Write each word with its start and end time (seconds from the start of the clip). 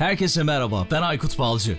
Herkese 0.00 0.42
merhaba, 0.42 0.86
ben 0.90 1.02
Aykut 1.02 1.38
Balcı. 1.38 1.78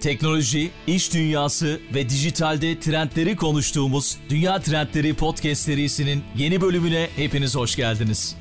Teknoloji, 0.00 0.70
iş 0.86 1.14
dünyası 1.14 1.80
ve 1.94 2.08
dijitalde 2.08 2.80
trendleri 2.80 3.36
konuştuğumuz 3.36 4.18
Dünya 4.28 4.60
Trendleri 4.60 5.14
Podcast 5.14 5.62
serisinin 5.62 6.24
yeni 6.36 6.60
bölümüne 6.60 7.08
hepiniz 7.16 7.56
hoş 7.56 7.76
geldiniz. 7.76 8.36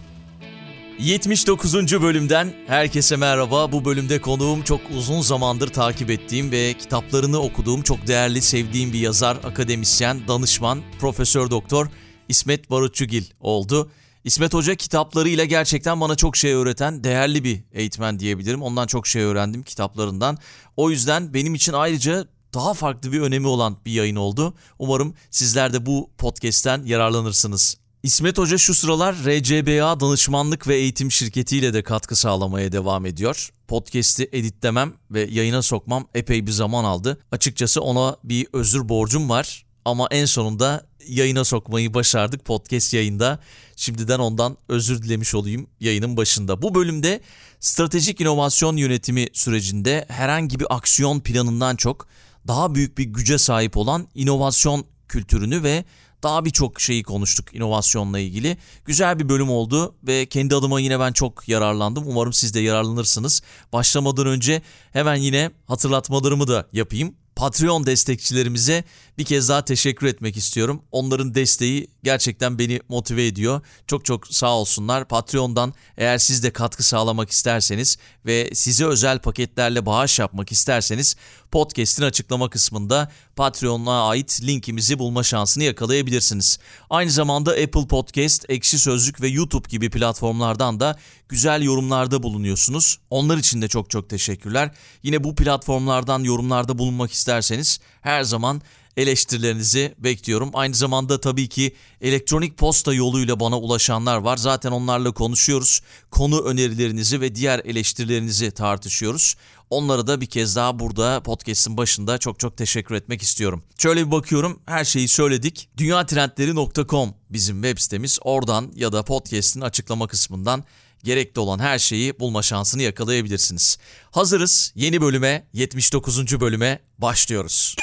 79. 1.00 2.02
bölümden 2.02 2.54
herkese 2.68 3.16
merhaba. 3.16 3.72
Bu 3.72 3.86
bölümde 3.86 4.21
konuğum 4.21 4.64
çok 4.64 4.82
uzun 4.98 5.21
zamandır 5.21 5.68
takip 5.68 6.09
ettiğim 6.09 6.52
ve 6.52 6.73
kitaplarını 6.73 7.39
okuduğum 7.39 7.81
çok 7.81 8.07
değerli, 8.07 8.41
sevdiğim 8.41 8.93
bir 8.93 8.99
yazar, 8.99 9.38
akademisyen, 9.43 10.27
danışman, 10.27 10.81
profesör 10.99 11.49
doktor 11.49 11.88
İsmet 12.29 12.70
Barutçugil 12.70 13.23
oldu. 13.39 13.91
İsmet 14.24 14.54
Hoca 14.54 14.76
kitaplarıyla 14.76 15.46
gerçekten 15.46 16.02
bana 16.02 16.16
çok 16.16 16.38
şey 16.38 16.54
öğreten 16.54 17.04
değerli 17.04 17.44
bir 17.44 17.64
eğitmen 17.71 18.20
diyebilirim. 18.20 18.62
Ondan 18.62 18.88
çok 18.88 19.08
şey 19.08 19.21
öğrendim 19.21 19.64
kitaplarından. 19.64 20.38
O 20.78 20.89
yüzden 20.89 21.34
benim 21.34 21.56
için 21.56 21.74
ayrıca 21.74 22.28
daha 22.54 22.74
farklı 22.74 23.12
bir 23.12 23.21
önemi 23.21 23.48
olan 23.48 23.78
bir 23.86 23.92
yayın 23.92 24.15
oldu. 24.15 24.54
Umarım 24.79 25.14
sizler 25.32 25.74
de 25.74 25.86
bu 25.86 26.10
podcast'ten 26.18 26.84
yararlanırsınız. 26.86 27.78
İsmet 28.04 28.38
Hoca 28.38 28.57
şu 28.57 28.76
sıralar 28.76 29.15
RCBA 29.15 30.00
danışmanlık 30.00 30.68
ve 30.68 30.76
eğitim 30.76 31.12
şirketiyle 31.12 31.74
de 31.74 31.84
katkı 31.84 32.16
sağlamaya 32.16 32.72
devam 32.72 33.06
ediyor. 33.06 33.50
Podcast'i 33.67 34.30
editlemem 34.31 34.94
ve 35.12 35.22
yayına 35.31 35.62
sokmam 35.62 36.08
epey 36.16 36.48
bir 36.48 36.52
zaman 36.52 36.84
aldı. 36.84 37.20
Açıkçası 37.31 37.81
ona 37.81 38.17
bir 38.23 38.48
özür 38.53 38.90
borcum 38.90 39.30
var 39.30 39.66
ama 39.86 40.08
en 40.12 40.26
sonunda 40.26 40.86
yayına 41.08 41.44
sokmayı 41.44 41.94
başardık 41.94 42.45
podcast 42.45 42.94
yayında. 42.94 43.39
Şimdiden 43.75 44.19
ondan 44.19 44.58
özür 44.69 45.02
dilemiş 45.02 45.36
olayım 45.36 45.67
yayının 45.80 46.17
başında. 46.17 46.61
Bu 46.61 46.75
bölümde 46.75 47.22
stratejik 47.59 48.22
inovasyon 48.22 48.78
yönetimi 48.78 49.28
sürecinde 49.33 50.06
herhangi 50.08 50.59
bir 50.59 50.75
aksiyon 50.75 51.19
planından 51.19 51.75
çok 51.75 52.08
daha 52.48 52.76
büyük 52.76 52.98
bir 52.98 53.03
güce 53.03 53.38
sahip 53.38 53.78
olan 53.78 54.08
inovasyon 54.16 54.86
kültürünü 55.08 55.64
ve 55.64 55.86
daha 56.23 56.45
birçok 56.45 56.81
şeyi 56.81 57.04
konuştuk 57.04 57.56
inovasyonla 57.56 58.20
ilgili. 58.20 58.58
Güzel 58.86 59.20
bir 59.20 59.30
bölüm 59.30 59.50
oldu 59.50 59.95
ve 60.04 60.26
kendi 60.26 60.56
adıma 60.56 60.80
yine 60.80 61.00
ben 61.00 61.11
çok 61.11 61.50
yararlandım. 61.50 62.04
Umarım 62.08 62.33
siz 62.33 62.54
de 62.54 62.59
yararlanırsınız. 62.59 63.42
Başlamadan 63.73 64.28
önce 64.28 64.61
hemen 64.94 65.16
yine 65.16 65.52
hatırlatmalarımı 65.67 66.48
da 66.48 66.67
yapayım. 66.73 67.16
Patreon 67.36 67.86
destekçilerimize 67.86 68.83
bir 69.22 69.25
kez 69.25 69.50
daha 69.50 69.66
teşekkür 69.66 70.08
etmek 70.08 70.38
istiyorum. 70.38 70.81
Onların 70.91 71.36
desteği 71.36 71.88
gerçekten 72.03 72.59
beni 72.59 72.80
motive 72.89 73.27
ediyor. 73.27 73.61
Çok 73.88 74.05
çok 74.05 74.27
sağ 74.27 74.58
olsunlar. 74.58 75.08
Patreon'dan 75.08 75.73
eğer 75.97 76.17
siz 76.17 76.44
de 76.44 76.53
katkı 76.53 76.83
sağlamak 76.83 77.30
isterseniz 77.30 77.97
ve 78.25 78.49
size 78.53 78.86
özel 78.86 79.19
paketlerle 79.19 79.86
bağış 79.86 80.19
yapmak 80.19 80.52
isterseniz 80.52 81.16
podcast'in 81.52 82.03
açıklama 82.03 82.49
kısmında 82.49 83.11
Patreon'a 83.36 84.08
ait 84.08 84.42
linkimizi 84.44 84.99
bulma 84.99 85.23
şansını 85.23 85.64
yakalayabilirsiniz. 85.64 86.59
Aynı 86.89 87.11
zamanda 87.11 87.52
Apple 87.52 87.88
Podcast, 87.88 88.45
Ekşi 88.49 88.80
Sözlük 88.80 89.22
ve 89.22 89.27
YouTube 89.27 89.67
gibi 89.69 89.89
platformlardan 89.89 90.80
da 90.80 90.97
güzel 91.30 91.61
yorumlarda 91.61 92.23
bulunuyorsunuz. 92.23 92.99
Onlar 93.09 93.38
için 93.38 93.61
de 93.61 93.67
çok 93.67 93.89
çok 93.89 94.09
teşekkürler. 94.09 94.72
Yine 95.03 95.23
bu 95.23 95.36
platformlardan 95.36 96.23
yorumlarda 96.23 96.77
bulunmak 96.77 97.11
isterseniz 97.11 97.80
her 98.02 98.23
zaman 98.23 98.61
eleştirilerinizi 98.97 99.95
bekliyorum. 99.97 100.50
Aynı 100.53 100.75
zamanda 100.75 101.22
tabii 101.22 101.50
ki 101.50 101.75
elektronik 102.02 102.58
posta 102.58 102.94
yoluyla 102.94 103.39
bana 103.39 103.59
ulaşanlar 103.59 104.17
var. 104.17 104.38
Zaten 104.38 104.72
onlarla 104.72 105.11
konuşuyoruz. 105.11 105.81
Konu 106.11 106.42
önerilerinizi 106.42 107.22
ve 107.22 107.36
diğer 107.36 107.59
eleştirilerinizi 107.59 108.52
tartışıyoruz. 108.52 109.36
Onlara 109.70 110.08
da 110.08 110.22
bir 110.22 110.25
kez 110.25 110.56
daha 110.56 110.80
burada 110.80 111.23
podcast'in 111.23 111.78
başında 111.78 112.17
çok 112.17 112.39
çok 112.39 112.58
teşekkür 112.58 112.95
etmek 112.95 113.22
istiyorum. 113.22 113.64
Şöyle 113.78 114.08
bir 114.08 114.11
bakıyorum 114.11 114.61
her 114.66 114.86
şeyi 114.86 115.08
söyledik. 115.08 115.70
Dünyatrendleri.com 115.78 117.14
bizim 117.30 117.64
web 117.64 117.77
sitemiz. 117.77 118.20
Oradan 118.21 118.71
ya 118.76 118.92
da 118.92 119.04
podcast'in 119.04 119.61
açıklama 119.61 120.08
kısmından 120.08 120.64
gerekli 121.04 121.39
olan 121.39 121.60
her 121.60 121.80
şeyi 121.80 122.20
bulma 122.20 122.42
şansını 122.42 122.82
yakalayabilirsiniz. 122.82 123.77
Hazırız 124.11 124.73
yeni 124.76 125.02
bölüme 125.02 125.48
79. 125.54 126.39
bölüme 126.39 126.80
başlıyoruz. 126.98 127.76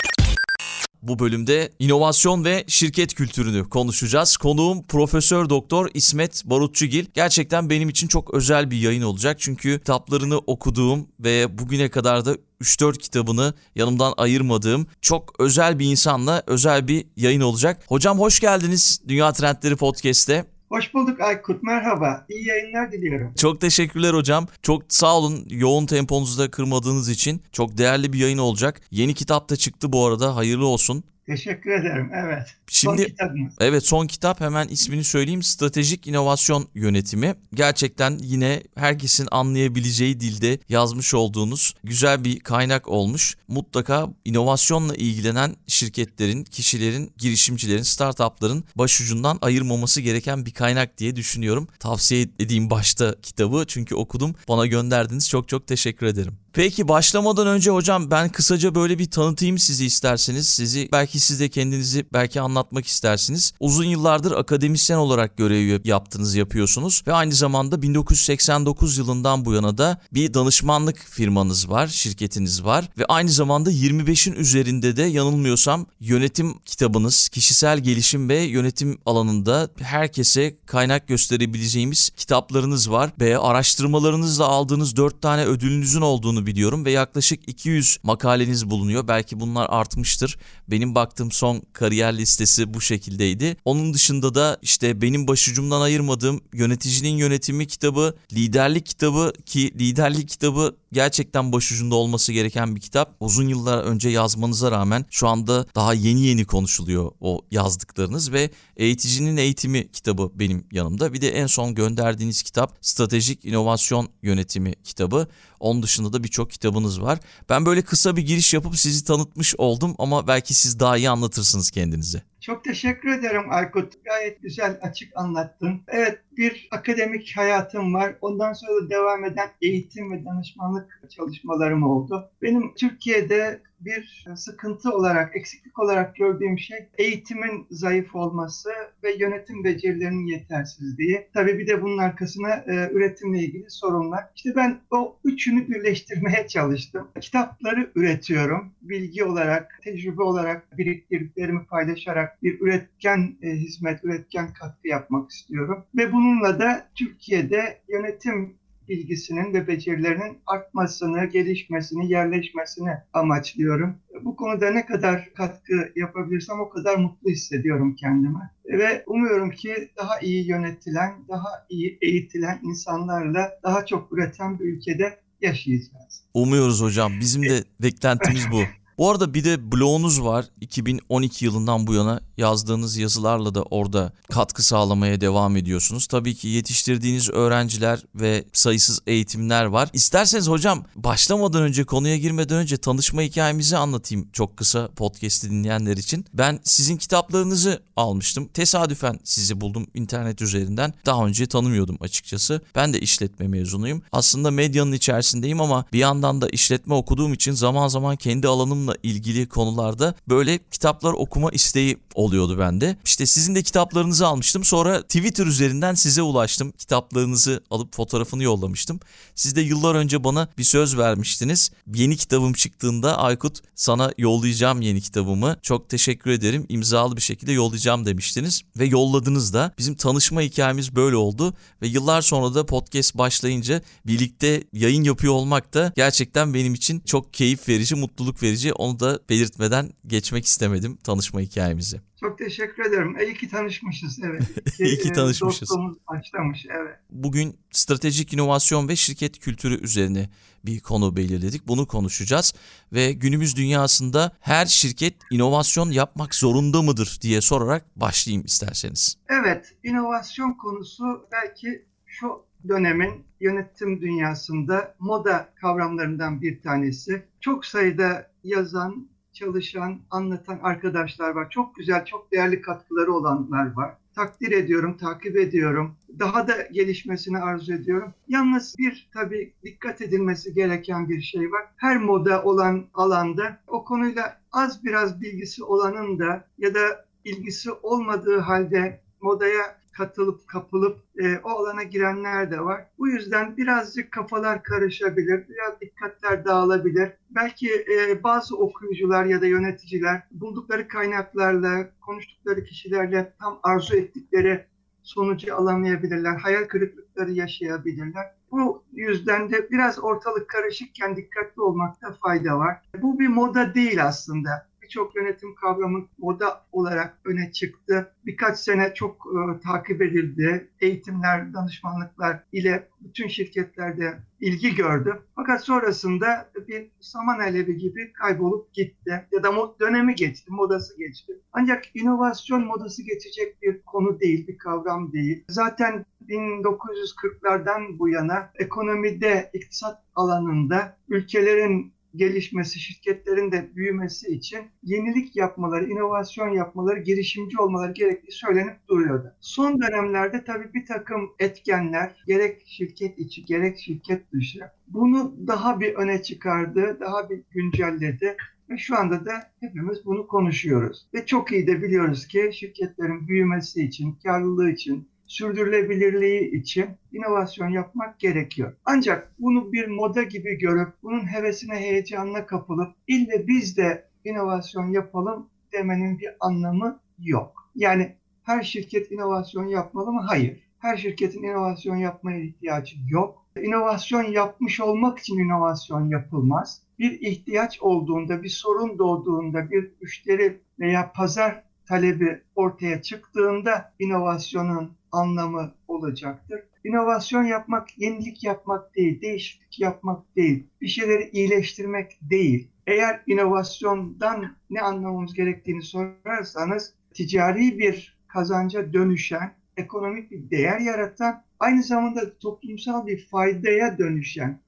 Bu 1.03 1.19
bölümde 1.19 1.73
inovasyon 1.79 2.45
ve 2.45 2.65
şirket 2.67 3.15
kültürünü 3.15 3.69
konuşacağız. 3.69 4.37
Konuğum 4.37 4.83
Profesör 4.83 5.51
Doktor 5.51 5.89
İsmet 5.95 6.43
Barutçugil. 6.45 7.07
Gerçekten 7.15 7.71
benim 7.71 7.89
için 7.89 8.09
çok 8.09 8.35
özel 8.35 8.71
bir 8.71 8.77
yayın 8.77 9.03
olacak. 9.03 9.37
Çünkü 9.41 9.79
kitaplarını 9.79 10.39
okuduğum 10.39 11.09
ve 11.21 11.59
bugüne 11.59 11.89
kadar 11.89 12.25
da 12.25 12.37
3-4 12.63 12.99
kitabını 12.99 13.55
yanımdan 13.75 14.15
ayırmadığım 14.17 14.87
çok 15.01 15.41
özel 15.41 15.79
bir 15.79 15.91
insanla 15.91 16.43
özel 16.47 16.89
bir 16.89 17.07
yayın 17.17 17.41
olacak. 17.41 17.85
Hocam 17.89 18.19
hoş 18.19 18.41
geldiniz 18.41 19.01
Dünya 19.09 19.33
Trendleri 19.33 19.77
Podcast'te. 19.77 20.58
Hoş 20.69 20.95
bulduk 20.95 21.21
Aykut. 21.21 21.63
Merhaba. 21.63 22.27
İyi 22.29 22.47
yayınlar 22.49 22.93
diliyorum. 22.93 23.35
Çok 23.37 23.61
teşekkürler 23.61 24.15
hocam. 24.15 24.47
Çok 24.63 24.83
sağ 24.89 25.17
olun 25.17 25.47
yoğun 25.51 25.87
temponuzu 25.87 26.43
da 26.43 26.51
kırmadığınız 26.51 27.09
için. 27.09 27.43
Çok 27.53 27.79
değerli 27.79 28.13
bir 28.13 28.19
yayın 28.19 28.39
olacak. 28.39 28.81
Yeni 28.91 29.15
kitap 29.15 29.51
da 29.51 29.57
çıktı 29.57 29.93
bu 29.93 30.07
arada. 30.07 30.37
Hayırlı 30.37 30.67
olsun. 30.67 31.05
Teşekkür 31.29 31.71
ederim. 31.71 32.11
Evet. 32.15 32.55
Şimdi, 32.69 33.03
son 33.03 33.09
kitabımız. 33.09 33.55
Evet 33.61 33.87
son 33.87 34.07
kitap 34.07 34.41
hemen 34.41 34.69
ismini 34.69 35.05
söyleyeyim. 35.05 35.43
Stratejik 35.43 36.07
İnovasyon 36.07 36.69
Yönetimi. 36.75 37.35
Gerçekten 37.55 38.19
yine 38.23 38.63
herkesin 38.77 39.29
anlayabileceği 39.31 40.21
dilde 40.21 40.59
yazmış 40.69 41.15
olduğunuz 41.15 41.75
güzel 41.85 42.25
bir 42.25 42.41
kaynak 42.41 42.89
olmuş. 42.89 43.37
Mutlaka 43.49 44.09
inovasyonla 44.25 44.95
ilgilenen 44.95 45.57
şirketlerin, 45.67 46.45
kişilerin, 46.45 47.13
girişimcilerin, 47.19 47.83
startupların 47.83 48.65
başucundan 48.77 49.39
ayırmaması 49.43 50.01
gereken 50.01 50.47
bir 50.47 50.53
kaynak 50.53 50.99
diye 50.99 51.17
düşünüyorum. 51.17 51.69
Tavsiye 51.79 52.29
edeyim 52.39 52.71
başta 52.71 53.15
kitabı 53.23 53.65
çünkü 53.69 53.95
okudum. 53.95 54.35
Bana 54.49 54.67
gönderdiniz. 54.67 55.29
Çok 55.29 55.49
çok 55.49 55.67
teşekkür 55.67 56.07
ederim. 56.07 56.39
Peki 56.59 56.89
başlamadan 56.89 57.47
önce 57.47 57.71
hocam 57.71 58.11
ben 58.11 58.29
kısaca 58.29 58.75
böyle 58.75 58.99
bir 58.99 59.11
tanıtayım 59.11 59.59
sizi 59.59 59.87
isterseniz. 59.87 60.49
Sizi 60.49 60.89
belki 60.93 61.21
siz 61.21 61.41
de 61.41 61.49
kendinizi 61.49 62.07
belki 62.13 62.41
anlatmak 62.41 62.87
istersiniz. 62.87 63.53
Uzun 63.61 63.85
yıllardır 63.85 64.33
akademisyen 64.33 64.99
olarak 64.99 65.37
görev 65.37 65.81
yaptınız, 65.85 66.35
yapıyorsunuz 66.35 67.03
ve 67.07 67.13
aynı 67.13 67.33
zamanda 67.33 67.83
1989 67.83 68.99
yılından 68.99 69.45
bu 69.45 69.55
yana 69.55 69.79
da 69.79 70.01
bir 70.13 70.35
danışmanlık 70.35 70.97
firmanız 70.99 71.71
var, 71.71 71.87
şirketiniz 71.87 72.65
var 72.65 72.89
ve 72.99 73.05
aynı 73.05 73.31
zamanda 73.31 73.71
25'in 73.71 74.35
üzerinde 74.35 74.97
de 74.97 75.03
yanılmıyorsam 75.03 75.87
yönetim 76.01 76.59
kitabınız, 76.59 77.29
kişisel 77.29 77.79
gelişim 77.79 78.29
ve 78.29 78.39
yönetim 78.39 78.99
alanında 79.07 79.69
herkese 79.81 80.57
kaynak 80.67 81.09
gösterebileceğimiz 81.09 82.11
kitaplarınız 82.17 82.91
var 82.91 83.11
ve 83.21 83.39
araştırmalarınızla 83.39 84.47
aldığınız 84.47 84.97
4 84.97 85.23
tane 85.23 85.45
ödülünüzün 85.45 86.01
olduğunu 86.01 86.48
biliyorum 86.49 86.85
ve 86.85 86.91
yaklaşık 86.91 87.49
200 87.49 87.99
makaleniz 88.03 88.71
bulunuyor. 88.71 89.09
Belki 89.09 89.41
bunlar 89.41 89.67
artmıştır. 89.71 90.39
Benim 90.69 90.95
baktığım 90.95 91.33
son 91.33 91.63
kariyer 91.73 92.19
listesi 92.19 92.75
bu 92.75 92.81
şekildeydi. 92.81 93.57
Onun 93.65 93.95
dışında 93.95 94.35
da 94.35 94.59
işte 94.63 95.03
benim 95.03 95.29
başucumdan 95.29 95.81
ayırmadığım 95.81 96.41
yöneticinin 96.53 97.17
yönetimi 97.17 97.67
kitabı, 97.67 98.17
liderlik 98.33 98.87
kitabı 98.87 99.33
ki 99.47 99.75
liderlik 99.79 100.29
kitabı 100.29 100.77
gerçekten 100.93 101.53
başucunda 101.53 101.95
olması 101.95 102.33
gereken 102.33 102.77
bir 102.77 102.81
kitap. 102.81 103.17
Uzun 103.21 103.49
yıllar 103.49 103.85
önce 103.85 104.09
yazmanıza 104.09 104.71
rağmen 104.71 105.05
şu 105.11 105.29
anda 105.29 105.67
daha 105.75 105.95
yeni 105.95 106.21
yeni 106.21 106.45
konuşuluyor 106.45 107.13
o 107.21 107.41
yazdıklarınız 107.51 108.33
ve 108.33 108.51
eğiticinin 108.77 109.37
eğitimi 109.37 109.93
kitabı 109.93 110.31
benim 110.35 110.67
yanımda. 110.73 111.13
Bir 111.13 111.21
de 111.21 111.29
en 111.29 111.47
son 111.47 111.75
gönderdiğiniz 111.75 112.43
kitap 112.43 112.79
Stratejik 112.81 113.45
İnovasyon 113.45 114.09
Yönetimi 114.23 114.75
kitabı. 114.85 115.29
Onun 115.61 115.83
dışında 115.83 116.13
da 116.13 116.25
birçok 116.25 116.51
kitabınız 116.51 117.03
var. 117.03 117.19
Ben 117.49 117.67
böyle 117.67 117.83
kısa 117.83 118.17
bir 118.17 118.23
giriş 118.23 118.55
yapıp 118.55 118.77
sizi 118.77 119.05
tanıtmış 119.05 119.55
oldum 119.59 119.95
ama 119.99 120.27
belki 120.27 120.55
siz 120.55 120.81
daha 120.81 120.97
iyi 120.97 121.11
anlatırsınız 121.11 121.71
kendinizi. 121.71 122.23
Çok 122.41 122.65
teşekkür 122.65 123.09
ederim 123.09 123.43
Aykut. 123.51 124.05
Gayet 124.05 124.43
güzel 124.43 124.79
açık 124.83 125.17
anlattın. 125.17 125.81
Evet 125.89 126.19
bir 126.37 126.69
akademik 126.71 127.37
hayatım 127.37 127.95
var. 127.95 128.17
Ondan 128.21 128.53
sonra 128.53 128.85
da 128.85 128.91
devam 128.91 129.25
eden 129.25 129.49
eğitim 129.63 130.13
ve 130.13 130.25
danışmanlık 130.25 131.01
çalışmalarım 131.17 131.83
oldu. 131.83 132.31
Benim 132.43 132.75
Türkiye'de 132.75 133.63
bir 133.81 134.27
sıkıntı 134.37 134.91
olarak, 134.91 135.37
eksiklik 135.37 135.79
olarak 135.79 136.17
gördüğüm 136.17 136.59
şey 136.59 136.89
eğitimin 136.99 137.67
zayıf 137.71 138.15
olması 138.15 138.71
ve 139.05 139.15
yönetim 139.19 139.65
becerilerinin 139.65 140.27
yetersizliği. 140.27 141.29
Tabii 141.35 141.59
bir 141.59 141.67
de 141.67 141.83
bunun 141.83 141.99
arkasına 141.99 142.55
e, 142.55 142.91
üretimle 142.93 143.39
ilgili 143.39 143.71
sorunlar. 143.71 144.25
İşte 144.37 144.57
ben 144.57 144.81
o 144.91 145.19
üçünü 145.25 145.69
birleştirmeye 145.69 146.49
çalıştım. 146.49 147.09
Kitapları 147.21 147.91
üretiyorum. 147.95 148.73
Bilgi 148.83 149.25
olarak, 149.25 149.81
tecrübe 149.85 150.23
olarak 150.23 150.79
biriktirdiklerimi 150.79 151.67
paylaşarak 151.67 152.43
bir 152.43 152.61
üretken 152.61 153.37
e, 153.43 153.51
hizmet, 153.51 154.05
üretken 154.05 154.53
katkı 154.53 154.89
yapmak 154.89 155.31
istiyorum. 155.31 155.85
Ve 155.97 156.13
bununla 156.13 156.61
da 156.61 156.89
Türkiye'de 156.95 157.81
yönetim 157.89 158.59
bilgisinin 158.89 159.55
ve 159.55 159.69
becerilerinin 159.69 160.39
artmasını, 160.47 161.25
gelişmesini, 161.25 162.13
yerleşmesini 162.13 162.91
amaçlıyorum. 163.13 163.97
Bu 164.23 164.37
konuda 164.37 164.71
ne 164.71 164.87
kadar 164.87 165.29
katkı 165.35 165.93
yapabilirsem 165.97 166.61
o 166.61 166.69
kadar 166.69 166.97
mutlu 166.97 167.31
hissediyorum 167.31 167.95
kendimi. 167.95 168.51
Ve 168.67 169.05
umuyorum 169.07 169.51
ki 169.51 169.91
daha 169.97 170.21
iyi 170.21 170.49
yönetilen, 170.49 171.13
daha 171.29 171.67
iyi 171.69 171.99
eğitilen 172.03 172.61
insanlarla 172.63 173.51
daha 173.63 173.87
çok 173.87 174.13
üreten 174.13 174.59
bir 174.59 174.65
ülkede 174.65 175.19
yaşayacağız. 175.41 176.25
Umuyoruz 176.35 176.83
hocam. 176.83 177.13
Bizim 177.21 177.43
de 177.43 177.65
beklentimiz 177.83 178.51
bu. 178.53 178.61
Bu 178.99 179.11
arada 179.11 179.35
bir 179.35 179.45
de 179.45 179.73
blogunuz 179.73 180.23
var. 180.23 180.45
2012 180.61 181.45
yılından 181.45 181.87
bu 181.87 181.95
yana 181.95 182.21
yazdığınız 182.37 182.97
yazılarla 182.97 183.55
da 183.55 183.63
orada 183.63 184.13
katkı 184.31 184.63
sağlamaya 184.63 185.21
devam 185.21 185.57
ediyorsunuz. 185.57 186.07
Tabii 186.07 186.35
ki 186.35 186.49
yetiştirdiğiniz 186.49 187.31
öğrenciler 187.31 188.03
ve 188.15 188.45
sayısız 188.53 189.01
eğitimler 189.07 189.65
var. 189.65 189.89
İsterseniz 189.93 190.49
hocam 190.49 190.85
başlamadan 190.97 191.63
önce 191.63 191.85
konuya 191.85 192.17
girmeden 192.17 192.59
önce 192.59 192.77
tanışma 192.77 193.23
hikayemizi 193.23 193.77
anlatayım 193.77 194.29
çok 194.33 194.57
kısa 194.57 194.89
podcast'i 194.89 195.51
dinleyenler 195.51 195.97
için. 195.97 196.25
Ben 196.35 196.61
sizin 196.65 196.97
kitaplarınızı 196.97 197.83
almıştım. 197.97 198.49
Tesadüfen 198.49 199.19
sizi 199.25 199.61
buldum 199.61 199.87
internet 199.95 200.43
üzerinden. 200.43 200.95
Daha 201.07 201.27
önce 201.27 201.47
tanımıyordum 201.47 201.97
açıkçası. 202.01 202.61
Ben 202.75 202.93
de 202.93 203.01
işletme 203.01 203.49
mezunuyum. 203.49 204.03
Aslında 204.13 204.51
medyanın 204.51 204.93
içerisindeyim 204.93 205.61
ama 205.61 205.85
bir 205.93 205.99
yandan 205.99 206.41
da 206.41 206.49
işletme 206.49 206.95
okuduğum 206.95 207.33
için 207.33 207.53
zaman 207.53 207.89
zaman 207.89 208.17
kendi 208.17 208.49
alanımla 208.49 208.88
ilgili 209.03 209.49
konularda 209.49 210.15
böyle 210.29 210.59
kitaplar 210.71 211.13
okuma 211.13 211.51
isteği 211.51 211.99
oluyordu 212.15 212.59
bende. 212.59 212.97
İşte 213.05 213.27
sizin 213.27 213.55
de 213.55 213.63
kitaplarınızı 213.63 214.27
almıştım. 214.27 214.65
Sonra 214.65 215.03
Twitter 215.03 215.47
üzerinden 215.47 215.95
size 215.95 216.23
ulaştım. 216.23 216.73
Kitaplarınızı 216.73 217.63
alıp 217.71 217.95
fotoğrafını 217.95 218.43
yollamıştım. 218.43 219.01
Siz 219.35 219.57
de 219.57 219.61
yıllar 219.61 219.95
önce 219.95 220.25
bana 220.25 220.49
bir 220.59 220.65
söz 220.65 220.99
vermiştiniz. 220.99 221.71
Yeni 221.95 222.17
kitabım 222.17 222.53
çıktığında 222.53 223.19
Aykut 223.19 223.61
sana 223.75 224.13
yollayacağım 224.19 224.81
yeni 224.81 225.01
kitabımı. 225.01 225.57
Çok 225.63 225.89
teşekkür 225.89 226.31
ederim. 226.31 226.67
İmzalı 226.69 227.17
bir 227.17 227.23
şekilde 227.23 227.53
yollayacağım 227.53 228.07
demiştiniz 228.07 228.63
ve 228.79 228.85
yolladınız 228.85 229.55
da. 229.55 229.75
Bizim 229.79 229.95
tanışma 229.95 230.41
hikayemiz 230.41 230.97
böyle 230.97 231.17
oldu 231.17 231.55
ve 231.83 231.89
yıllar 231.89 232.23
sonra 232.23 232.55
da 232.55 232.67
podcast 232.67 233.19
başlayınca 233.19 233.83
birlikte 234.07 234.65
yayın 234.73 235.05
yapıyor 235.05 235.33
olmak 235.33 235.75
da 235.75 235.93
gerçekten 235.97 236.55
benim 236.55 236.75
için 236.75 237.01
çok 237.01 237.35
keyif 237.35 237.69
verici, 237.69 237.95
mutluluk 237.95 238.43
verici. 238.43 238.73
Onu 238.79 239.01
da 239.01 239.21
belirtmeden 239.29 239.91
geçmek 240.07 240.45
istemedim 240.45 240.97
tanışma 240.97 241.41
hikayemizi. 241.41 242.01
Çok 242.21 242.39
teşekkür 242.39 242.85
ederim. 242.85 243.17
İyi 243.21 243.35
ki 243.35 243.49
tanışmışız. 243.49 244.21
Evet. 244.25 244.43
İyi 244.79 244.99
ki 244.99 245.09
e, 245.09 245.13
tanışmışız. 245.13 245.61
Dostluğumuz 245.61 245.97
başlamış. 246.09 246.67
Evet. 246.71 246.97
Bugün 247.11 247.59
stratejik 247.71 248.33
inovasyon 248.33 248.89
ve 248.89 248.97
şirket 248.97 249.39
kültürü 249.39 249.83
üzerine 249.83 250.31
bir 250.65 250.81
konu 250.81 251.17
belirledik. 251.17 251.69
Bunu 251.69 251.87
konuşacağız 251.87 252.55
ve 252.93 253.13
günümüz 253.13 253.57
dünyasında 253.57 254.33
her 254.41 254.67
şirket 254.67 255.15
inovasyon 255.31 255.91
yapmak 255.91 256.35
zorunda 256.35 256.83
mıdır 256.83 257.19
diye 257.21 257.41
sorarak 257.41 257.85
başlayayım 257.97 258.45
isterseniz. 258.45 259.17
Evet, 259.29 259.75
inovasyon 259.85 260.53
konusu 260.53 261.29
belki 261.33 261.85
şu 262.07 262.48
dönemin 262.69 263.25
yönetim 263.41 264.01
dünyasında 264.01 264.95
moda 264.99 265.49
kavramlarından 265.55 266.43
bir 266.43 266.63
tanesi. 266.63 267.23
Çok 267.41 267.67
sayıda 267.67 268.31
yazan, 268.45 269.09
çalışan, 269.33 269.99
anlatan 270.11 270.59
arkadaşlar 270.63 271.31
var. 271.31 271.51
Çok 271.51 271.77
güzel, 271.77 272.05
çok 272.05 272.33
değerli 272.33 272.61
katkıları 272.61 273.13
olanlar 273.13 273.73
var. 273.73 273.95
Takdir 274.15 274.53
ediyorum, 274.53 274.97
takip 274.97 275.37
ediyorum. 275.37 275.97
Daha 276.19 276.49
da 276.49 276.63
gelişmesini 276.73 277.39
arzu 277.39 277.73
ediyorum. 277.73 278.15
Yalnız 278.29 278.75
bir 278.79 279.09
tabii 279.13 279.53
dikkat 279.65 280.01
edilmesi 280.01 280.55
gereken 280.55 281.09
bir 281.09 281.21
şey 281.21 281.53
var. 281.53 281.67
Her 281.77 281.97
moda 281.97 282.43
olan 282.45 282.85
alanda 282.95 283.61
o 283.67 283.85
konuyla 283.85 284.41
az 284.53 284.85
biraz 284.85 285.21
bilgisi 285.21 285.65
olanın 285.65 286.19
da 286.19 286.45
ya 286.59 286.75
da 286.75 287.05
ilgisi 287.25 287.73
olmadığı 287.73 288.39
halde 288.39 289.01
modaya 289.21 289.78
katılıp 289.99 290.49
kapılıp 290.49 291.01
e, 291.19 291.39
o 291.39 291.51
alana 291.51 291.83
girenler 291.83 292.51
de 292.51 292.61
var. 292.61 292.87
Bu 292.99 293.09
yüzden 293.09 293.57
birazcık 293.57 294.13
kafalar 294.13 294.63
karışabilir, 294.63 295.49
biraz 295.49 295.81
dikkatler 295.81 296.45
dağılabilir. 296.45 297.13
Belki 297.31 297.71
e, 297.73 298.23
bazı 298.23 298.57
okuyucular 298.57 299.25
ya 299.25 299.41
da 299.41 299.47
yöneticiler 299.47 300.23
buldukları 300.31 300.89
kaynaklarla, 300.89 301.91
konuştukları 302.01 302.65
kişilerle 302.65 303.33
tam 303.41 303.61
arzu 303.63 303.97
ettikleri 303.97 304.65
sonucu 305.03 305.57
alamayabilirler, 305.57 306.37
hayal 306.37 306.65
kırıklıkları 306.65 307.33
yaşayabilirler. 307.33 308.35
Bu 308.51 308.83
yüzden 308.93 309.51
de 309.51 309.71
biraz 309.71 309.99
ortalık 309.99 310.49
karışıkken 310.49 311.17
dikkatli 311.17 311.63
olmakta 311.63 312.13
fayda 312.13 312.59
var. 312.59 312.77
Bu 313.03 313.19
bir 313.19 313.29
moda 313.29 313.75
değil 313.75 314.05
aslında 314.05 314.69
birçok 314.89 315.17
yönetim 315.17 315.55
kavramı 315.55 316.07
moda 316.19 316.65
olarak 316.73 317.19
öne 317.25 317.53
çıktı. 317.53 318.13
Birkaç 318.27 318.59
sene 318.59 318.95
çok 318.95 319.27
e, 319.27 319.61
takip 319.61 320.03
edildi. 320.03 320.71
Eğitimler, 320.81 321.55
danışmanlıklar 321.55 322.45
ile 322.53 322.89
bütün 323.01 323.29
şirketlerde 323.29 324.19
ilgi 324.41 324.75
gördü. 324.75 325.23
Fakat 325.37 325.65
sonrasında 325.65 326.51
bir 326.69 326.91
saman 327.01 327.39
alevi 327.39 327.77
gibi 327.77 328.13
kaybolup 328.13 328.75
gitti. 328.75 329.27
Ya 329.33 329.43
da 329.43 329.53
dönemi 329.81 330.15
geçti, 330.15 330.53
modası 330.53 330.99
geçti. 330.99 331.33
Ancak 331.53 331.97
inovasyon 331.97 332.65
modası 332.65 333.03
geçecek 333.03 333.63
bir 333.63 333.83
konu 333.83 334.21
değil, 334.21 334.47
bir 334.47 334.59
kavram 334.59 335.13
değil. 335.13 335.45
Zaten 335.49 336.05
1940'lardan 336.29 337.99
bu 337.99 338.09
yana 338.09 338.51
ekonomide, 338.55 339.51
iktisat 339.53 340.03
alanında 340.15 340.97
ülkelerin 341.09 341.93
gelişmesi, 342.19 342.81
şirketlerin 342.81 343.53
de 343.53 343.71
büyümesi 343.77 344.29
için 344.29 344.61
yenilik 344.83 345.37
yapmaları, 345.37 345.91
inovasyon 345.91 346.49
yapmaları, 346.49 347.01
girişimci 347.01 347.59
olmaları 347.59 347.93
gerektiği 347.93 348.33
söylenip 348.33 348.89
duruyordu. 348.89 349.35
Son 349.41 349.83
dönemlerde 349.83 350.45
tabii 350.45 350.75
bir 350.75 350.87
takım 350.87 351.31
etkenler 351.39 352.25
gerek 352.27 352.63
şirket 352.67 353.19
içi 353.19 353.45
gerek 353.45 353.79
şirket 353.79 354.33
dışı 354.33 354.61
bunu 354.89 355.35
daha 355.47 355.81
bir 355.81 355.95
öne 355.95 356.23
çıkardı, 356.23 356.99
daha 357.01 357.31
bir 357.31 357.41
güncelledi. 357.51 358.37
Ve 358.71 358.79
şu 358.79 358.99
anda 358.99 359.27
da 359.27 359.33
hepimiz 359.61 360.07
bunu 360.07 360.27
konuşuyoruz. 360.27 361.07
Ve 361.15 361.27
çok 361.27 361.53
iyi 361.53 361.67
de 361.67 361.83
biliyoruz 361.83 362.27
ki 362.27 362.51
şirketlerin 362.55 363.29
büyümesi 363.29 363.85
için, 363.85 364.19
karlılığı 364.25 364.71
için, 364.71 365.09
sürdürülebilirliği 365.29 366.51
için 366.51 366.87
inovasyon 367.13 367.69
yapmak 367.69 368.21
gerekiyor. 368.21 368.77
Ancak 368.85 369.33
bunu 369.39 369.73
bir 369.73 369.89
moda 369.89 370.23
gibi 370.23 370.59
görüp 370.59 370.89
bunun 371.03 371.33
hevesine 371.33 371.75
heyecanına 371.77 372.47
kapılıp 372.47 372.95
ille 373.07 373.47
biz 373.47 373.77
de 373.77 374.09
inovasyon 374.25 374.91
yapalım 374.93 375.49
demenin 375.73 376.19
bir 376.19 376.29
anlamı 376.41 377.01
yok. 377.19 377.71
Yani 377.75 378.17
her 378.43 378.63
şirket 378.63 379.13
inovasyon 379.13 379.67
yapmalı 379.67 380.13
mı? 380.13 380.21
Hayır. 380.21 380.69
Her 380.79 380.97
şirketin 380.97 381.43
inovasyon 381.43 381.97
yapmaya 381.97 382.41
ihtiyacı 382.41 382.97
yok. 383.09 383.47
İnovasyon 383.63 384.23
yapmış 384.23 384.81
olmak 384.81 385.19
için 385.19 385.39
inovasyon 385.39 386.09
yapılmaz. 386.09 386.83
Bir 386.99 387.21
ihtiyaç 387.21 387.83
olduğunda, 387.83 388.43
bir 388.43 388.49
sorun 388.49 388.99
doğduğunda, 388.99 389.71
bir 389.71 389.91
müşteri 390.01 390.61
veya 390.81 391.13
pazar 391.13 391.63
talebi 391.89 392.43
ortaya 392.55 393.03
çıktığında 393.03 393.93
inovasyonun 393.99 394.93
anlamı 395.13 395.75
olacaktır. 395.89 396.61
İnovasyon 396.85 397.45
yapmak, 397.45 397.99
yenilik 397.99 398.45
yapmak 398.45 398.97
değil, 398.97 399.21
değişiklik 399.21 399.81
yapmak 399.81 400.37
değil, 400.37 400.67
bir 400.81 400.89
şeyleri 400.89 401.31
iyileştirmek 401.33 402.19
değil. 402.23 402.69
Eğer 402.87 403.23
inovasyondan 403.27 404.57
ne 404.71 404.81
anlamamız 404.81 405.35
gerektiğini 405.35 405.83
sorarsanız 405.83 406.95
ticari 407.15 407.79
bir 407.79 408.19
kazanca 408.29 408.93
dönüşen, 408.93 409.55
ekonomik 409.77 410.31
bir 410.31 410.51
değer 410.51 410.81
yaratan, 410.81 411.43
aynı 411.61 411.83
zamanda 411.83 412.39
toplumsal 412.39 413.07
bir 413.07 413.27
faydaya 413.27 413.99
dönüşen, 413.99 414.61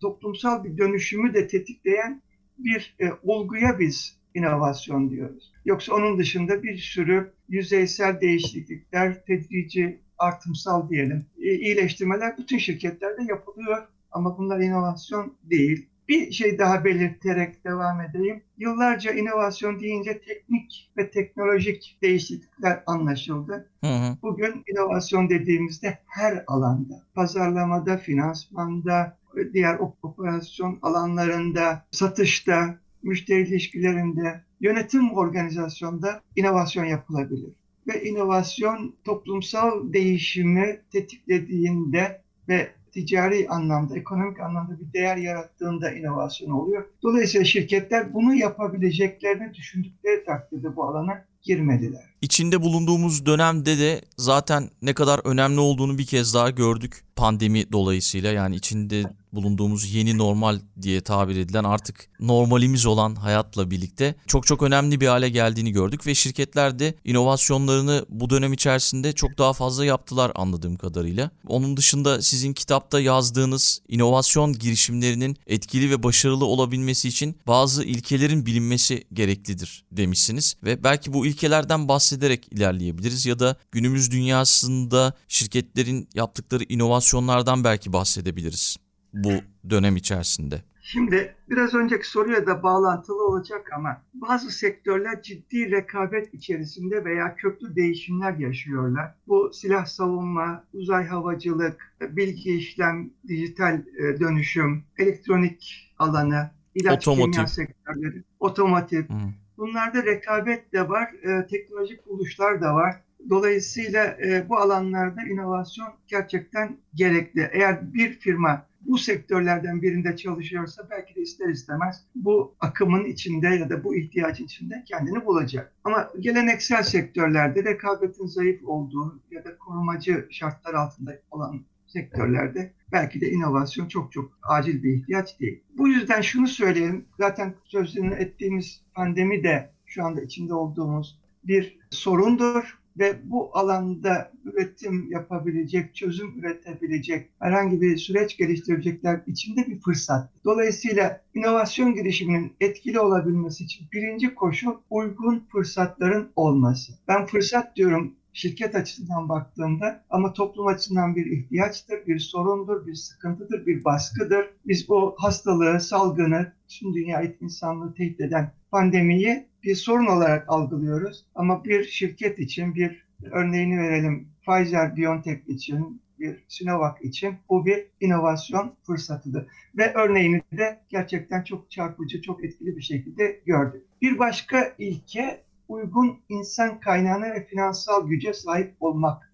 toplumsal 0.00 0.64
bir 0.64 0.78
dönüşümü 0.78 1.34
de 1.34 1.46
tetikleyen 1.46 2.22
bir 2.58 2.96
e, 3.00 3.06
olguya 3.22 3.78
biz 3.78 4.17
inovasyon 4.38 5.10
diyoruz. 5.10 5.52
Yoksa 5.64 5.94
onun 5.94 6.18
dışında 6.18 6.62
bir 6.62 6.78
sürü 6.78 7.32
yüzeysel 7.48 8.20
değişiklikler, 8.20 9.24
tedrici, 9.24 10.00
artımsal 10.18 10.90
diyelim, 10.90 11.26
iyileştirmeler 11.38 12.38
bütün 12.38 12.58
şirketlerde 12.58 13.22
yapılıyor. 13.28 13.86
Ama 14.12 14.38
bunlar 14.38 14.60
inovasyon 14.60 15.34
değil. 15.42 15.86
Bir 16.08 16.32
şey 16.32 16.58
daha 16.58 16.84
belirterek 16.84 17.64
devam 17.64 18.00
edeyim. 18.00 18.42
Yıllarca 18.58 19.12
inovasyon 19.12 19.80
deyince 19.80 20.20
teknik 20.20 20.90
ve 20.96 21.10
teknolojik 21.10 21.98
değişiklikler 22.02 22.82
anlaşıldı. 22.86 23.70
Hı 23.84 23.86
hı. 23.86 24.16
Bugün 24.22 24.64
inovasyon 24.72 25.30
dediğimizde 25.30 25.98
her 26.06 26.44
alanda, 26.46 27.02
pazarlamada, 27.14 27.96
finansmanda, 27.96 29.18
diğer 29.52 29.78
operasyon 30.02 30.78
alanlarında, 30.82 31.86
satışta, 31.90 32.78
müşteri 33.02 33.48
ilişkilerinde, 33.48 34.42
yönetim 34.60 35.12
organizasyonda 35.12 36.20
inovasyon 36.36 36.84
yapılabilir. 36.84 37.52
Ve 37.88 38.02
inovasyon 38.04 38.94
toplumsal 39.04 39.92
değişimi 39.92 40.80
tetiklediğinde 40.92 42.22
ve 42.48 42.68
ticari 42.92 43.48
anlamda, 43.48 43.98
ekonomik 43.98 44.40
anlamda 44.40 44.80
bir 44.80 44.92
değer 44.92 45.16
yarattığında 45.16 45.92
inovasyon 45.92 46.50
oluyor. 46.50 46.84
Dolayısıyla 47.02 47.44
şirketler 47.44 48.14
bunu 48.14 48.34
yapabileceklerini 48.34 49.54
düşündükleri 49.54 50.24
takdirde 50.24 50.76
bu 50.76 50.84
alana 50.84 51.24
girmediler. 51.48 52.00
İçinde 52.22 52.62
bulunduğumuz 52.62 53.26
dönemde 53.26 53.78
de 53.78 54.02
zaten 54.16 54.70
ne 54.82 54.94
kadar 54.94 55.20
önemli 55.24 55.60
olduğunu 55.60 55.98
bir 55.98 56.06
kez 56.06 56.34
daha 56.34 56.50
gördük 56.50 57.04
pandemi 57.16 57.72
dolayısıyla. 57.72 58.32
Yani 58.32 58.56
içinde 58.56 59.04
bulunduğumuz 59.32 59.94
yeni 59.94 60.18
normal 60.18 60.60
diye 60.82 61.00
tabir 61.00 61.36
edilen 61.36 61.64
artık 61.64 62.08
normalimiz 62.20 62.86
olan 62.86 63.14
hayatla 63.14 63.70
birlikte 63.70 64.14
çok 64.26 64.46
çok 64.46 64.62
önemli 64.62 65.00
bir 65.00 65.06
hale 65.06 65.28
geldiğini 65.28 65.72
gördük 65.72 66.06
ve 66.06 66.14
şirketler 66.14 66.78
de 66.78 66.94
inovasyonlarını 67.04 68.06
bu 68.08 68.30
dönem 68.30 68.52
içerisinde 68.52 69.12
çok 69.12 69.38
daha 69.38 69.52
fazla 69.52 69.84
yaptılar 69.84 70.32
anladığım 70.34 70.76
kadarıyla. 70.76 71.30
Onun 71.46 71.76
dışında 71.76 72.22
sizin 72.22 72.52
kitapta 72.52 73.00
yazdığınız 73.00 73.82
inovasyon 73.88 74.52
girişimlerinin 74.52 75.36
etkili 75.46 75.90
ve 75.90 76.02
başarılı 76.02 76.44
olabilmesi 76.44 77.08
için 77.08 77.36
bazı 77.46 77.84
ilkelerin 77.84 78.46
bilinmesi 78.46 79.04
gereklidir 79.12 79.84
demişsiniz 79.92 80.56
ve 80.64 80.84
belki 80.84 81.12
bu 81.12 81.26
ilkelerden 81.38 81.88
bahsederek 81.88 82.48
ilerleyebiliriz 82.52 83.26
ya 83.26 83.38
da 83.38 83.56
günümüz 83.72 84.10
dünyasında 84.10 85.12
şirketlerin 85.28 86.08
yaptıkları 86.14 86.64
inovasyonlardan 86.68 87.64
belki 87.64 87.92
bahsedebiliriz 87.92 88.76
bu 89.12 89.32
dönem 89.70 89.96
içerisinde. 89.96 90.62
Şimdi 90.82 91.34
biraz 91.50 91.74
önceki 91.74 92.08
soruya 92.08 92.46
da 92.46 92.62
bağlantılı 92.62 93.26
olacak 93.26 93.66
ama 93.76 94.02
bazı 94.14 94.50
sektörler 94.50 95.22
ciddi 95.22 95.70
rekabet 95.70 96.34
içerisinde 96.34 97.04
veya 97.04 97.36
köklü 97.36 97.76
değişimler 97.76 98.36
yaşıyorlar. 98.36 99.14
Bu 99.26 99.50
silah 99.52 99.86
savunma, 99.86 100.64
uzay 100.72 101.06
havacılık, 101.06 101.92
bilgi 102.00 102.56
işlem, 102.56 103.10
dijital 103.28 103.74
e, 103.74 104.20
dönüşüm, 104.20 104.84
elektronik 104.98 105.92
alanı, 105.98 106.50
ilaç 106.74 107.08
Otomotiv. 107.08 107.32
kimya 107.32 107.46
sektörleri, 107.46 108.22
otomotiv. 108.40 109.02
Hı. 109.02 109.32
Bunlarda 109.58 110.04
rekabet 110.04 110.72
de 110.72 110.88
var, 110.88 111.12
e, 111.12 111.46
teknolojik 111.46 112.06
buluşlar 112.06 112.60
da 112.60 112.74
var. 112.74 113.02
Dolayısıyla 113.30 114.04
e, 114.04 114.48
bu 114.48 114.56
alanlarda 114.56 115.22
inovasyon 115.22 115.88
gerçekten 116.06 116.76
gerekli. 116.94 117.50
Eğer 117.52 117.94
bir 117.94 118.12
firma 118.12 118.66
bu 118.80 118.98
sektörlerden 118.98 119.82
birinde 119.82 120.16
çalışıyorsa 120.16 120.88
belki 120.90 121.14
de 121.14 121.20
ister 121.20 121.48
istemez 121.48 122.04
bu 122.14 122.54
akımın 122.60 123.04
içinde 123.04 123.48
ya 123.48 123.70
da 123.70 123.84
bu 123.84 123.96
ihtiyacın 123.96 124.44
içinde 124.44 124.84
kendini 124.86 125.24
bulacak. 125.26 125.72
Ama 125.84 126.10
geleneksel 126.20 126.82
sektörlerde 126.82 127.64
rekabetin 127.64 128.26
zayıf 128.26 128.64
olduğu 128.64 129.20
ya 129.30 129.44
da 129.44 129.58
korumacı 129.58 130.26
şartlar 130.30 130.74
altında 130.74 131.18
olan 131.30 131.64
sektörlerde 131.88 132.72
belki 132.92 133.20
de 133.20 133.30
inovasyon 133.30 133.88
çok 133.88 134.12
çok 134.12 134.38
acil 134.42 134.82
bir 134.82 134.94
ihtiyaç 134.94 135.40
değil. 135.40 135.60
Bu 135.78 135.88
yüzden 135.88 136.20
şunu 136.20 136.46
söyleyelim. 136.46 137.04
Zaten 137.18 137.54
sözünü 137.64 138.14
ettiğimiz 138.14 138.82
pandemi 138.94 139.44
de 139.44 139.70
şu 139.86 140.04
anda 140.04 140.20
içinde 140.20 140.54
olduğumuz 140.54 141.18
bir 141.44 141.78
sorundur 141.90 142.78
ve 142.98 143.18
bu 143.24 143.50
alanda 143.52 144.32
üretim 144.44 145.10
yapabilecek, 145.10 145.94
çözüm 145.94 146.38
üretebilecek, 146.38 147.30
herhangi 147.38 147.80
bir 147.80 147.96
süreç 147.96 148.36
geliştirecekler 148.36 149.20
içinde 149.26 149.66
bir 149.66 149.80
fırsat. 149.80 150.30
Dolayısıyla 150.44 151.22
inovasyon 151.34 151.94
girişiminin 151.94 152.52
etkili 152.60 153.00
olabilmesi 153.00 153.64
için 153.64 153.86
birinci 153.92 154.34
koşul 154.34 154.74
uygun 154.90 155.46
fırsatların 155.52 156.28
olması. 156.36 156.92
Ben 157.08 157.26
fırsat 157.26 157.76
diyorum 157.76 158.14
şirket 158.32 158.74
açısından 158.74 159.28
baktığımda 159.28 160.04
ama 160.10 160.32
toplum 160.32 160.66
açısından 160.66 161.16
bir 161.16 161.26
ihtiyaçtır, 161.26 162.06
bir 162.06 162.18
sorundur, 162.18 162.86
bir 162.86 162.94
sıkıntıdır, 162.94 163.66
bir 163.66 163.84
baskıdır. 163.84 164.50
Biz 164.66 164.88
bu 164.88 165.14
hastalığı, 165.18 165.80
salgını, 165.80 166.52
tüm 166.68 166.94
dünyayı, 166.94 167.36
insanlığı 167.40 167.94
tehdit 167.94 168.20
eden 168.20 168.52
pandemiyi 168.70 169.46
bir 169.62 169.74
sorun 169.74 170.06
olarak 170.06 170.44
algılıyoruz. 170.48 171.24
Ama 171.34 171.64
bir 171.64 171.84
şirket 171.84 172.38
için, 172.38 172.74
bir 172.74 173.06
örneğini 173.32 173.78
verelim, 173.78 174.28
Pfizer-BioNTech 174.46 175.46
için, 175.46 176.00
bir 176.18 176.44
Sinovac 176.48 176.94
için 177.02 177.34
bu 177.48 177.66
bir 177.66 177.86
inovasyon 178.00 178.74
fırsatıdır. 178.86 179.46
Ve 179.76 179.94
örneğini 179.94 180.42
de 180.52 180.80
gerçekten 180.88 181.42
çok 181.44 181.70
çarpıcı, 181.70 182.22
çok 182.22 182.44
etkili 182.44 182.76
bir 182.76 182.82
şekilde 182.82 183.40
gördük. 183.46 183.82
Bir 184.02 184.18
başka 184.18 184.74
ilke 184.78 185.42
uygun 185.68 186.20
insan 186.28 186.80
kaynağına 186.80 187.34
ve 187.34 187.46
finansal 187.46 188.08
güce 188.08 188.32
sahip 188.32 188.74
olmaktır. 188.80 189.28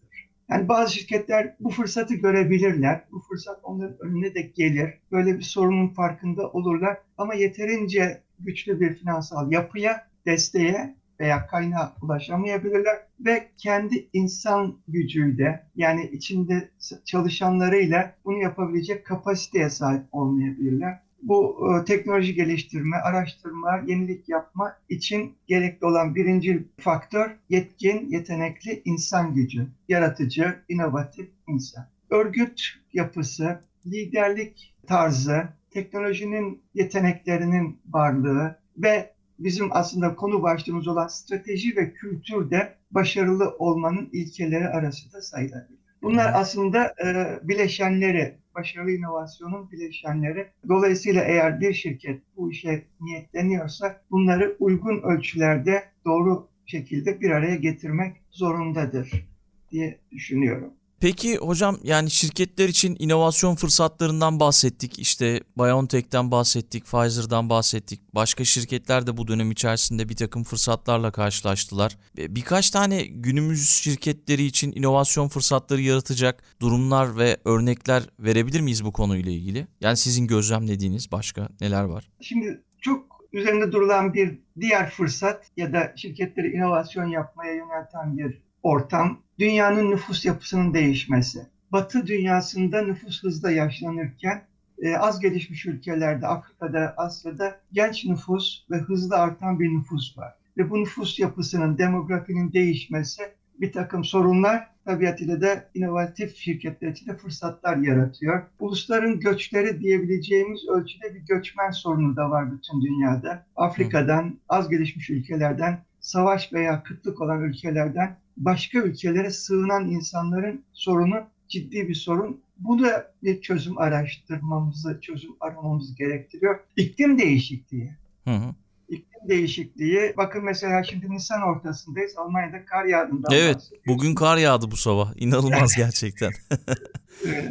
Yani 0.48 0.68
bazı 0.68 0.94
şirketler 0.94 1.56
bu 1.60 1.70
fırsatı 1.70 2.14
görebilirler. 2.14 3.04
Bu 3.12 3.20
fırsat 3.20 3.60
onların 3.62 3.96
önüne 4.00 4.34
de 4.34 4.42
gelir. 4.42 4.98
Böyle 5.12 5.38
bir 5.38 5.42
sorunun 5.42 5.88
farkında 5.88 6.50
olurlar. 6.50 6.98
Ama 7.18 7.34
yeterince 7.34 8.22
güçlü 8.40 8.80
bir 8.80 8.94
finansal 8.94 9.52
yapıya, 9.52 10.06
desteğe 10.26 10.94
veya 11.20 11.46
kaynağa 11.46 11.94
ulaşamayabilirler 12.02 12.96
ve 13.20 13.48
kendi 13.56 14.08
insan 14.12 14.78
gücüyle 14.88 15.66
yani 15.76 16.10
içinde 16.12 16.70
çalışanlarıyla 17.04 18.14
bunu 18.24 18.38
yapabilecek 18.38 19.06
kapasiteye 19.06 19.70
sahip 19.70 20.02
olmayabilirler 20.12 21.03
bu 21.28 21.69
e, 21.81 21.85
teknoloji 21.85 22.35
geliştirme, 22.35 22.97
araştırma, 22.97 23.81
yenilik 23.87 24.28
yapma 24.28 24.76
için 24.88 25.33
gerekli 25.47 25.87
olan 25.87 26.14
birinci 26.14 26.64
faktör 26.81 27.31
yetkin, 27.49 28.09
yetenekli 28.11 28.83
insan 28.85 29.35
gücü, 29.35 29.66
yaratıcı, 29.88 30.59
inovatif 30.69 31.28
insan. 31.49 31.85
Örgüt 32.11 32.62
yapısı, 32.93 33.61
liderlik 33.87 34.75
tarzı, 34.87 35.49
teknolojinin 35.71 36.61
yeteneklerinin 36.75 37.78
varlığı 37.88 38.57
ve 38.76 39.11
bizim 39.38 39.69
aslında 39.71 40.14
konu 40.14 40.43
başlığımız 40.43 40.88
olan 40.88 41.07
strateji 41.07 41.76
ve 41.76 41.93
kültür 41.93 42.50
de 42.50 42.75
başarılı 42.90 43.57
olmanın 43.59 44.09
ilkeleri 44.12 44.69
arasında 44.69 45.23
sayılabilir. 45.23 45.83
Bunlar 46.04 46.32
aslında 46.34 46.94
e, 47.04 47.38
bileşenleri, 47.49 48.34
başarılı 48.54 48.90
inovasyonun 48.90 49.70
bileşenleri. 49.70 50.46
Dolayısıyla 50.68 51.25
eğer 51.25 51.61
bir 51.61 51.73
şirket 51.73 52.20
bu 52.37 52.50
işe 52.50 52.82
niyetleniyorsa 53.00 54.00
bunları 54.11 54.56
uygun 54.58 55.02
ölçülerde 55.02 55.84
doğru 56.04 56.49
şekilde 56.66 57.20
bir 57.20 57.30
araya 57.30 57.56
getirmek 57.56 58.16
zorundadır 58.30 59.26
diye 59.70 59.99
düşünüyorum. 60.12 60.73
Peki 61.00 61.36
hocam 61.36 61.78
yani 61.82 62.10
şirketler 62.10 62.68
için 62.68 62.96
inovasyon 62.98 63.54
fırsatlarından 63.54 64.40
bahsettik. 64.40 64.98
İşte 64.98 65.40
BioNTech'ten 65.58 66.30
bahsettik, 66.30 66.84
Pfizer'dan 66.84 67.50
bahsettik. 67.50 68.00
Başka 68.14 68.44
şirketler 68.44 69.06
de 69.06 69.16
bu 69.16 69.28
dönem 69.28 69.50
içerisinde 69.50 70.08
bir 70.08 70.16
takım 70.16 70.44
fırsatlarla 70.44 71.10
karşılaştılar. 71.10 71.98
Birkaç 72.16 72.70
tane 72.70 73.02
günümüz 73.04 73.70
şirketleri 73.70 74.44
için 74.44 74.72
inovasyon 74.72 75.28
fırsatları 75.28 75.80
yaratacak 75.80 76.42
durumlar 76.60 77.16
ve 77.18 77.36
örnekler 77.44 78.02
verebilir 78.18 78.60
miyiz 78.60 78.84
bu 78.84 78.92
konuyla 78.92 79.32
ilgili? 79.32 79.66
Yani 79.80 79.96
sizin 79.96 80.26
gözlemlediğiniz 80.26 81.12
başka 81.12 81.48
neler 81.60 81.84
var? 81.84 82.10
Şimdi 82.20 82.62
çok 82.80 83.24
üzerinde 83.32 83.72
durulan 83.72 84.14
bir 84.14 84.38
diğer 84.60 84.90
fırsat 84.90 85.50
ya 85.56 85.72
da 85.72 85.92
şirketleri 85.96 86.52
inovasyon 86.52 87.06
yapmaya 87.06 87.52
yönelten 87.54 88.18
bir 88.18 88.42
ortam 88.64 89.18
dünyanın 89.38 89.90
nüfus 89.90 90.25
yapısının 90.25 90.75
değişmesi. 90.75 91.47
Batı 91.73 92.06
dünyasında 92.06 92.83
nüfus 92.83 93.23
hızla 93.23 93.50
yaşlanırken 93.50 94.42
e, 94.78 94.97
az 94.97 95.21
gelişmiş 95.21 95.66
ülkelerde, 95.66 96.26
Afrika'da, 96.26 96.94
Asya'da 96.97 97.61
genç 97.73 98.04
nüfus 98.04 98.64
ve 98.71 98.76
hızlı 98.76 99.16
artan 99.16 99.61
bir 99.61 99.68
nüfus 99.68 100.18
var. 100.18 100.35
Ve 100.59 100.71
bu 100.71 100.80
nüfus 100.80 101.18
yapısının, 101.18 101.78
demografinin 101.78 102.52
değişmesi 102.52 103.23
bir 103.61 103.73
takım 103.73 104.04
sorunlar 104.04 104.71
tabiatıyla 104.85 105.40
da 105.40 105.68
inovatif 105.75 106.37
şirketler 106.37 106.88
için 106.88 107.06
de 107.06 107.16
fırsatlar 107.16 107.76
yaratıyor. 107.76 108.42
Ulusların 108.59 109.21
göçleri 109.21 109.80
diyebileceğimiz 109.80 110.68
ölçüde 110.68 111.14
bir 111.14 111.21
göçmen 111.21 111.71
sorunu 111.71 112.16
da 112.16 112.30
var 112.30 112.52
bütün 112.52 112.83
dünyada. 112.83 113.47
Afrika'dan, 113.56 114.38
az 114.49 114.68
gelişmiş 114.68 115.11
ülkelerden, 115.11 115.78
savaş 116.00 116.52
veya 116.52 116.83
kıtlık 116.83 117.21
olan 117.21 117.42
ülkelerden 117.42 118.16
başka 118.36 118.78
ülkelere 118.78 119.30
sığınan 119.30 119.88
insanların 119.88 120.64
sorunu 120.72 121.16
ciddi 121.48 121.88
bir 121.88 121.94
sorun. 121.94 122.40
Bu 122.58 122.82
da 122.82 123.12
bir 123.22 123.40
çözüm 123.40 123.78
araştırmamızı, 123.78 124.98
çözüm 125.00 125.36
aramamızı 125.40 125.96
gerektiriyor. 125.96 126.60
İklim 126.76 127.18
değişikliği. 127.18 127.96
Hı 128.24 128.30
hı. 128.30 128.54
iklim 128.88 129.13
değişikliği. 129.28 130.14
Bakın 130.16 130.45
mesela 130.45 130.85
şimdi 130.85 131.11
Nisan 131.11 131.43
ortasındayız. 131.43 132.12
Almanya'da 132.16 132.64
kar 132.64 132.85
yağdığından 132.85 133.33
Evet, 133.33 133.71
bugün 133.87 134.14
kar 134.14 134.37
yağdı 134.37 134.71
bu 134.71 134.76
sabah. 134.76 135.12
İnanılmaz 135.16 135.75
gerçekten. 135.76 136.33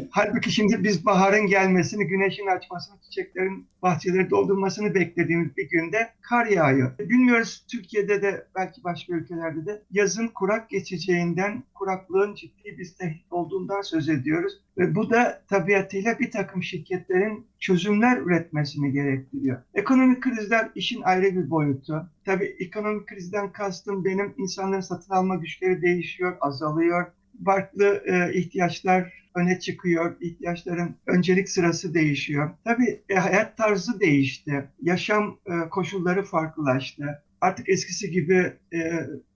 Halbuki 0.10 0.51
şimdi 0.51 0.84
biz 0.84 1.06
baharın 1.06 1.48
gelmesini, 1.48 2.08
güneşin 2.08 2.48
açmasını, 2.48 3.01
çiçeklerin 3.01 3.68
bahçeleri 3.82 4.30
doldurmasını 4.30 4.96
beklediğimiz 4.96 5.58
bir 5.58 5.70
günde 5.70 6.10
kar 6.22 6.46
yağıyor. 6.46 7.00
Bilmiyoruz 7.00 7.65
Türkiye'de 7.72 8.22
de 8.22 8.48
belki 8.56 8.84
başka 8.84 9.13
ülkelerde 9.13 9.65
de 9.65 9.82
yazın 9.92 10.27
kurak 10.27 10.70
geçeceğinden, 10.70 11.63
kuraklığın 11.74 12.36
ciddi 12.36 12.77
bir 12.77 12.94
tehdit 13.00 13.32
olduğundan 13.32 13.82
söz 13.82 14.10
ediyoruz. 14.10 14.53
Ve 14.77 14.96
bu 14.96 15.10
da 15.10 15.44
tabiatıyla 15.50 16.20
bir 16.20 16.32
takım 16.32 16.63
şirketlerin 16.63 17.48
çözümler 17.60 18.18
üretmesini 18.18 18.92
gerektiriyor. 18.92 19.62
Ekonomik 19.74 20.24
krizler 20.24 20.70
işin 20.75 21.01
ayrı 21.01 21.36
bir 21.36 21.50
boyutu. 21.50 21.62
Tabii 22.25 22.55
ekonomik 22.60 23.08
krizden 23.08 23.51
kastım 23.51 24.05
benim 24.05 24.34
insanların 24.38 24.82
satın 24.82 25.13
alma 25.13 25.36
güçleri 25.36 25.82
değişiyor, 25.82 26.38
azalıyor. 26.41 27.05
Farklı 27.46 28.03
e, 28.05 28.34
ihtiyaçlar 28.34 29.24
öne 29.36 29.60
çıkıyor. 29.60 30.15
İhtiyaçların 30.22 30.96
öncelik 31.08 31.50
sırası 31.50 31.93
değişiyor. 31.93 32.50
Tabii 32.63 33.01
e, 33.10 33.15
hayat 33.15 33.58
tarzı 33.58 34.00
değişti. 34.00 34.67
Yaşam 34.82 35.38
e, 35.46 35.70
koşulları 35.70 36.24
farklılaştı. 36.24 37.24
Artık 37.41 37.70
eskisi 37.70 38.12
gibi 38.12 38.53
e, 38.74 38.79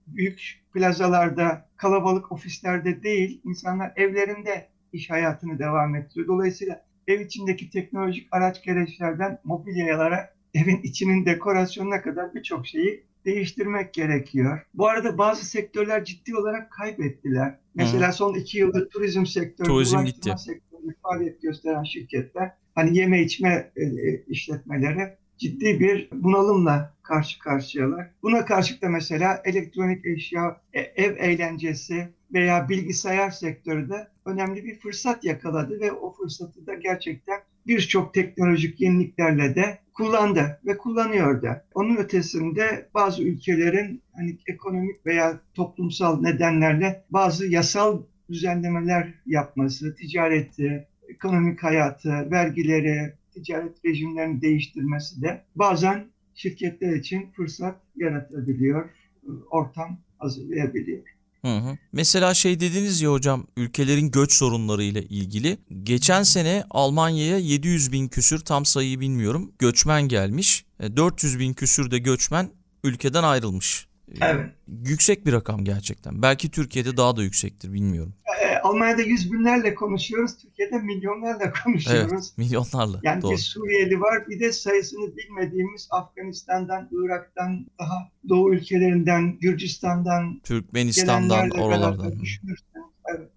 büyük 0.06 0.62
plazalarda, 0.74 1.68
kalabalık 1.76 2.32
ofislerde 2.32 3.02
değil, 3.02 3.40
insanlar 3.44 3.92
evlerinde 3.96 4.68
iş 4.92 5.10
hayatını 5.10 5.58
devam 5.58 5.94
ettiriyor. 5.94 6.26
Dolayısıyla 6.26 6.84
ev 7.08 7.20
içindeki 7.20 7.70
teknolojik 7.70 8.28
araç 8.30 8.62
gereçlerden 8.62 9.38
mobilyalara, 9.44 10.30
evin 10.54 10.80
içinin 10.82 11.26
dekorasyonuna 11.26 12.02
kadar 12.02 12.34
birçok 12.34 12.66
şeyi 12.66 13.04
değiştirmek 13.24 13.94
gerekiyor. 13.94 14.60
Bu 14.74 14.88
arada 14.88 15.18
bazı 15.18 15.46
sektörler 15.46 16.04
ciddi 16.04 16.36
olarak 16.36 16.70
kaybettiler. 16.70 17.58
Mesela 17.74 18.12
son 18.12 18.34
iki 18.34 18.58
yılda 18.58 18.88
turizm 18.88 19.26
sektörü, 19.26 19.68
Turizm 19.68 20.04
gitti. 20.04 20.34
sektörü 20.38 20.94
faaliyet 21.02 21.42
gösteren 21.42 21.82
şirketler, 21.82 22.50
hani 22.74 22.98
yeme 22.98 23.22
içme 23.22 23.70
e, 23.76 23.84
e, 23.84 24.24
işletmeleri 24.28 25.16
ciddi 25.38 25.80
bir 25.80 26.08
bunalımla 26.12 26.94
karşı 27.02 27.38
karşıyalar. 27.38 28.10
Buna 28.22 28.44
karşılık 28.44 28.82
da 28.82 28.88
mesela 28.88 29.42
elektronik 29.44 30.06
eşya, 30.06 30.60
e, 30.72 30.80
ev 30.80 31.16
eğlencesi 31.16 32.08
veya 32.32 32.68
bilgisayar 32.68 33.30
sektörü 33.30 33.88
de 33.88 34.08
önemli 34.24 34.64
bir 34.64 34.78
fırsat 34.78 35.24
yakaladı 35.24 35.80
ve 35.80 35.92
o 35.92 36.12
fırsatı 36.12 36.66
da 36.66 36.74
gerçekten 36.74 37.40
birçok 37.66 38.14
teknolojik 38.14 38.80
yeniliklerle 38.80 39.54
de 39.54 39.78
kullandı 39.98 40.60
ve 40.66 40.78
kullanıyor 40.78 41.42
da. 41.42 41.64
Onun 41.74 41.96
ötesinde 41.96 42.88
bazı 42.94 43.22
ülkelerin 43.22 44.02
hani 44.12 44.38
ekonomik 44.46 45.06
veya 45.06 45.40
toplumsal 45.54 46.20
nedenlerle 46.20 47.04
bazı 47.10 47.46
yasal 47.46 48.02
düzenlemeler 48.30 49.14
yapması, 49.26 49.96
ticareti, 49.96 50.86
ekonomik 51.08 51.62
hayatı, 51.62 52.30
vergileri, 52.30 53.12
ticaret 53.34 53.84
rejimlerini 53.84 54.42
değiştirmesi 54.42 55.22
de 55.22 55.42
bazen 55.56 56.06
şirketler 56.34 56.92
için 56.92 57.30
fırsat 57.36 57.76
yaratabiliyor, 57.96 58.90
ortam 59.50 59.98
hazırlayabiliyor. 60.18 61.17
Hı 61.48 61.70
hı. 61.70 61.78
Mesela 61.92 62.34
şey 62.34 62.60
dediniz 62.60 63.00
ya 63.00 63.10
hocam 63.12 63.46
ülkelerin 63.56 64.10
göç 64.10 64.32
sorunları 64.32 64.82
ile 64.82 65.02
ilgili. 65.02 65.58
Geçen 65.82 66.22
sene 66.22 66.64
Almanya'ya 66.70 67.38
700 67.38 67.92
bin 67.92 68.08
küsür 68.08 68.38
tam 68.38 68.64
sayıyı 68.66 69.00
bilmiyorum 69.00 69.52
göçmen 69.58 70.02
gelmiş. 70.02 70.64
E, 70.80 70.96
400 70.96 71.38
bin 71.38 71.52
küsür 71.54 71.90
de 71.90 71.98
göçmen 71.98 72.50
ülkeden 72.84 73.22
ayrılmış. 73.22 73.86
E, 74.08 74.14
Evet. 74.20 74.50
Yüksek 74.84 75.26
bir 75.26 75.32
rakam 75.32 75.64
gerçekten. 75.64 76.22
Belki 76.22 76.50
Türkiye'de 76.50 76.96
daha 76.96 77.16
da 77.16 77.22
yüksektir 77.22 77.72
bilmiyorum. 77.72 78.14
Almanya'da 78.62 79.02
yüz 79.02 79.32
binlerle 79.32 79.74
konuşuyoruz, 79.74 80.36
Türkiye'de 80.38 80.78
milyonlarla 80.78 81.52
konuşuyoruz. 81.64 82.12
Evet 82.12 82.38
milyonlarla 82.38 83.00
Yani 83.02 83.22
doğru. 83.22 83.32
bir 83.32 83.36
Suriyeli 83.36 84.00
var, 84.00 84.28
bir 84.28 84.40
de 84.40 84.52
sayısını 84.52 85.16
bilmediğimiz 85.16 85.88
Afganistan'dan, 85.90 86.88
Irak'tan, 86.92 87.66
daha 87.78 88.10
doğu 88.28 88.54
ülkelerinden, 88.54 89.38
Gürcistan'dan 89.38 90.40
Türkmenistan'dan 90.44 91.50
oralardan. 91.50 92.12
evet. 93.16 93.28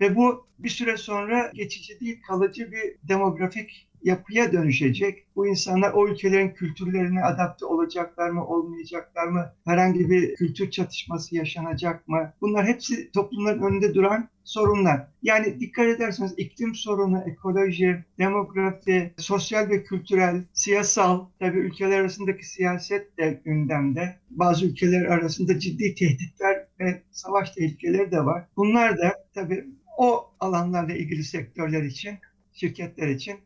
Ve 0.00 0.16
bu 0.16 0.46
bir 0.58 0.68
süre 0.68 0.96
sonra 0.96 1.50
geçici 1.54 2.00
değil, 2.00 2.22
kalıcı 2.28 2.72
bir 2.72 3.08
demografik 3.08 3.88
yapıya 4.06 4.52
dönüşecek. 4.52 5.26
Bu 5.36 5.46
insanlar 5.46 5.92
o 5.92 6.08
ülkelerin 6.08 6.50
kültürlerine 6.50 7.24
adapte 7.24 7.66
olacaklar 7.66 8.30
mı, 8.30 8.46
olmayacaklar 8.46 9.26
mı? 9.26 9.52
Herhangi 9.64 10.10
bir 10.10 10.34
kültür 10.34 10.70
çatışması 10.70 11.36
yaşanacak 11.36 12.08
mı? 12.08 12.32
Bunlar 12.40 12.66
hepsi 12.66 13.10
toplumların 13.12 13.62
önünde 13.62 13.94
duran 13.94 14.28
sorunlar. 14.44 15.06
Yani 15.22 15.60
dikkat 15.60 15.86
ederseniz 15.86 16.34
iklim 16.36 16.74
sorunu, 16.74 17.22
ekoloji, 17.26 18.04
demografi, 18.18 19.14
sosyal 19.16 19.68
ve 19.68 19.84
kültürel, 19.84 20.44
siyasal, 20.52 21.26
tabii 21.38 21.58
ülkeler 21.58 22.00
arasındaki 22.00 22.48
siyaset 22.48 23.18
de 23.18 23.40
gündemde. 23.44 24.16
Bazı 24.30 24.66
ülkeler 24.66 25.04
arasında 25.04 25.58
ciddi 25.58 25.94
tehditler 25.94 26.66
ve 26.80 27.02
savaş 27.10 27.50
tehlikeleri 27.50 28.10
de 28.10 28.24
var. 28.24 28.44
Bunlar 28.56 28.98
da 28.98 29.12
tabii 29.34 29.64
o 29.98 30.30
alanlarla 30.40 30.94
ilgili 30.94 31.24
sektörler 31.24 31.82
için, 31.82 32.18
şirketler 32.52 33.08
için 33.08 33.36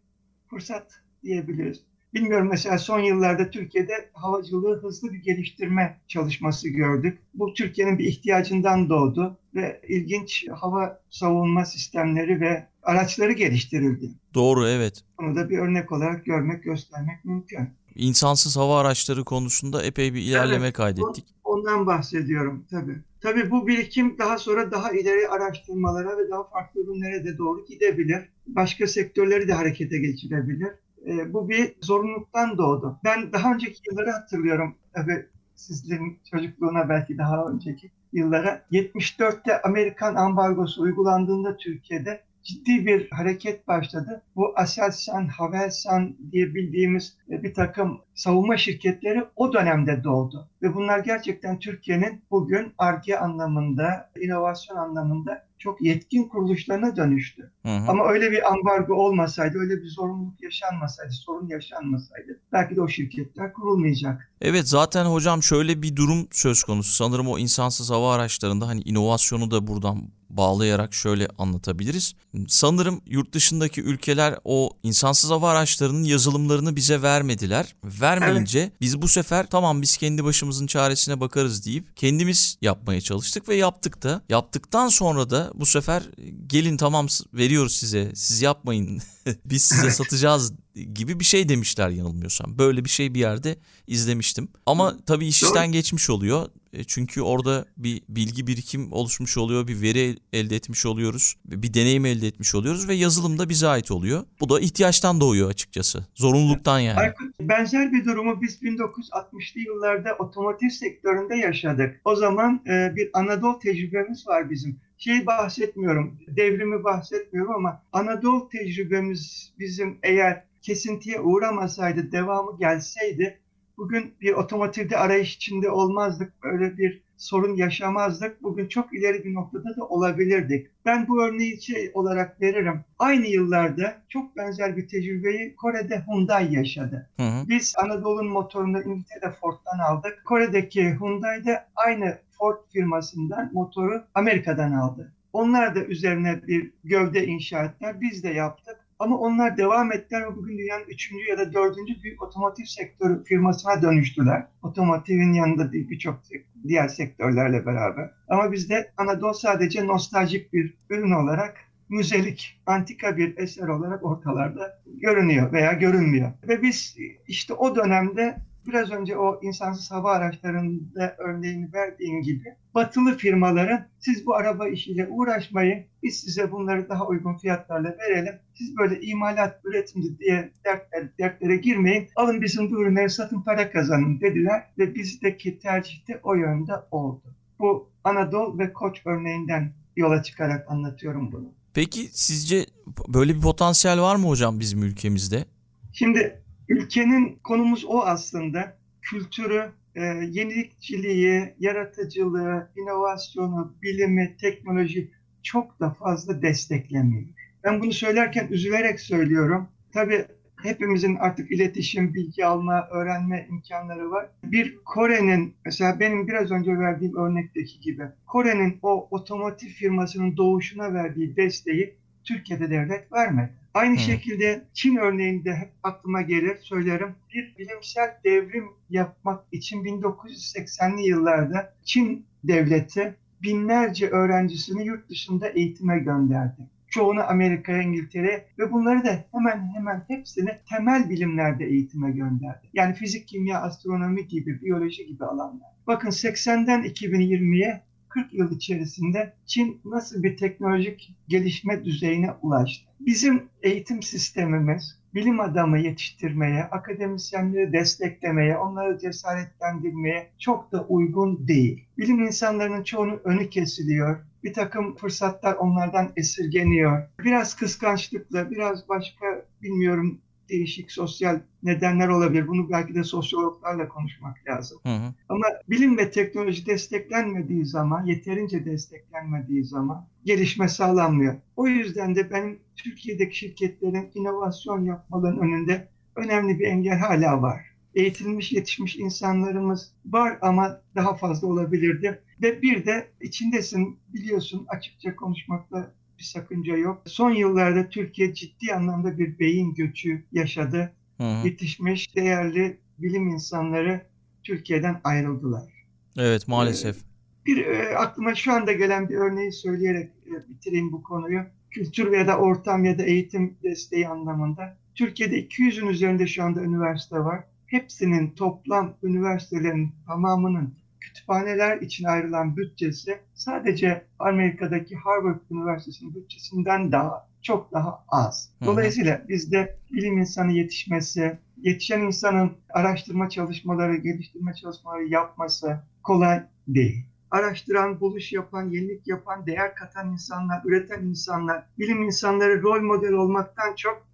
fırsat 0.50 1.00
diyebiliriz. 1.22 1.80
Bilmiyorum 2.14 2.48
mesela 2.50 2.78
son 2.78 2.98
yıllarda 2.98 3.50
Türkiye'de 3.50 4.10
havacılığı 4.12 4.82
hızlı 4.82 5.12
bir 5.12 5.18
geliştirme 5.18 5.98
çalışması 6.08 6.68
gördük. 6.68 7.18
Bu 7.34 7.54
Türkiye'nin 7.54 7.98
bir 7.98 8.04
ihtiyacından 8.04 8.88
doğdu 8.88 9.38
ve 9.54 9.80
ilginç 9.88 10.48
hava 10.48 11.00
savunma 11.10 11.64
sistemleri 11.64 12.40
ve 12.40 12.66
araçları 12.82 13.32
geliştirildi. 13.32 14.10
Doğru 14.34 14.68
evet. 14.68 15.04
Bunu 15.18 15.36
da 15.36 15.50
bir 15.50 15.58
örnek 15.58 15.92
olarak 15.92 16.24
görmek, 16.24 16.64
göstermek 16.64 17.24
mümkün. 17.24 17.68
İnsansız 17.94 18.56
hava 18.56 18.80
araçları 18.80 19.24
konusunda 19.24 19.82
epey 19.82 20.14
bir 20.14 20.20
ilerleme 20.20 20.72
kaydettik. 20.72 21.24
Ondan 21.50 21.86
bahsediyorum 21.86 22.64
tabii. 22.70 22.98
Tabii 23.20 23.50
bu 23.50 23.66
birikim 23.66 24.18
daha 24.18 24.38
sonra 24.38 24.70
daha 24.70 24.92
ileri 24.92 25.28
araştırmalara 25.28 26.18
ve 26.18 26.30
daha 26.30 26.44
farklı 26.44 26.80
ürünlere 26.80 27.24
de 27.24 27.38
doğru 27.38 27.64
gidebilir. 27.64 28.28
Başka 28.46 28.86
sektörleri 28.86 29.48
de 29.48 29.52
harekete 29.52 29.98
geçirebilir. 29.98 30.68
E, 31.06 31.32
bu 31.32 31.48
bir 31.48 31.74
zorunluluktan 31.80 32.58
doğdu. 32.58 32.98
Ben 33.04 33.32
daha 33.32 33.54
önceki 33.54 33.80
yılları 33.90 34.10
hatırlıyorum. 34.10 34.74
Tabii 34.94 35.26
sizlerin 35.54 36.18
çocukluğuna 36.30 36.88
belki 36.88 37.18
daha 37.18 37.44
önceki 37.44 37.90
yıllara. 38.12 38.62
74'te 38.72 39.62
Amerikan 39.62 40.14
ambargosu 40.14 40.82
uygulandığında 40.82 41.56
Türkiye'de 41.56 42.20
ciddi 42.42 42.86
bir 42.86 43.10
hareket 43.10 43.68
başladı. 43.68 44.22
Bu 44.36 44.52
Aselsan, 44.56 45.28
Havelsan 45.28 46.16
diye 46.32 46.54
bildiğimiz 46.54 47.16
e, 47.30 47.42
bir 47.42 47.54
takım 47.54 48.00
savunma 48.14 48.56
şirketleri 48.56 49.24
o 49.36 49.52
dönemde 49.52 50.04
doğdu. 50.04 50.48
Ve 50.62 50.74
bunlar 50.74 50.98
gerçekten 50.98 51.58
Türkiye'nin 51.58 52.22
bugün 52.30 52.72
ARGE 52.78 53.18
anlamında, 53.18 54.10
inovasyon 54.20 54.76
anlamında 54.76 55.50
çok 55.58 55.82
yetkin 55.82 56.28
kuruluşlarına 56.28 56.96
dönüştü. 56.96 57.50
Hı 57.62 57.68
hı. 57.68 57.90
Ama 57.90 58.08
öyle 58.08 58.30
bir 58.30 58.52
ambargo 58.52 58.94
olmasaydı, 58.94 59.58
öyle 59.58 59.82
bir 59.82 59.88
zorunluluk 59.88 60.42
yaşanmasaydı, 60.42 61.12
sorun 61.12 61.48
yaşanmasaydı 61.48 62.40
belki 62.52 62.76
de 62.76 62.82
o 62.82 62.88
şirketler 62.88 63.52
kurulmayacak. 63.52 64.30
Evet 64.40 64.68
zaten 64.68 65.04
hocam 65.04 65.42
şöyle 65.42 65.82
bir 65.82 65.96
durum 65.96 66.28
söz 66.30 66.64
konusu. 66.64 66.92
Sanırım 66.92 67.28
o 67.28 67.38
insansız 67.38 67.90
hava 67.90 68.14
araçlarında 68.14 68.68
hani 68.68 68.80
inovasyonu 68.80 69.50
da 69.50 69.66
buradan 69.66 70.02
bağlayarak 70.30 70.94
şöyle 70.94 71.28
anlatabiliriz. 71.38 72.14
Sanırım 72.48 73.00
yurt 73.06 73.32
dışındaki 73.32 73.82
ülkeler 73.82 74.38
o 74.44 74.70
insansız 74.82 75.30
hava 75.30 75.50
araçlarının 75.50 76.04
yazılımlarını 76.04 76.76
bize 76.76 77.02
vermediler. 77.02 77.74
Vermeyince 77.84 78.72
biz 78.80 79.02
bu 79.02 79.08
sefer 79.08 79.46
tamam 79.46 79.82
biz 79.82 79.96
kendi 79.96 80.24
başımızın 80.24 80.66
çaresine 80.66 81.20
bakarız 81.20 81.66
deyip 81.66 81.96
kendimiz 81.96 82.56
yapmaya 82.62 83.00
çalıştık 83.00 83.48
ve 83.48 83.54
yaptık 83.54 84.02
da. 84.02 84.22
Yaptıktan 84.28 84.88
sonra 84.88 85.30
da 85.30 85.50
bu 85.54 85.66
sefer 85.66 86.02
gelin 86.46 86.76
tamam 86.76 87.06
veriyoruz 87.34 87.76
size 87.76 88.12
siz 88.14 88.42
yapmayın 88.42 89.02
biz 89.44 89.62
size 89.62 89.90
satacağız 90.00 90.52
gibi 90.94 91.20
bir 91.20 91.24
şey 91.24 91.48
demişler 91.48 91.88
yanılmıyorsam. 91.88 92.58
Böyle 92.58 92.84
bir 92.84 92.90
şey 92.90 93.14
bir 93.14 93.20
yerde 93.20 93.56
izlemiştim. 93.86 94.48
Ama 94.66 94.96
tabii 95.06 95.26
iş 95.26 95.42
işten 95.42 95.72
geçmiş 95.72 96.10
oluyor. 96.10 96.48
E, 96.72 96.84
Çünkü 96.84 97.22
orada 97.22 97.64
bir 97.76 98.02
bilgi 98.08 98.46
birikim 98.46 98.92
oluşmuş 98.92 99.38
oluyor, 99.38 99.66
bir 99.68 99.82
veri 99.82 100.16
elde 100.32 100.56
etmiş 100.56 100.86
oluyoruz, 100.86 101.34
bir 101.44 101.74
deneyim 101.74 102.06
elde 102.06 102.26
etmiş 102.26 102.54
oluyoruz 102.54 102.88
ve 102.88 102.94
yazılım 102.94 103.38
da 103.38 103.48
bize 103.48 103.68
ait 103.68 103.90
oluyor. 103.90 104.24
Bu 104.40 104.48
da 104.48 104.60
ihtiyaçtan 104.60 105.20
doğuyor 105.20 105.50
açıkçası. 105.50 106.06
Zorunluluktan 106.14 106.78
yani. 106.78 106.98
Aykut, 106.98 107.40
benzer 107.40 107.92
bir 107.92 108.04
durumu 108.04 108.42
biz 108.42 108.62
1960'lı 108.62 109.60
yıllarda 109.60 110.16
otomotiv 110.18 110.68
sektöründe 110.68 111.36
yaşadık. 111.36 112.00
O 112.04 112.16
zaman 112.16 112.62
e, 112.66 112.96
bir 112.96 113.10
Anadolu 113.12 113.58
tecrübemiz 113.58 114.26
var 114.26 114.50
bizim. 114.50 114.80
Şey 115.00 115.26
bahsetmiyorum, 115.26 116.18
devrimi 116.28 116.84
bahsetmiyorum 116.84 117.54
ama 117.54 117.82
Anadolu 117.92 118.48
tecrübemiz 118.48 119.52
bizim 119.58 119.98
eğer 120.02 120.44
kesintiye 120.62 121.20
uğramasaydı, 121.20 122.12
devamı 122.12 122.58
gelseydi 122.58 123.38
bugün 123.76 124.14
bir 124.20 124.32
otomotivde 124.32 124.96
arayış 124.98 125.36
içinde 125.36 125.70
olmazdık. 125.70 126.32
Böyle 126.42 126.78
bir 126.78 127.02
sorun 127.20 127.56
yaşamazdık. 127.56 128.42
Bugün 128.42 128.68
çok 128.68 128.94
ileri 128.94 129.24
bir 129.24 129.34
noktada 129.34 129.76
da 129.76 129.84
olabilirdik. 129.84 130.66
Ben 130.86 131.08
bu 131.08 131.22
örneği 131.22 131.62
şey 131.62 131.90
olarak 131.94 132.40
veririm. 132.40 132.80
Aynı 132.98 133.26
yıllarda 133.26 133.96
çok 134.08 134.36
benzer 134.36 134.76
bir 134.76 134.88
tecrübeyi 134.88 135.56
Kore'de 135.56 136.02
Hyundai 136.06 136.54
yaşadı. 136.54 137.08
Hı 137.16 137.22
hı. 137.22 137.48
Biz 137.48 137.74
Anadolu'nun 137.78 138.32
motorunu 138.32 138.82
İngiltere'de 138.82 139.30
Ford'dan 139.40 139.78
aldık. 139.78 140.22
Kore'deki 140.24 140.90
Hyundai 141.00 141.44
de 141.44 141.64
aynı 141.76 142.18
Ford 142.38 142.56
firmasından 142.72 143.50
motoru 143.52 144.04
Amerika'dan 144.14 144.72
aldı. 144.72 145.12
Onlar 145.32 145.74
da 145.74 145.84
üzerine 145.84 146.46
bir 146.46 146.70
gövde 146.84 147.26
inşa 147.26 147.64
ettiler. 147.64 148.00
Biz 148.00 148.24
de 148.24 148.28
yaptık. 148.28 148.79
Ama 149.00 149.18
onlar 149.18 149.56
devam 149.56 149.92
ettiler 149.92 150.22
ve 150.22 150.36
bugün 150.36 150.58
dünyanın 150.58 150.84
üçüncü 150.84 151.24
ya 151.30 151.38
da 151.38 151.52
dördüncü 151.52 152.02
büyük 152.02 152.22
otomotiv 152.22 152.64
sektörü 152.64 153.24
firmasına 153.24 153.82
dönüştüler. 153.82 154.46
Otomotivin 154.62 155.32
yanında 155.32 155.72
birçok 155.72 156.20
diğer 156.68 156.88
sektörlerle 156.88 157.66
beraber. 157.66 158.10
Ama 158.28 158.52
bizde 158.52 158.92
Anadolu 158.96 159.34
sadece 159.34 159.86
nostaljik 159.86 160.52
bir 160.52 160.74
ürün 160.90 161.10
olarak 161.10 161.56
müzelik, 161.88 162.60
antika 162.66 163.16
bir 163.16 163.38
eser 163.38 163.68
olarak 163.68 164.04
ortalarda 164.04 164.82
görünüyor 164.86 165.52
veya 165.52 165.72
görünmüyor. 165.72 166.32
Ve 166.48 166.62
biz 166.62 166.96
işte 167.28 167.54
o 167.54 167.76
dönemde 167.76 168.36
biraz 168.66 168.90
önce 168.90 169.16
o 169.16 169.40
insansız 169.42 169.90
hava 169.90 170.12
araçlarında 170.12 171.16
örneğini 171.18 171.72
verdiğim 171.72 172.22
gibi 172.22 172.54
batılı 172.74 173.16
firmaların 173.16 173.86
siz 173.98 174.26
bu 174.26 174.34
araba 174.34 174.68
işiyle 174.68 175.08
uğraşmayın, 175.08 175.84
biz 176.02 176.20
size 176.20 176.52
bunları 176.52 176.88
daha 176.88 177.06
uygun 177.06 177.36
fiyatlarla 177.36 177.96
verelim. 177.98 178.34
Siz 178.54 178.76
böyle 178.76 179.00
imalat, 179.00 179.60
üretimci 179.64 180.18
diye 180.18 180.50
dertler, 180.64 181.08
dertlere 181.18 181.56
girmeyin. 181.56 182.08
Alın 182.16 182.42
bizim 182.42 182.70
bu 182.70 182.82
ürünleri 182.82 183.10
satın 183.10 183.42
para 183.42 183.70
kazanın 183.70 184.20
dediler 184.20 184.62
ve 184.78 184.94
bizdeki 184.94 185.58
tercih 185.58 186.08
de 186.08 186.20
o 186.22 186.34
yönde 186.34 186.72
oldu. 186.90 187.22
Bu 187.58 187.90
Anadolu 188.04 188.58
ve 188.58 188.72
Koç 188.72 189.02
örneğinden 189.04 189.72
yola 189.96 190.22
çıkarak 190.22 190.70
anlatıyorum 190.70 191.32
bunu. 191.32 191.52
Peki 191.74 192.08
sizce 192.12 192.66
böyle 193.08 193.34
bir 193.34 193.40
potansiyel 193.40 194.00
var 194.00 194.16
mı 194.16 194.26
hocam 194.26 194.60
bizim 194.60 194.82
ülkemizde? 194.82 195.44
Şimdi 195.92 196.42
ülkenin 196.70 197.38
konumuz 197.44 197.84
o 197.84 198.00
aslında. 198.00 198.76
Kültürü, 199.02 199.72
e, 199.94 200.00
yenilikçiliği, 200.30 201.54
yaratıcılığı, 201.60 202.70
inovasyonu, 202.76 203.74
bilimi, 203.82 204.36
teknoloji 204.40 205.10
çok 205.42 205.80
da 205.80 205.90
fazla 205.90 206.42
desteklemiyor. 206.42 207.24
Ben 207.64 207.80
bunu 207.80 207.92
söylerken 207.92 208.48
üzülerek 208.50 209.00
söylüyorum. 209.00 209.68
Tabii 209.92 210.24
hepimizin 210.62 211.16
artık 211.16 211.52
iletişim, 211.52 212.14
bilgi 212.14 212.46
alma, 212.46 212.88
öğrenme 212.90 213.46
imkanları 213.50 214.10
var. 214.10 214.28
Bir 214.44 214.78
Kore'nin, 214.84 215.54
mesela 215.64 216.00
benim 216.00 216.28
biraz 216.28 216.50
önce 216.50 216.78
verdiğim 216.78 217.16
örnekteki 217.16 217.80
gibi, 217.80 218.02
Kore'nin 218.26 218.78
o 218.82 219.08
otomotiv 219.10 219.68
firmasının 219.68 220.36
doğuşuna 220.36 220.94
verdiği 220.94 221.36
desteği 221.36 221.99
Türkiye'de 222.24 222.70
devlet 222.70 223.12
vermedi. 223.12 223.52
Aynı 223.74 223.96
Hı. 223.96 224.00
şekilde 224.00 224.64
Çin 224.74 224.96
örneğinde 224.96 225.54
hep 225.54 225.70
aklıma 225.82 226.22
gelir, 226.22 226.56
söylerim. 226.56 227.14
Bir 227.34 227.54
bilimsel 227.58 228.16
devrim 228.24 228.68
yapmak 228.90 229.44
için 229.52 229.84
1980'li 229.84 231.08
yıllarda 231.08 231.74
Çin 231.84 232.26
devleti 232.44 233.14
binlerce 233.42 234.08
öğrencisini 234.08 234.86
yurt 234.86 235.10
dışında 235.10 235.48
eğitime 235.48 235.98
gönderdi. 235.98 236.68
Çoğunu 236.88 237.22
Amerika'ya, 237.30 237.82
İngiltere'ye 237.82 238.46
ve 238.58 238.72
bunları 238.72 239.04
da 239.04 239.24
hemen 239.32 239.74
hemen 239.74 240.04
hepsini 240.08 240.58
temel 240.68 241.10
bilimlerde 241.10 241.64
eğitime 241.64 242.10
gönderdi. 242.10 242.68
Yani 242.74 242.94
fizik, 242.94 243.28
kimya, 243.28 243.60
astronomi 243.60 244.28
gibi, 244.28 244.62
biyoloji 244.62 245.06
gibi 245.06 245.24
alanlar. 245.24 245.68
Bakın 245.86 246.08
80'den 246.08 246.82
2020'ye 246.82 247.80
40 248.10 248.34
yıl 248.34 248.50
içerisinde 248.50 249.32
Çin 249.46 249.80
nasıl 249.84 250.22
bir 250.22 250.36
teknolojik 250.36 251.14
gelişme 251.28 251.84
düzeyine 251.84 252.30
ulaştı? 252.42 252.90
Bizim 253.00 253.42
eğitim 253.62 254.02
sistemimiz 254.02 255.00
bilim 255.14 255.40
adamı 255.40 255.78
yetiştirmeye, 255.78 256.64
akademisyenleri 256.64 257.72
desteklemeye, 257.72 258.56
onları 258.56 258.98
cesaretlendirmeye 258.98 260.30
çok 260.38 260.72
da 260.72 260.84
uygun 260.84 261.48
değil. 261.48 261.84
Bilim 261.98 262.20
insanlarının 262.22 262.82
çoğunun 262.82 263.20
önü 263.24 263.50
kesiliyor. 263.50 264.18
Bir 264.44 264.52
takım 264.52 264.96
fırsatlar 264.96 265.54
onlardan 265.54 266.12
esirgeniyor. 266.16 267.08
Biraz 267.24 267.56
kıskançlıkla, 267.56 268.50
biraz 268.50 268.88
başka 268.88 269.44
bilmiyorum 269.62 270.20
değişik 270.50 270.92
sosyal 270.92 271.40
nedenler 271.62 272.08
olabilir. 272.08 272.48
Bunu 272.48 272.70
belki 272.70 272.94
de 272.94 273.04
sosyologlarla 273.04 273.88
konuşmak 273.88 274.36
lazım. 274.48 274.78
Hı 274.82 274.88
hı. 274.88 275.14
Ama 275.28 275.46
bilim 275.70 275.98
ve 275.98 276.10
teknoloji 276.10 276.66
desteklenmediği 276.66 277.66
zaman, 277.66 278.06
yeterince 278.06 278.64
desteklenmediği 278.64 279.64
zaman 279.64 280.06
gelişme 280.24 280.68
sağlanmıyor. 280.68 281.34
O 281.56 281.66
yüzden 281.66 282.14
de 282.14 282.30
benim 282.30 282.58
Türkiye'deki 282.76 283.36
şirketlerin 283.36 284.10
inovasyon 284.14 284.84
yapmaların 284.84 285.40
önünde 285.40 285.88
önemli 286.16 286.58
bir 286.58 286.66
engel 286.66 286.98
hala 286.98 287.42
var. 287.42 287.70
Eğitilmiş, 287.94 288.52
yetişmiş 288.52 288.96
insanlarımız 288.96 289.92
var 290.06 290.38
ama 290.42 290.80
daha 290.94 291.14
fazla 291.14 291.48
olabilirdi. 291.48 292.22
Ve 292.42 292.62
bir 292.62 292.86
de 292.86 293.08
içindesin, 293.20 293.98
biliyorsun 294.14 294.66
açıkça 294.68 295.16
konuşmakla 295.16 295.92
bir 296.20 296.24
sakınca 296.24 296.76
yok. 296.76 297.02
Son 297.06 297.30
yıllarda 297.30 297.88
Türkiye 297.88 298.34
ciddi 298.34 298.74
anlamda 298.74 299.18
bir 299.18 299.38
beyin 299.38 299.74
göçü 299.74 300.24
yaşadı. 300.32 300.92
Hı 301.16 301.24
hı. 301.24 301.46
Yetişmiş 301.46 302.16
değerli 302.16 302.78
bilim 302.98 303.28
insanları 303.28 304.06
Türkiye'den 304.44 305.00
ayrıldılar. 305.04 305.86
Evet 306.18 306.48
maalesef. 306.48 306.96
Ee, 306.96 307.00
bir 307.46 307.66
e, 307.66 307.96
aklıma 307.96 308.34
şu 308.34 308.52
anda 308.52 308.72
gelen 308.72 309.08
bir 309.08 309.14
örneği 309.14 309.52
söyleyerek 309.52 310.10
e, 310.26 310.48
bitireyim 310.48 310.92
bu 310.92 311.02
konuyu. 311.02 311.40
Kültür 311.70 312.12
ya 312.12 312.26
da 312.26 312.38
ortam 312.38 312.84
ya 312.84 312.98
da 312.98 313.02
eğitim 313.02 313.56
desteği 313.62 314.08
anlamında. 314.08 314.76
Türkiye'de 314.94 315.46
200'ün 315.46 315.86
üzerinde 315.86 316.26
şu 316.26 316.42
anda 316.42 316.62
üniversite 316.62 317.18
var. 317.18 317.44
Hepsinin 317.66 318.30
toplam 318.30 318.96
üniversitelerin 319.02 319.92
tamamının 320.06 320.74
kütüphaneler 321.00 321.76
için 321.76 322.04
ayrılan 322.04 322.56
bütçesi 322.56 323.18
sadece 323.34 324.04
Amerika'daki 324.18 324.96
Harvard 324.96 325.40
Üniversitesi'nin 325.50 326.14
bütçesinden 326.14 326.92
daha 326.92 327.30
çok 327.42 327.72
daha 327.72 328.04
az. 328.08 328.50
Dolayısıyla 328.64 329.22
bizde 329.28 329.76
bilim 329.92 330.18
insanı 330.18 330.52
yetişmesi, 330.52 331.38
yetişen 331.62 332.00
insanın 332.00 332.52
araştırma 332.70 333.28
çalışmaları, 333.28 333.96
geliştirme 333.96 334.54
çalışmaları 334.54 335.04
yapması 335.04 335.80
kolay 336.02 336.42
değil. 336.68 337.04
Araştıran, 337.30 338.00
buluş 338.00 338.32
yapan, 338.32 338.70
yenilik 338.70 339.08
yapan, 339.08 339.46
değer 339.46 339.74
katan 339.74 340.12
insanlar, 340.12 340.62
üreten 340.64 341.02
insanlar, 341.02 341.64
bilim 341.78 342.02
insanları 342.02 342.62
rol 342.62 342.82
model 342.82 343.12
olmaktan 343.12 343.74
çok 343.74 344.06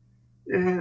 e, 0.54 0.78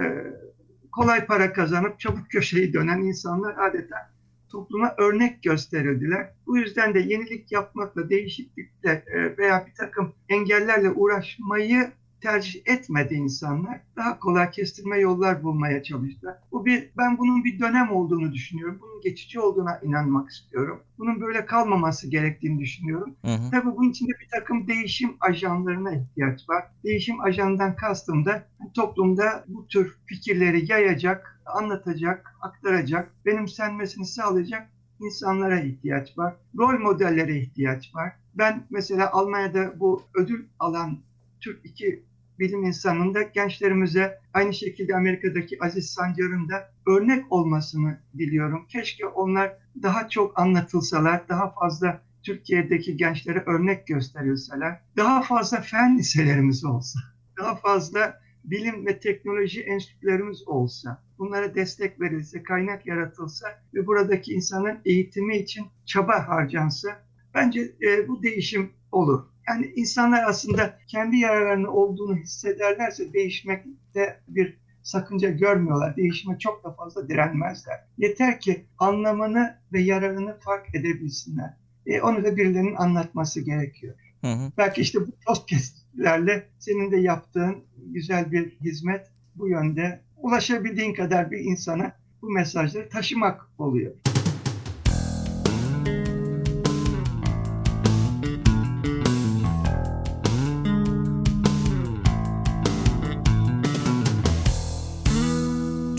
kolay 0.92 1.26
para 1.26 1.52
kazanıp 1.52 2.00
çabuk 2.00 2.30
köşeyi 2.30 2.72
dönen 2.72 2.98
insanlar 2.98 3.68
adeta 3.68 4.15
topluma 4.48 4.94
örnek 4.98 5.42
gösterildiler. 5.42 6.30
Bu 6.46 6.58
yüzden 6.58 6.94
de 6.94 7.00
yenilik 7.00 7.52
yapmakla, 7.52 8.10
değişiklikle 8.10 9.04
e, 9.06 9.36
veya 9.38 9.66
bir 9.66 9.74
takım 9.74 10.14
engellerle 10.28 10.90
uğraşmayı 10.90 11.92
tercih 12.20 12.60
etmedi 12.66 13.14
insanlar. 13.14 13.80
Daha 13.96 14.18
kolay 14.18 14.50
kestirme 14.50 14.98
yollar 14.98 15.42
bulmaya 15.42 15.82
çalıştılar. 15.82 16.38
Bu 16.52 16.66
bir, 16.66 16.90
ben 16.96 17.18
bunun 17.18 17.44
bir 17.44 17.60
dönem 17.60 17.92
olduğunu 17.92 18.32
düşünüyorum. 18.32 18.78
Bunun 18.82 19.00
geçici 19.00 19.40
olduğuna 19.40 19.80
inanmak 19.82 20.30
istiyorum. 20.30 20.82
Bunun 20.98 21.20
böyle 21.20 21.46
kalmaması 21.46 22.10
gerektiğini 22.10 22.60
düşünüyorum. 22.60 23.16
Hı 23.24 23.32
hı. 23.32 23.50
Tabii 23.50 23.76
bunun 23.76 23.90
içinde 23.90 24.12
bir 24.20 24.28
takım 24.38 24.68
değişim 24.68 25.16
ajanlarına 25.20 25.92
ihtiyaç 25.92 26.48
var. 26.48 26.64
Değişim 26.84 27.20
ajandan 27.20 27.76
kastım 27.76 28.24
da 28.24 28.46
toplumda 28.74 29.44
bu 29.48 29.66
tür 29.66 29.98
fikirleri 30.06 30.72
yayacak, 30.72 31.40
anlatacak, 31.46 32.34
aktaracak, 32.40 33.12
benimsenmesini 33.26 34.06
sağlayacak 34.06 34.70
insanlara 35.00 35.60
ihtiyaç 35.60 36.18
var. 36.18 36.36
Rol 36.58 36.78
modellere 36.78 37.38
ihtiyaç 37.38 37.94
var. 37.94 38.12
Ben 38.34 38.66
mesela 38.70 39.12
Almanya'da 39.12 39.80
bu 39.80 40.02
ödül 40.14 40.44
alan 40.58 40.98
Türk 41.40 41.64
iki 41.64 42.04
bilim 42.38 42.64
insanında 42.64 43.22
gençlerimize 43.22 44.20
aynı 44.34 44.54
şekilde 44.54 44.96
Amerika'daki 44.96 45.64
Aziz 45.64 45.90
Sancar'ın 45.90 46.48
da 46.48 46.70
örnek 46.86 47.32
olmasını 47.32 48.00
diliyorum. 48.18 48.66
Keşke 48.68 49.06
onlar 49.06 49.56
daha 49.82 50.08
çok 50.08 50.38
anlatılsalar, 50.38 51.28
daha 51.28 51.50
fazla 51.50 52.02
Türkiye'deki 52.22 52.96
gençlere 52.96 53.42
örnek 53.46 53.86
gösterilseler, 53.86 54.80
daha 54.96 55.22
fazla 55.22 55.60
fen 55.60 55.98
liselerimiz 55.98 56.64
olsa, 56.64 56.98
daha 57.38 57.56
fazla 57.56 58.20
bilim 58.44 58.86
ve 58.86 59.00
teknoloji 59.00 59.60
enstitülerimiz 59.60 60.48
olsa, 60.48 61.02
bunlara 61.18 61.54
destek 61.54 62.00
verilse, 62.00 62.42
kaynak 62.42 62.86
yaratılsa 62.86 63.46
ve 63.74 63.86
buradaki 63.86 64.32
insanın 64.32 64.78
eğitimi 64.84 65.36
için 65.36 65.66
çaba 65.84 66.28
harcansa, 66.28 66.88
bence 67.34 67.60
e, 67.82 68.08
bu 68.08 68.22
değişim 68.22 68.70
olur. 68.92 69.24
Yani 69.48 69.72
insanlar 69.76 70.24
aslında 70.28 70.78
kendi 70.86 71.16
yararlarının 71.16 71.68
olduğunu 71.68 72.16
hissederlerse 72.16 73.12
değişmekte 73.12 74.20
bir 74.28 74.56
sakınca 74.82 75.30
görmüyorlar. 75.30 75.96
Değişime 75.96 76.38
çok 76.38 76.64
da 76.64 76.72
fazla 76.72 77.08
direnmezler. 77.08 77.84
Yeter 77.98 78.40
ki 78.40 78.66
anlamını 78.78 79.58
ve 79.72 79.80
yararını 79.80 80.38
fark 80.40 80.74
edebilsinler. 80.74 81.54
E, 81.86 82.00
onu 82.00 82.24
da 82.24 82.36
birilerinin 82.36 82.74
anlatması 82.74 83.40
gerekiyor. 83.40 83.94
Hı 84.20 84.32
hı. 84.32 84.52
Belki 84.58 84.80
işte 84.80 85.00
bu 85.00 85.10
podcastlerle 85.26 86.48
senin 86.58 86.90
de 86.90 86.96
yaptığın 86.96 87.64
güzel 87.76 88.32
bir 88.32 88.50
hizmet 88.50 89.06
bu 89.34 89.48
yönde 89.48 90.00
ulaşabildiğin 90.16 90.94
kadar 90.94 91.30
bir 91.30 91.38
insana 91.38 91.92
bu 92.22 92.30
mesajları 92.30 92.88
taşımak 92.88 93.50
oluyor. 93.58 93.92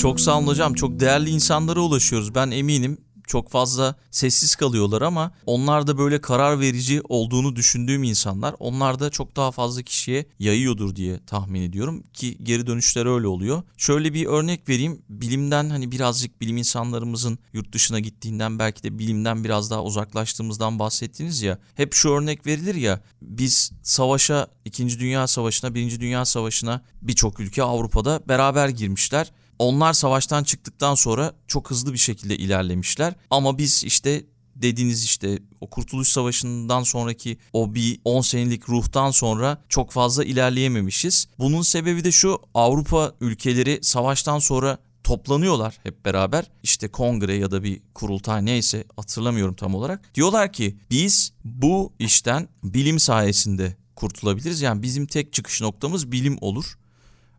Çok 0.07 0.21
sağ 0.21 0.37
olun 0.37 0.47
hocam. 0.47 0.73
Çok 0.73 0.99
değerli 0.99 1.29
insanlara 1.29 1.79
ulaşıyoruz. 1.79 2.35
Ben 2.35 2.51
eminim 2.51 2.97
çok 3.27 3.49
fazla 3.49 3.95
sessiz 4.11 4.55
kalıyorlar 4.55 5.01
ama 5.01 5.31
onlar 5.45 5.87
da 5.87 5.97
böyle 5.97 6.21
karar 6.21 6.59
verici 6.59 7.01
olduğunu 7.09 7.55
düşündüğüm 7.55 8.03
insanlar. 8.03 8.55
Onlar 8.59 8.99
da 8.99 9.09
çok 9.09 9.35
daha 9.35 9.51
fazla 9.51 9.81
kişiye 9.81 10.25
yayıyordur 10.39 10.95
diye 10.95 11.25
tahmin 11.25 11.61
ediyorum 11.61 12.03
ki 12.13 12.37
geri 12.43 12.67
dönüşler 12.67 13.05
öyle 13.05 13.27
oluyor. 13.27 13.63
Şöyle 13.77 14.13
bir 14.13 14.25
örnek 14.25 14.69
vereyim. 14.69 15.01
Bilimden 15.09 15.69
hani 15.69 15.91
birazcık 15.91 16.41
bilim 16.41 16.57
insanlarımızın 16.57 17.39
yurt 17.53 17.73
dışına 17.73 17.99
gittiğinden 17.99 18.59
belki 18.59 18.83
de 18.83 18.99
bilimden 18.99 19.43
biraz 19.43 19.71
daha 19.71 19.83
uzaklaştığımızdan 19.83 20.79
bahsettiniz 20.79 21.41
ya. 21.41 21.59
Hep 21.75 21.93
şu 21.93 22.09
örnek 22.09 22.45
verilir 22.45 22.75
ya. 22.75 23.01
Biz 23.21 23.71
savaşa, 23.83 24.47
2. 24.65 24.99
Dünya 24.99 25.27
Savaşı'na, 25.27 25.75
1. 25.75 25.99
Dünya 25.99 26.25
Savaşı'na 26.25 26.81
birçok 27.01 27.39
ülke 27.39 27.63
Avrupa'da 27.63 28.21
beraber 28.27 28.69
girmişler. 28.69 29.31
Onlar 29.59 29.93
savaştan 29.93 30.43
çıktıktan 30.43 30.95
sonra 30.95 31.33
çok 31.47 31.71
hızlı 31.71 31.93
bir 31.93 31.97
şekilde 31.97 32.37
ilerlemişler. 32.37 33.13
Ama 33.29 33.57
biz 33.57 33.83
işte 33.83 34.25
dediğiniz 34.55 35.03
işte 35.03 35.39
o 35.61 35.69
Kurtuluş 35.69 36.07
Savaşı'ndan 36.07 36.83
sonraki 36.83 37.37
o 37.53 37.75
bir 37.75 37.99
10 38.05 38.21
senelik 38.21 38.69
ruhtan 38.69 39.11
sonra 39.11 39.57
çok 39.69 39.91
fazla 39.91 40.23
ilerleyememişiz. 40.23 41.27
Bunun 41.39 41.61
sebebi 41.61 42.03
de 42.03 42.11
şu 42.11 42.39
Avrupa 42.53 43.13
ülkeleri 43.21 43.79
savaştan 43.81 44.39
sonra 44.39 44.77
toplanıyorlar 45.03 45.79
hep 45.83 46.05
beraber. 46.05 46.51
İşte 46.63 46.87
kongre 46.87 47.35
ya 47.35 47.51
da 47.51 47.63
bir 47.63 47.81
kurultay 47.93 48.45
neyse 48.45 48.83
hatırlamıyorum 48.95 49.55
tam 49.55 49.75
olarak. 49.75 50.15
Diyorlar 50.15 50.53
ki 50.53 50.77
biz 50.91 51.33
bu 51.45 51.93
işten 51.99 52.49
bilim 52.63 52.99
sayesinde 52.99 53.75
kurtulabiliriz. 53.95 54.61
Yani 54.61 54.83
bizim 54.83 55.05
tek 55.05 55.33
çıkış 55.33 55.61
noktamız 55.61 56.11
bilim 56.11 56.37
olur. 56.41 56.77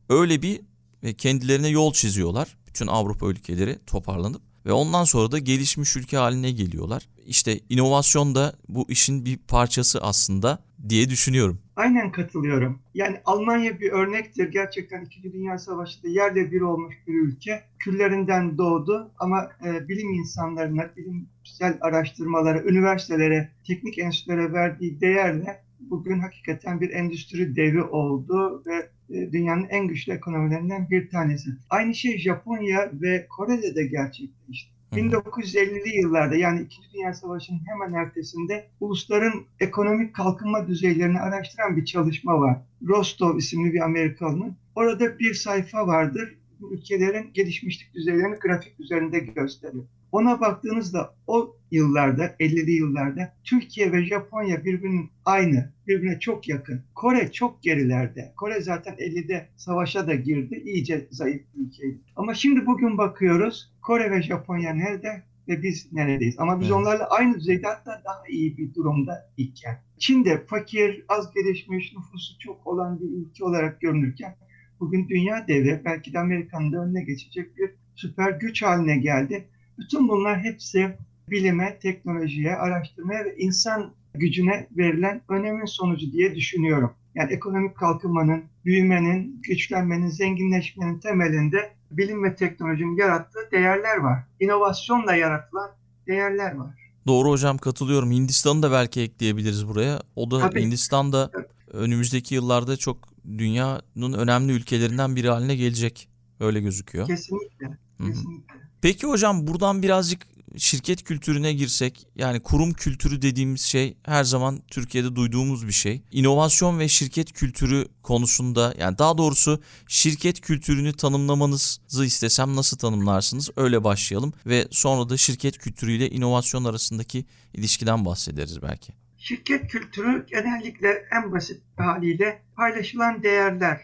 Öyle 0.08 0.42
bir 0.42 0.60
ve 1.02 1.14
kendilerine 1.14 1.68
yol 1.68 1.92
çiziyorlar. 1.92 2.56
Bütün 2.66 2.86
Avrupa 2.86 3.26
ülkeleri 3.26 3.78
toparlanıp 3.86 4.42
ve 4.66 4.72
ondan 4.72 5.04
sonra 5.04 5.32
da 5.32 5.38
gelişmiş 5.38 5.96
ülke 5.96 6.16
haline 6.16 6.50
geliyorlar. 6.50 7.08
İşte 7.26 7.60
inovasyon 7.68 8.34
da 8.34 8.52
bu 8.68 8.86
işin 8.88 9.24
bir 9.24 9.36
parçası 9.36 10.00
aslında 10.02 10.58
diye 10.88 11.10
düşünüyorum. 11.10 11.58
Aynen 11.76 12.12
katılıyorum. 12.12 12.78
Yani 12.94 13.20
Almanya 13.24 13.80
bir 13.80 13.92
örnektir. 13.92 14.48
Gerçekten 14.48 15.04
İkinci 15.04 15.32
Dünya 15.32 15.58
Savaşı'nda 15.58 16.08
yerle 16.08 16.52
bir 16.52 16.60
olmuş 16.60 16.94
bir 17.06 17.14
ülke. 17.14 17.62
Küllerinden 17.78 18.58
doğdu 18.58 19.10
ama 19.18 19.50
e, 19.64 19.88
bilim 19.88 20.10
insanlarına, 20.10 20.90
bilimsel 20.96 21.78
araştırmalara, 21.80 22.62
üniversitelere, 22.62 23.48
teknik 23.66 23.98
enstitülere 23.98 24.52
verdiği 24.52 25.00
değerle 25.00 25.62
bugün 25.80 26.18
hakikaten 26.18 26.80
bir 26.80 26.90
endüstri 26.90 27.56
devi 27.56 27.82
oldu 27.82 28.62
ve 28.66 28.90
e, 29.16 29.32
dünyanın 29.32 29.66
en 29.68 29.88
güçlü 29.88 30.12
ekonomilerinden 30.12 30.90
bir 30.90 31.10
tanesi. 31.10 31.50
Aynı 31.70 31.94
şey 31.94 32.18
Japonya 32.18 32.90
ve 32.92 33.26
Kore'de 33.28 33.74
de 33.74 33.86
gerçekleşti. 33.86 34.78
1950'li 34.92 35.96
yıllarda 35.96 36.34
yani 36.34 36.62
İkinci 36.62 36.88
Dünya 36.94 37.14
Savaşı'nın 37.14 37.60
hemen 37.66 37.92
ertesinde 37.92 38.68
ulusların 38.80 39.44
ekonomik 39.60 40.14
kalkınma 40.14 40.68
düzeylerini 40.68 41.20
araştıran 41.20 41.76
bir 41.76 41.84
çalışma 41.84 42.40
var. 42.40 42.62
Rostov 42.86 43.36
isimli 43.36 43.72
bir 43.72 43.80
Amerikalı'nın. 43.80 44.56
Orada 44.74 45.18
bir 45.18 45.34
sayfa 45.34 45.86
vardır. 45.86 46.38
Ülkelerin 46.70 47.32
gelişmişlik 47.32 47.94
düzeylerini 47.94 48.36
grafik 48.36 48.80
üzerinde 48.80 49.18
gösteriyor. 49.18 49.84
Ona 50.12 50.40
baktığınızda 50.40 51.14
o 51.26 51.56
yıllarda, 51.70 52.26
50'li 52.26 52.70
yıllarda 52.70 53.34
Türkiye 53.44 53.92
ve 53.92 54.04
Japonya 54.04 54.64
birbirinin 54.64 55.10
aynı, 55.24 55.72
birbirine 55.86 56.20
çok 56.20 56.48
yakın. 56.48 56.82
Kore 56.94 57.32
çok 57.32 57.62
gerilerde. 57.62 58.32
Kore 58.36 58.60
zaten 58.60 58.94
50'de 58.94 59.48
savaşa 59.56 60.06
da 60.06 60.14
girdi. 60.14 60.62
iyice 60.64 61.08
zayıf 61.10 61.42
bir 61.54 61.66
ülkeydi. 61.66 61.98
Ama 62.16 62.34
şimdi 62.34 62.66
bugün 62.66 62.98
bakıyoruz 62.98 63.72
Kore 63.82 64.10
ve 64.10 64.22
Japonya 64.22 64.74
nerede? 64.74 65.28
ve 65.48 65.62
biz 65.62 65.92
neredeyiz? 65.92 66.34
Ama 66.38 66.60
biz 66.60 66.66
evet. 66.66 66.76
onlarla 66.76 67.06
aynı 67.10 67.34
düzeyde 67.34 67.66
hatta 67.66 68.02
daha 68.04 68.22
iyi 68.28 68.58
bir 68.58 68.74
durumda 68.74 69.30
iken. 69.36 69.82
Çin 69.98 70.24
de 70.24 70.46
fakir, 70.46 71.04
az 71.08 71.34
gelişmiş, 71.34 71.92
nüfusu 71.96 72.38
çok 72.38 72.66
olan 72.66 73.00
bir 73.00 73.06
ülke 73.06 73.44
olarak 73.44 73.80
görünürken 73.80 74.36
bugün 74.80 75.08
dünya 75.08 75.48
devi 75.48 75.80
belki 75.84 76.12
de 76.12 76.18
Amerika'nın 76.18 76.72
da 76.72 76.84
önüne 76.84 77.04
geçecek 77.04 77.56
bir 77.56 77.70
süper 77.94 78.30
güç 78.30 78.62
haline 78.62 78.98
geldi. 78.98 79.48
Bütün 79.78 80.08
bunlar 80.08 80.38
hepsi 80.38 80.96
bilime, 81.30 81.78
teknolojiye, 81.78 82.56
araştırmaya 82.56 83.24
ve 83.24 83.36
insan 83.36 83.92
gücüne 84.14 84.66
verilen 84.76 85.20
önemin 85.28 85.64
sonucu 85.64 86.12
diye 86.12 86.34
düşünüyorum. 86.34 86.92
Yani 87.14 87.32
ekonomik 87.32 87.76
kalkınmanın, 87.76 88.44
büyümenin, 88.64 89.40
güçlenmenin, 89.42 90.08
zenginleşmenin 90.08 90.98
temelinde 90.98 91.72
bilim 91.90 92.24
ve 92.24 92.34
teknolojinin 92.34 92.96
yarattığı 92.96 93.50
değerler 93.52 93.96
var. 93.96 94.24
İnovasyonla 94.40 95.14
yaratılan 95.14 95.70
değerler 96.06 96.54
var. 96.54 96.74
Doğru 97.06 97.30
hocam 97.30 97.58
katılıyorum. 97.58 98.10
Hindistan'ı 98.10 98.62
da 98.62 98.72
belki 98.72 99.00
ekleyebiliriz 99.00 99.68
buraya. 99.68 100.00
O 100.16 100.30
da 100.30 100.40
Tabii. 100.40 100.62
Hindistan'da 100.62 101.30
önümüzdeki 101.72 102.34
yıllarda 102.34 102.76
çok 102.76 103.08
dünyanın 103.38 104.12
önemli 104.12 104.52
ülkelerinden 104.52 105.16
biri 105.16 105.28
haline 105.28 105.56
gelecek. 105.56 106.08
Öyle 106.40 106.60
gözüküyor. 106.60 107.06
Kesinlikle. 107.06 107.78
Kesinlikle. 108.06 108.67
Peki 108.82 109.06
hocam 109.06 109.46
buradan 109.46 109.82
birazcık 109.82 110.26
şirket 110.56 111.02
kültürüne 111.02 111.52
girsek 111.52 112.06
yani 112.14 112.40
kurum 112.40 112.72
kültürü 112.72 113.22
dediğimiz 113.22 113.60
şey 113.60 113.96
her 114.02 114.24
zaman 114.24 114.62
Türkiye'de 114.70 115.16
duyduğumuz 115.16 115.66
bir 115.66 115.72
şey. 115.72 116.02
İnovasyon 116.10 116.78
ve 116.78 116.88
şirket 116.88 117.32
kültürü 117.32 117.84
konusunda 118.02 118.74
yani 118.78 118.98
daha 118.98 119.18
doğrusu 119.18 119.62
şirket 119.88 120.40
kültürünü 120.40 120.92
tanımlamanızı 120.92 122.04
istesem 122.04 122.56
nasıl 122.56 122.78
tanımlarsınız? 122.78 123.50
Öyle 123.56 123.84
başlayalım 123.84 124.32
ve 124.46 124.68
sonra 124.70 125.08
da 125.08 125.16
şirket 125.16 125.58
kültürüyle 125.58 126.10
inovasyon 126.10 126.64
arasındaki 126.64 127.24
ilişkiden 127.54 128.04
bahsederiz 128.04 128.62
belki. 128.62 128.92
Şirket 129.18 129.68
kültürü 129.68 130.26
genellikle 130.26 131.06
en 131.12 131.32
basit 131.32 131.62
haliyle 131.76 132.42
paylaşılan 132.56 133.22
değerler, 133.22 133.80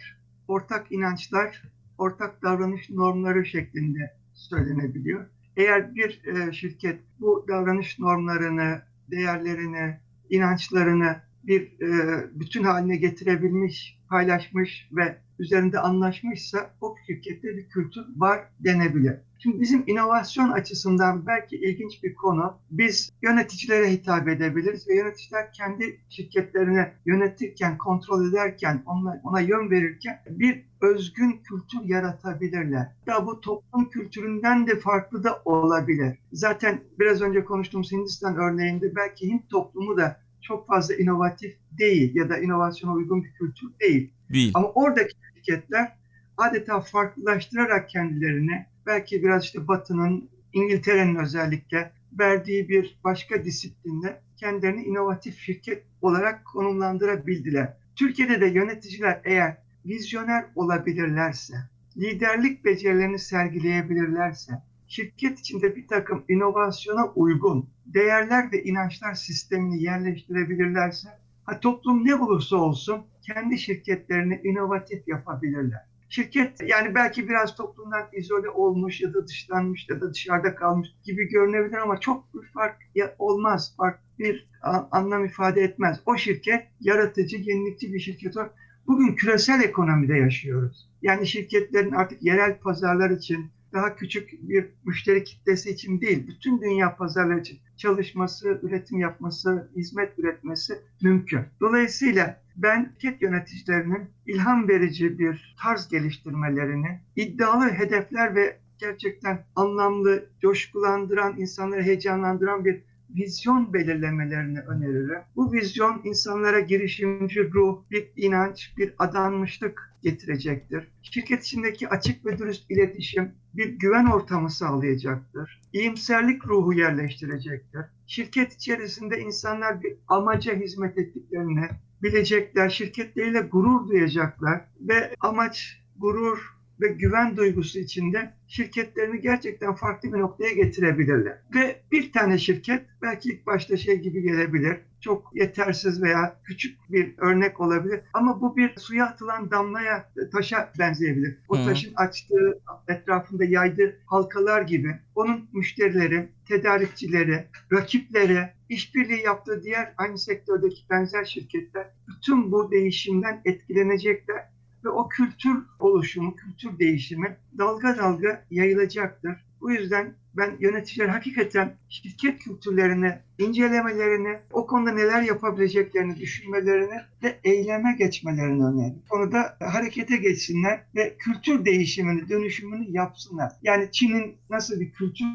ortak 0.49 0.93
inançlar, 0.93 1.63
ortak 1.99 2.43
davranış 2.43 2.91
normları 2.91 3.47
şeklinde 3.47 4.24
söylenebiliyor. 4.45 5.27
Eğer 5.57 5.95
bir 5.95 6.23
e, 6.25 6.53
şirket 6.53 7.01
bu 7.21 7.45
davranış 7.49 7.99
normlarını, 7.99 8.83
değerlerini, 9.11 10.01
inançlarını 10.31 11.17
bir 11.47 11.81
e, 11.81 11.91
bütün 12.35 12.65
haline 12.65 12.97
getirebilmiş, 12.97 13.99
paylaşmış 14.09 14.89
ve 14.93 15.19
üzerinde 15.39 15.79
anlaşmışsa 15.79 16.71
o 16.81 16.95
şirkette 17.07 17.57
bir 17.57 17.69
kültür 17.69 18.05
var 18.17 18.41
denebilir. 18.61 19.15
Şimdi 19.39 19.61
bizim 19.61 19.85
inovasyon 19.87 20.51
açısından 20.51 21.27
belki 21.27 21.57
ilginç 21.57 22.03
bir 22.03 22.15
konu. 22.15 22.59
Biz 22.71 23.13
yöneticilere 23.23 23.93
hitap 23.93 24.29
edebiliriz 24.29 24.89
ve 24.89 24.97
yöneticiler 24.97 25.53
kendi 25.53 26.01
şirketlerini 26.09 26.87
yönetirken, 27.07 27.79
kontrol 27.79 28.29
ederken, 28.29 28.83
ona, 28.87 29.21
ona 29.25 29.41
yön 29.41 29.71
verirken 29.71 30.21
bir 30.29 30.65
özgün 30.81 31.41
kültür 31.45 31.85
yaratabilirler. 31.85 32.93
Ya 33.07 33.27
bu 33.27 33.41
toplum 33.41 33.91
kültüründen 33.91 34.67
de 34.67 34.79
farklı 34.79 35.25
da 35.25 35.43
olabilir. 35.45 36.19
Zaten 36.33 36.81
biraz 36.99 37.23
önce 37.23 37.45
konuştuğumuz 37.45 37.93
Hindistan 37.93 38.37
örneğinde 38.37 38.97
belki 38.97 39.29
Hint 39.29 39.51
toplumu 39.51 39.97
da 39.97 40.24
çok 40.45 40.67
fazla 40.67 40.95
inovatif 40.95 41.57
değil 41.79 42.15
ya 42.15 42.29
da 42.29 42.39
inovasyona 42.39 42.93
uygun 42.93 43.25
bir 43.25 43.33
kültür 43.33 43.69
değil. 43.81 44.11
değil. 44.33 44.51
Ama 44.55 44.69
oradaki 44.69 45.15
şirketler 45.35 45.93
adeta 46.37 46.81
farklılaştırarak 46.81 47.89
kendilerini 47.89 48.67
belki 48.87 49.23
biraz 49.23 49.45
işte 49.45 49.69
Batı'nın, 49.69 50.29
İngiltere'nin 50.53 51.17
özellikle 51.17 51.93
verdiği 52.19 52.69
bir 52.69 52.99
başka 53.05 53.45
disiplinle 53.45 54.21
kendilerini 54.37 54.85
inovatif 54.85 55.39
şirket 55.39 55.83
olarak 56.03 56.45
konumlandırabildiler. 56.45 57.77
Türkiye'de 57.97 58.41
de 58.41 58.47
yöneticiler 58.47 59.21
eğer 59.25 59.57
vizyoner 59.87 60.45
olabilirlerse, 60.55 61.55
liderlik 61.97 62.65
becerilerini 62.65 63.19
sergileyebilirlerse, 63.19 64.53
şirket 64.89 65.39
içinde 65.39 65.77
bir 65.77 65.89
takım 65.89 66.25
inovasyona 66.29 67.07
uygun 67.07 67.69
değerler 67.87 68.53
ve 68.53 68.65
inançlar 68.65 69.15
sistemini 69.15 69.83
yerleştirebilirlerse, 69.83 71.09
ha, 71.45 71.61
toplum 71.61 72.07
ne 72.07 72.21
bulursa 72.21 72.57
olsun 72.57 73.03
kendi 73.23 73.59
şirketlerini 73.59 74.41
inovatif 74.45 75.09
yapabilirler. 75.09 75.81
Şirket 76.09 76.61
yani 76.63 76.95
belki 76.95 77.29
biraz 77.29 77.57
toplumdan 77.57 78.09
izole 78.13 78.49
olmuş 78.49 79.01
ya 79.01 79.15
da 79.15 79.27
dışlanmış 79.27 79.89
ya 79.89 80.01
da 80.01 80.13
dışarıda 80.15 80.55
kalmış 80.55 80.89
gibi 81.05 81.29
görünebilir 81.29 81.77
ama 81.77 82.01
çok 82.01 82.35
bir 82.35 82.49
fark 82.49 82.77
olmaz. 83.19 83.75
Fark 83.77 84.01
bir 84.19 84.49
anlam 84.91 85.25
ifade 85.25 85.61
etmez. 85.61 86.01
O 86.07 86.17
şirket 86.17 86.67
yaratıcı, 86.81 87.37
yenilikçi 87.37 87.93
bir 87.93 88.01
şirket 88.01 88.37
olarak 88.37 88.55
bugün 88.87 89.15
küresel 89.15 89.63
ekonomide 89.63 90.17
yaşıyoruz. 90.17 90.89
Yani 91.03 91.27
şirketlerin 91.27 91.93
artık 91.93 92.23
yerel 92.23 92.59
pazarlar 92.59 93.11
için 93.11 93.51
daha 93.75 93.97
küçük 93.97 94.33
bir 94.43 94.67
müşteri 94.85 95.25
kitlesi 95.25 95.71
için 95.71 96.01
değil, 96.01 96.27
bütün 96.27 96.61
dünya 96.61 96.97
pazarları 96.97 97.41
için 97.41 97.59
çalışması, 97.77 98.61
üretim 98.63 98.99
yapması, 98.99 99.71
hizmet 99.77 100.19
üretmesi 100.19 100.79
mümkün. 101.03 101.41
Dolayısıyla 101.61 102.41
ben 102.57 102.93
şirket 102.93 103.23
yöneticilerinin 103.23 104.11
ilham 104.27 104.69
verici 104.69 105.19
bir 105.19 105.57
tarz 105.63 105.89
geliştirmelerini, 105.89 107.01
iddialı 107.17 107.69
hedefler 107.71 108.35
ve 108.35 108.59
gerçekten 108.79 109.45
anlamlı, 109.57 110.27
coşkulandıran, 110.41 111.41
insanları 111.41 111.83
heyecanlandıran 111.83 112.65
bir 112.65 112.83
vizyon 113.11 113.73
belirlemelerini 113.73 114.61
öneririm. 114.61 115.21
Bu 115.37 115.53
vizyon 115.53 116.01
insanlara 116.05 116.61
girişimci 116.61 117.53
ruh, 117.53 117.83
bir 117.91 118.11
inanç, 118.17 118.73
bir 118.79 118.95
adanmışlık 118.99 119.95
getirecektir. 120.03 120.89
Şirket 121.03 121.45
içindeki 121.45 121.89
açık 121.89 122.27
ve 122.27 122.39
dürüst 122.39 122.71
iletişim 122.71 123.33
bir 123.55 123.69
güven 123.69 124.07
ortamı 124.07 124.51
sağlayacaktır. 124.51 125.61
İyimserlik 125.73 126.47
ruhu 126.47 126.73
yerleştirecektir. 126.73 127.83
Şirket 128.07 128.53
içerisinde 128.53 129.21
insanlar 129.21 129.83
bir 129.83 129.97
amaca 130.09 130.55
hizmet 130.55 130.99
ettiklerini 130.99 131.69
bilecekler, 132.03 132.69
şirketleriyle 132.71 133.41
gurur 133.41 133.89
duyacaklar 133.89 134.65
ve 134.81 135.15
amaç, 135.21 135.83
gurur, 135.97 136.55
ve 136.85 136.89
güven 136.89 137.37
duygusu 137.37 137.79
içinde 137.79 138.33
şirketlerini 138.49 139.21
gerçekten 139.21 139.75
farklı 139.75 140.13
bir 140.13 140.19
noktaya 140.19 140.53
getirebilirler. 140.53 141.39
Ve 141.55 141.81
bir 141.93 142.13
tane 142.13 142.39
şirket 142.39 142.87
belki 143.03 143.29
ilk 143.29 143.47
başta 143.47 143.77
şey 143.77 143.97
gibi 144.01 144.23
gelebilir, 144.23 144.77
çok 145.01 145.31
yetersiz 145.35 146.03
veya 146.03 146.41
küçük 146.45 146.79
bir 146.91 147.15
örnek 147.19 147.61
olabilir. 147.61 148.01
Ama 148.13 148.41
bu 148.41 148.57
bir 148.57 148.75
suya 148.77 149.07
atılan 149.07 149.51
damlaya, 149.51 150.13
taşa 150.33 150.73
benzeyebilir. 150.79 151.39
O 151.49 151.55
taşın 151.65 151.95
açtığı, 151.95 152.61
etrafında 152.89 153.45
yaydığı 153.45 153.99
halkalar 154.07 154.63
gibi 154.63 154.99
onun 155.15 155.49
müşterileri, 155.53 156.29
tedarikçileri, 156.49 157.45
rakipleri, 157.73 158.49
işbirliği 158.69 159.23
yaptığı 159.23 159.63
diğer 159.63 159.95
aynı 159.99 160.19
sektördeki 160.19 160.83
benzer 160.91 161.25
şirketler 161.25 161.87
bütün 162.09 162.53
bu 162.53 162.71
değişimden 162.71 163.41
etkilenecekler 163.45 164.54
ve 164.85 164.89
o 164.89 165.09
kültür 165.09 165.57
oluşumu, 165.79 166.37
kültür 166.37 166.79
değişimi 166.79 167.37
dalga 167.59 167.97
dalga 167.99 168.45
yayılacaktır. 168.51 169.45
Bu 169.61 169.73
yüzden 169.73 170.15
ben 170.37 170.57
yöneticiler 170.61 171.09
hakikaten 171.09 171.77
şirket 171.89 172.39
kültürlerini, 172.39 173.19
incelemelerini, 173.39 174.39
o 174.53 174.67
konuda 174.67 174.93
neler 174.93 175.23
yapabileceklerini 175.23 176.17
düşünmelerini 176.17 177.01
ve 177.23 177.39
eyleme 177.45 177.97
geçmelerini 177.99 178.65
öneririm. 178.65 179.03
Konuda 179.09 179.57
harekete 179.61 180.17
geçsinler 180.17 180.85
ve 180.95 181.17
kültür 181.19 181.65
değişimini, 181.65 182.29
dönüşümünü 182.29 182.91
yapsınlar. 182.91 183.53
Yani 183.63 183.89
Çin'in 183.93 184.37
nasıl 184.51 184.81
bir 184.81 184.93
kültür 184.93 185.27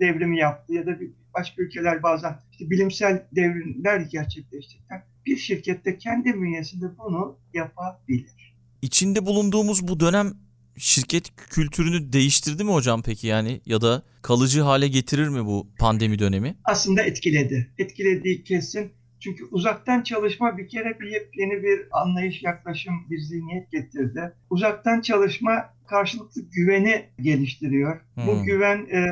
devrimi 0.00 0.38
yaptı 0.38 0.74
ya 0.74 0.86
da 0.86 1.00
bir 1.00 1.10
başka 1.34 1.62
ülkeler 1.62 2.02
bazen 2.02 2.36
işte 2.52 2.70
bilimsel 2.70 3.26
devrimler 3.32 4.00
gerçekleştirirken 4.00 5.04
bir 5.26 5.36
şirkette 5.36 5.98
kendi 5.98 6.34
bünyesinde 6.34 6.86
bunu 6.98 7.38
yapabilir. 7.54 8.47
İçinde 8.82 9.26
bulunduğumuz 9.26 9.88
bu 9.88 10.00
dönem 10.00 10.32
şirket 10.76 11.36
kültürünü 11.36 12.12
değiştirdi 12.12 12.64
mi 12.64 12.72
hocam 12.72 13.02
peki 13.02 13.26
yani 13.26 13.60
ya 13.66 13.80
da 13.80 14.02
kalıcı 14.22 14.60
hale 14.60 14.88
getirir 14.88 15.28
mi 15.28 15.46
bu 15.46 15.68
pandemi 15.78 16.18
dönemi? 16.18 16.56
Aslında 16.64 17.02
etkiledi. 17.02 17.70
Etkilediği 17.78 18.44
kesin. 18.44 18.92
Çünkü 19.20 19.44
uzaktan 19.44 20.02
çalışma 20.02 20.58
bir 20.58 20.68
kere 20.68 21.00
bir 21.00 21.06
yeni 21.34 21.62
bir 21.62 21.80
anlayış, 21.92 22.42
yaklaşım, 22.42 22.94
bir 23.10 23.18
zihniyet 23.18 23.70
getirdi. 23.70 24.32
Uzaktan 24.50 25.00
çalışma 25.00 25.74
karşılıklı 25.86 26.42
güveni 26.42 27.06
geliştiriyor. 27.20 28.00
Hmm. 28.14 28.26
Bu 28.26 28.42
güven 28.42 28.78
e, 28.78 29.06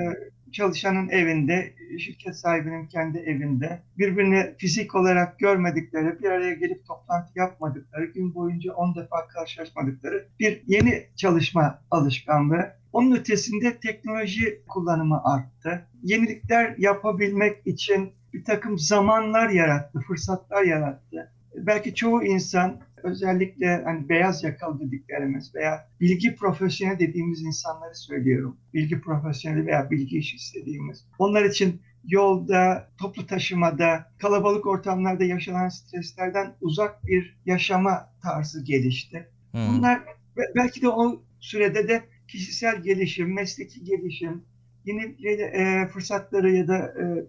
çalışanın 0.56 1.08
evinde, 1.08 1.74
şirket 1.98 2.36
sahibinin 2.36 2.86
kendi 2.86 3.18
evinde 3.18 3.82
birbirini 3.98 4.54
fizik 4.58 4.94
olarak 4.94 5.38
görmedikleri, 5.38 6.20
bir 6.20 6.30
araya 6.30 6.54
gelip 6.54 6.86
toplantı 6.86 7.38
yapmadıkları, 7.38 8.04
gün 8.04 8.34
boyunca 8.34 8.72
10 8.72 8.94
defa 8.94 9.28
karşılaşmadıkları 9.28 10.26
bir 10.40 10.62
yeni 10.66 11.06
çalışma 11.16 11.78
alışkanlığı. 11.90 12.72
Onun 12.92 13.16
ötesinde 13.16 13.76
teknoloji 13.76 14.62
kullanımı 14.68 15.24
arttı. 15.24 15.86
Yenilikler 16.02 16.74
yapabilmek 16.78 17.66
için 17.66 18.12
bir 18.32 18.44
takım 18.44 18.78
zamanlar 18.78 19.48
yarattı, 19.48 20.00
fırsatlar 20.00 20.62
yarattı. 20.62 21.32
Belki 21.56 21.94
çoğu 21.94 22.24
insan 22.24 22.80
özellikle 23.06 23.82
hani 23.84 24.08
beyaz 24.08 24.44
yakalı 24.44 24.80
dediklerimiz 24.80 25.54
veya 25.54 25.88
bilgi 26.00 26.34
profesyoneli 26.34 26.98
dediğimiz 26.98 27.42
insanları 27.42 27.94
söylüyorum. 27.94 28.56
Bilgi 28.74 29.00
profesyoneli 29.00 29.66
veya 29.66 29.90
bilgi 29.90 30.18
iş 30.18 30.34
istediğimiz. 30.34 31.04
Onlar 31.18 31.44
için 31.44 31.80
yolda, 32.04 32.88
toplu 32.98 33.26
taşımada, 33.26 34.12
kalabalık 34.18 34.66
ortamlarda 34.66 35.24
yaşanan 35.24 35.68
streslerden 35.68 36.54
uzak 36.60 37.06
bir 37.06 37.36
yaşama 37.46 38.12
tarzı 38.22 38.64
gelişti. 38.64 39.28
Hmm. 39.50 39.60
Bunlar 39.68 40.02
belki 40.56 40.82
de 40.82 40.88
o 40.88 41.22
sürede 41.40 41.88
de 41.88 42.02
kişisel 42.28 42.82
gelişim, 42.82 43.34
mesleki 43.34 43.84
gelişim, 43.84 44.42
yeni 44.84 45.42
e, 45.42 45.88
fırsatları 45.88 46.52
ya 46.52 46.68
da 46.68 46.76
e, 46.78 47.24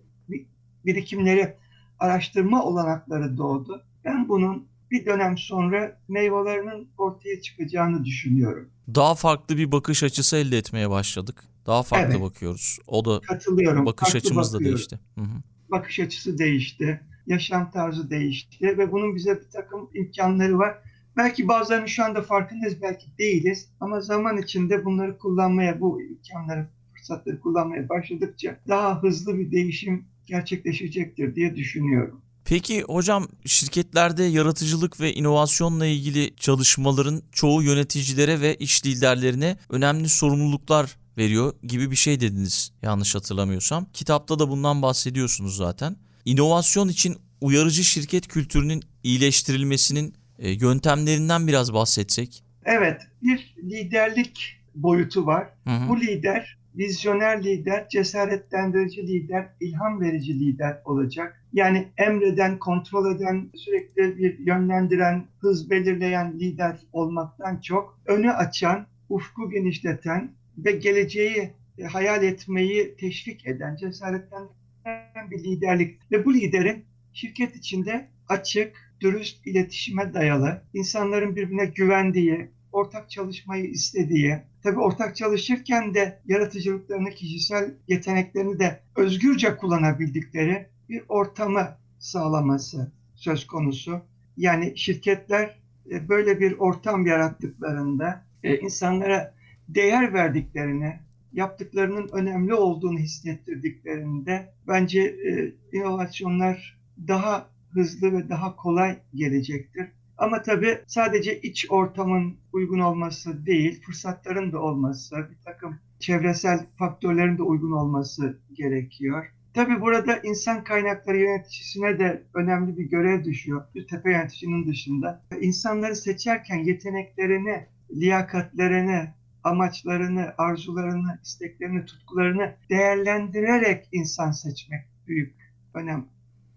birikimleri 0.86 1.54
araştırma 2.00 2.64
olanakları 2.64 3.38
doğdu. 3.38 3.84
Ben 4.06 4.30
bunun 4.30 4.68
bir 4.92 5.06
dönem 5.06 5.38
sonra 5.38 6.00
meyvelerinin 6.08 6.90
ortaya 6.98 7.42
çıkacağını 7.42 8.06
düşünüyorum. 8.06 8.70
Daha 8.96 9.16
farklı 9.16 9.58
bir 9.58 9.72
bakış 9.72 10.04
açısı 10.04 10.38
elde 10.38 10.58
etmeye 10.58 10.90
başladık. 10.90 11.44
Daha 11.66 11.84
farklı 11.84 12.14
evet. 12.14 12.22
bakıyoruz. 12.22 12.80
O 12.88 13.06
da 13.06 13.22
katılıyorum. 13.22 13.86
Bakış 13.86 14.12
farklı 14.12 14.28
açımız 14.28 14.54
bakıyorum. 14.54 14.66
da 14.66 14.78
değişti. 14.78 15.00
Hı 15.16 15.22
hı. 15.22 15.42
Bakış 15.72 16.00
açısı 16.00 16.38
değişti. 16.38 17.02
Yaşam 17.28 17.72
tarzı 17.72 18.10
değişti 18.10 18.78
ve 18.78 18.92
bunun 18.92 19.16
bize 19.16 19.36
bir 19.36 19.50
takım 19.54 19.90
imkanları 19.94 20.60
var. 20.60 20.78
Belki 21.18 21.48
bazılarının 21.48 21.86
şu 21.86 22.04
anda 22.04 22.22
farkındayız, 22.22 22.82
belki 22.82 23.18
değiliz. 23.18 23.70
Ama 23.80 24.02
zaman 24.02 24.38
içinde 24.38 24.86
bunları 24.86 25.18
kullanmaya, 25.18 25.82
bu 25.82 26.02
imkanları, 26.02 26.68
fırsatları 26.94 27.40
kullanmaya 27.40 27.90
başladıkça 27.90 28.60
daha 28.68 29.04
hızlı 29.04 29.40
bir 29.40 29.52
değişim 29.52 30.06
gerçekleşecektir 30.26 31.36
diye 31.36 31.56
düşünüyorum. 31.56 32.22
Peki 32.50 32.82
hocam 32.82 33.28
şirketlerde 33.46 34.24
yaratıcılık 34.24 35.02
ve 35.02 35.14
inovasyonla 35.14 35.86
ilgili 35.86 36.36
çalışmaların 36.36 37.22
çoğu 37.32 37.64
yöneticilere 37.64 38.42
ve 38.42 38.56
iş 38.56 38.86
liderlerine 38.86 39.58
önemli 39.70 40.10
sorumluluklar 40.10 40.98
veriyor 41.18 41.54
gibi 41.64 41.92
bir 41.92 41.96
şey 41.96 42.20
dediniz 42.20 42.72
yanlış 42.82 43.16
hatırlamıyorsam. 43.16 43.86
Kitapta 43.94 44.40
da 44.40 44.50
bundan 44.50 44.82
bahsediyorsunuz 44.82 45.56
zaten. 45.56 45.96
İnovasyon 46.26 46.88
için 46.88 47.18
uyarıcı 47.42 47.84
şirket 47.84 48.28
kültürünün 48.28 48.84
iyileştirilmesinin 49.04 50.14
e, 50.40 50.50
yöntemlerinden 50.52 51.48
biraz 51.48 51.74
bahsetsek. 51.74 52.44
Evet, 52.66 53.02
bir 53.22 53.56
liderlik 53.64 54.60
boyutu 54.76 55.26
var. 55.26 55.48
Hı 55.64 55.74
hı. 55.74 55.90
Bu 55.90 56.02
lider 56.02 56.58
vizyoner 56.78 57.44
lider, 57.44 57.90
cesaretlendirici 57.90 59.08
lider, 59.08 59.50
ilham 59.60 60.02
verici 60.02 60.40
lider 60.40 60.82
olacak. 60.86 61.44
Yani 61.58 61.88
emreden, 61.98 62.60
kontrol 62.60 63.16
eden, 63.16 63.50
sürekli 63.56 64.18
bir 64.18 64.40
yönlendiren, 64.40 65.26
hız 65.40 65.70
belirleyen 65.70 66.40
lider 66.40 66.80
olmaktan 66.94 67.60
çok 67.62 68.00
önü 68.06 68.32
açan, 68.32 68.88
ufku 69.10 69.50
genişleten 69.50 70.32
ve 70.58 70.72
geleceği 70.72 71.54
e, 71.78 71.84
hayal 71.84 72.24
etmeyi 72.24 72.96
teşvik 72.96 73.48
eden, 73.48 73.76
cesaretlendiren 73.76 75.32
bir 75.32 75.44
liderlik. 75.44 76.00
Ve 76.12 76.26
bu 76.26 76.34
liderin 76.34 76.86
şirket 77.14 77.56
içinde 77.56 78.08
açık, 78.28 78.94
dürüst 79.02 79.48
iletişime 79.48 80.14
dayalı, 80.14 80.62
insanların 80.74 81.36
birbirine 81.36 81.66
güvendiği, 81.66 82.48
ortak 82.72 83.10
çalışmayı 83.10 83.66
istediği, 83.66 84.38
tabii 84.64 84.80
ortak 84.80 85.16
çalışırken 85.16 85.94
de 85.94 86.20
yaratıcılıklarını, 86.26 87.10
kişisel 87.10 87.74
yeteneklerini 87.88 88.60
de 88.60 88.80
özgürce 88.96 89.58
kullanabildikleri 89.58 90.77
bir 90.90 91.04
ortamı 91.10 91.78
sağlaması 92.00 92.92
söz 93.16 93.48
konusu. 93.48 94.02
Yani 94.38 94.78
şirketler 94.78 95.60
e, 95.92 96.10
böyle 96.10 96.40
bir 96.40 96.58
ortam 96.58 97.06
yarattıklarında 97.06 98.26
e, 98.44 98.58
insanlara 98.58 99.34
değer 99.70 100.14
verdiklerini, 100.14 101.00
yaptıklarının 101.34 102.10
önemli 102.12 102.54
olduğunu 102.54 103.00
hissettirdiklerinde 103.00 104.54
bence 104.68 105.02
e, 105.02 105.54
inovasyonlar 105.78 106.80
daha 107.08 107.50
hızlı 107.72 108.14
ve 108.14 108.30
daha 108.30 108.56
kolay 108.56 109.00
gelecektir. 109.14 109.88
Ama 110.18 110.42
tabii 110.42 110.80
sadece 110.88 111.42
iç 111.42 111.66
ortamın 111.70 112.38
uygun 112.54 112.80
olması 112.80 113.46
değil, 113.46 113.82
fırsatların 113.82 114.52
da 114.52 114.62
olması, 114.62 115.16
bir 115.16 115.38
takım 115.46 115.80
çevresel 116.00 116.66
faktörlerin 116.78 117.38
de 117.38 117.44
uygun 117.44 117.72
olması 117.72 118.40
gerekiyor. 118.54 119.26
Tabii 119.58 119.82
burada 119.82 120.20
insan 120.24 120.64
kaynakları 120.64 121.18
yöneticisine 121.18 122.00
de 122.00 122.24
önemli 122.34 122.78
bir 122.78 122.84
görev 122.84 123.24
düşüyor. 123.24 123.64
Bir 123.76 123.88
tepe 123.88 124.12
yöneticinin 124.12 124.68
dışında. 124.68 125.24
İnsanları 125.42 125.96
seçerken 125.96 126.58
yeteneklerini, 126.58 127.66
liyakatlerini, 127.92 129.10
amaçlarını, 129.44 130.34
arzularını, 130.38 131.20
isteklerini, 131.24 131.86
tutkularını 131.86 132.56
değerlendirerek 132.70 133.90
insan 133.92 134.32
seçmek 134.32 134.82
büyük 135.08 135.36
önem 135.74 136.06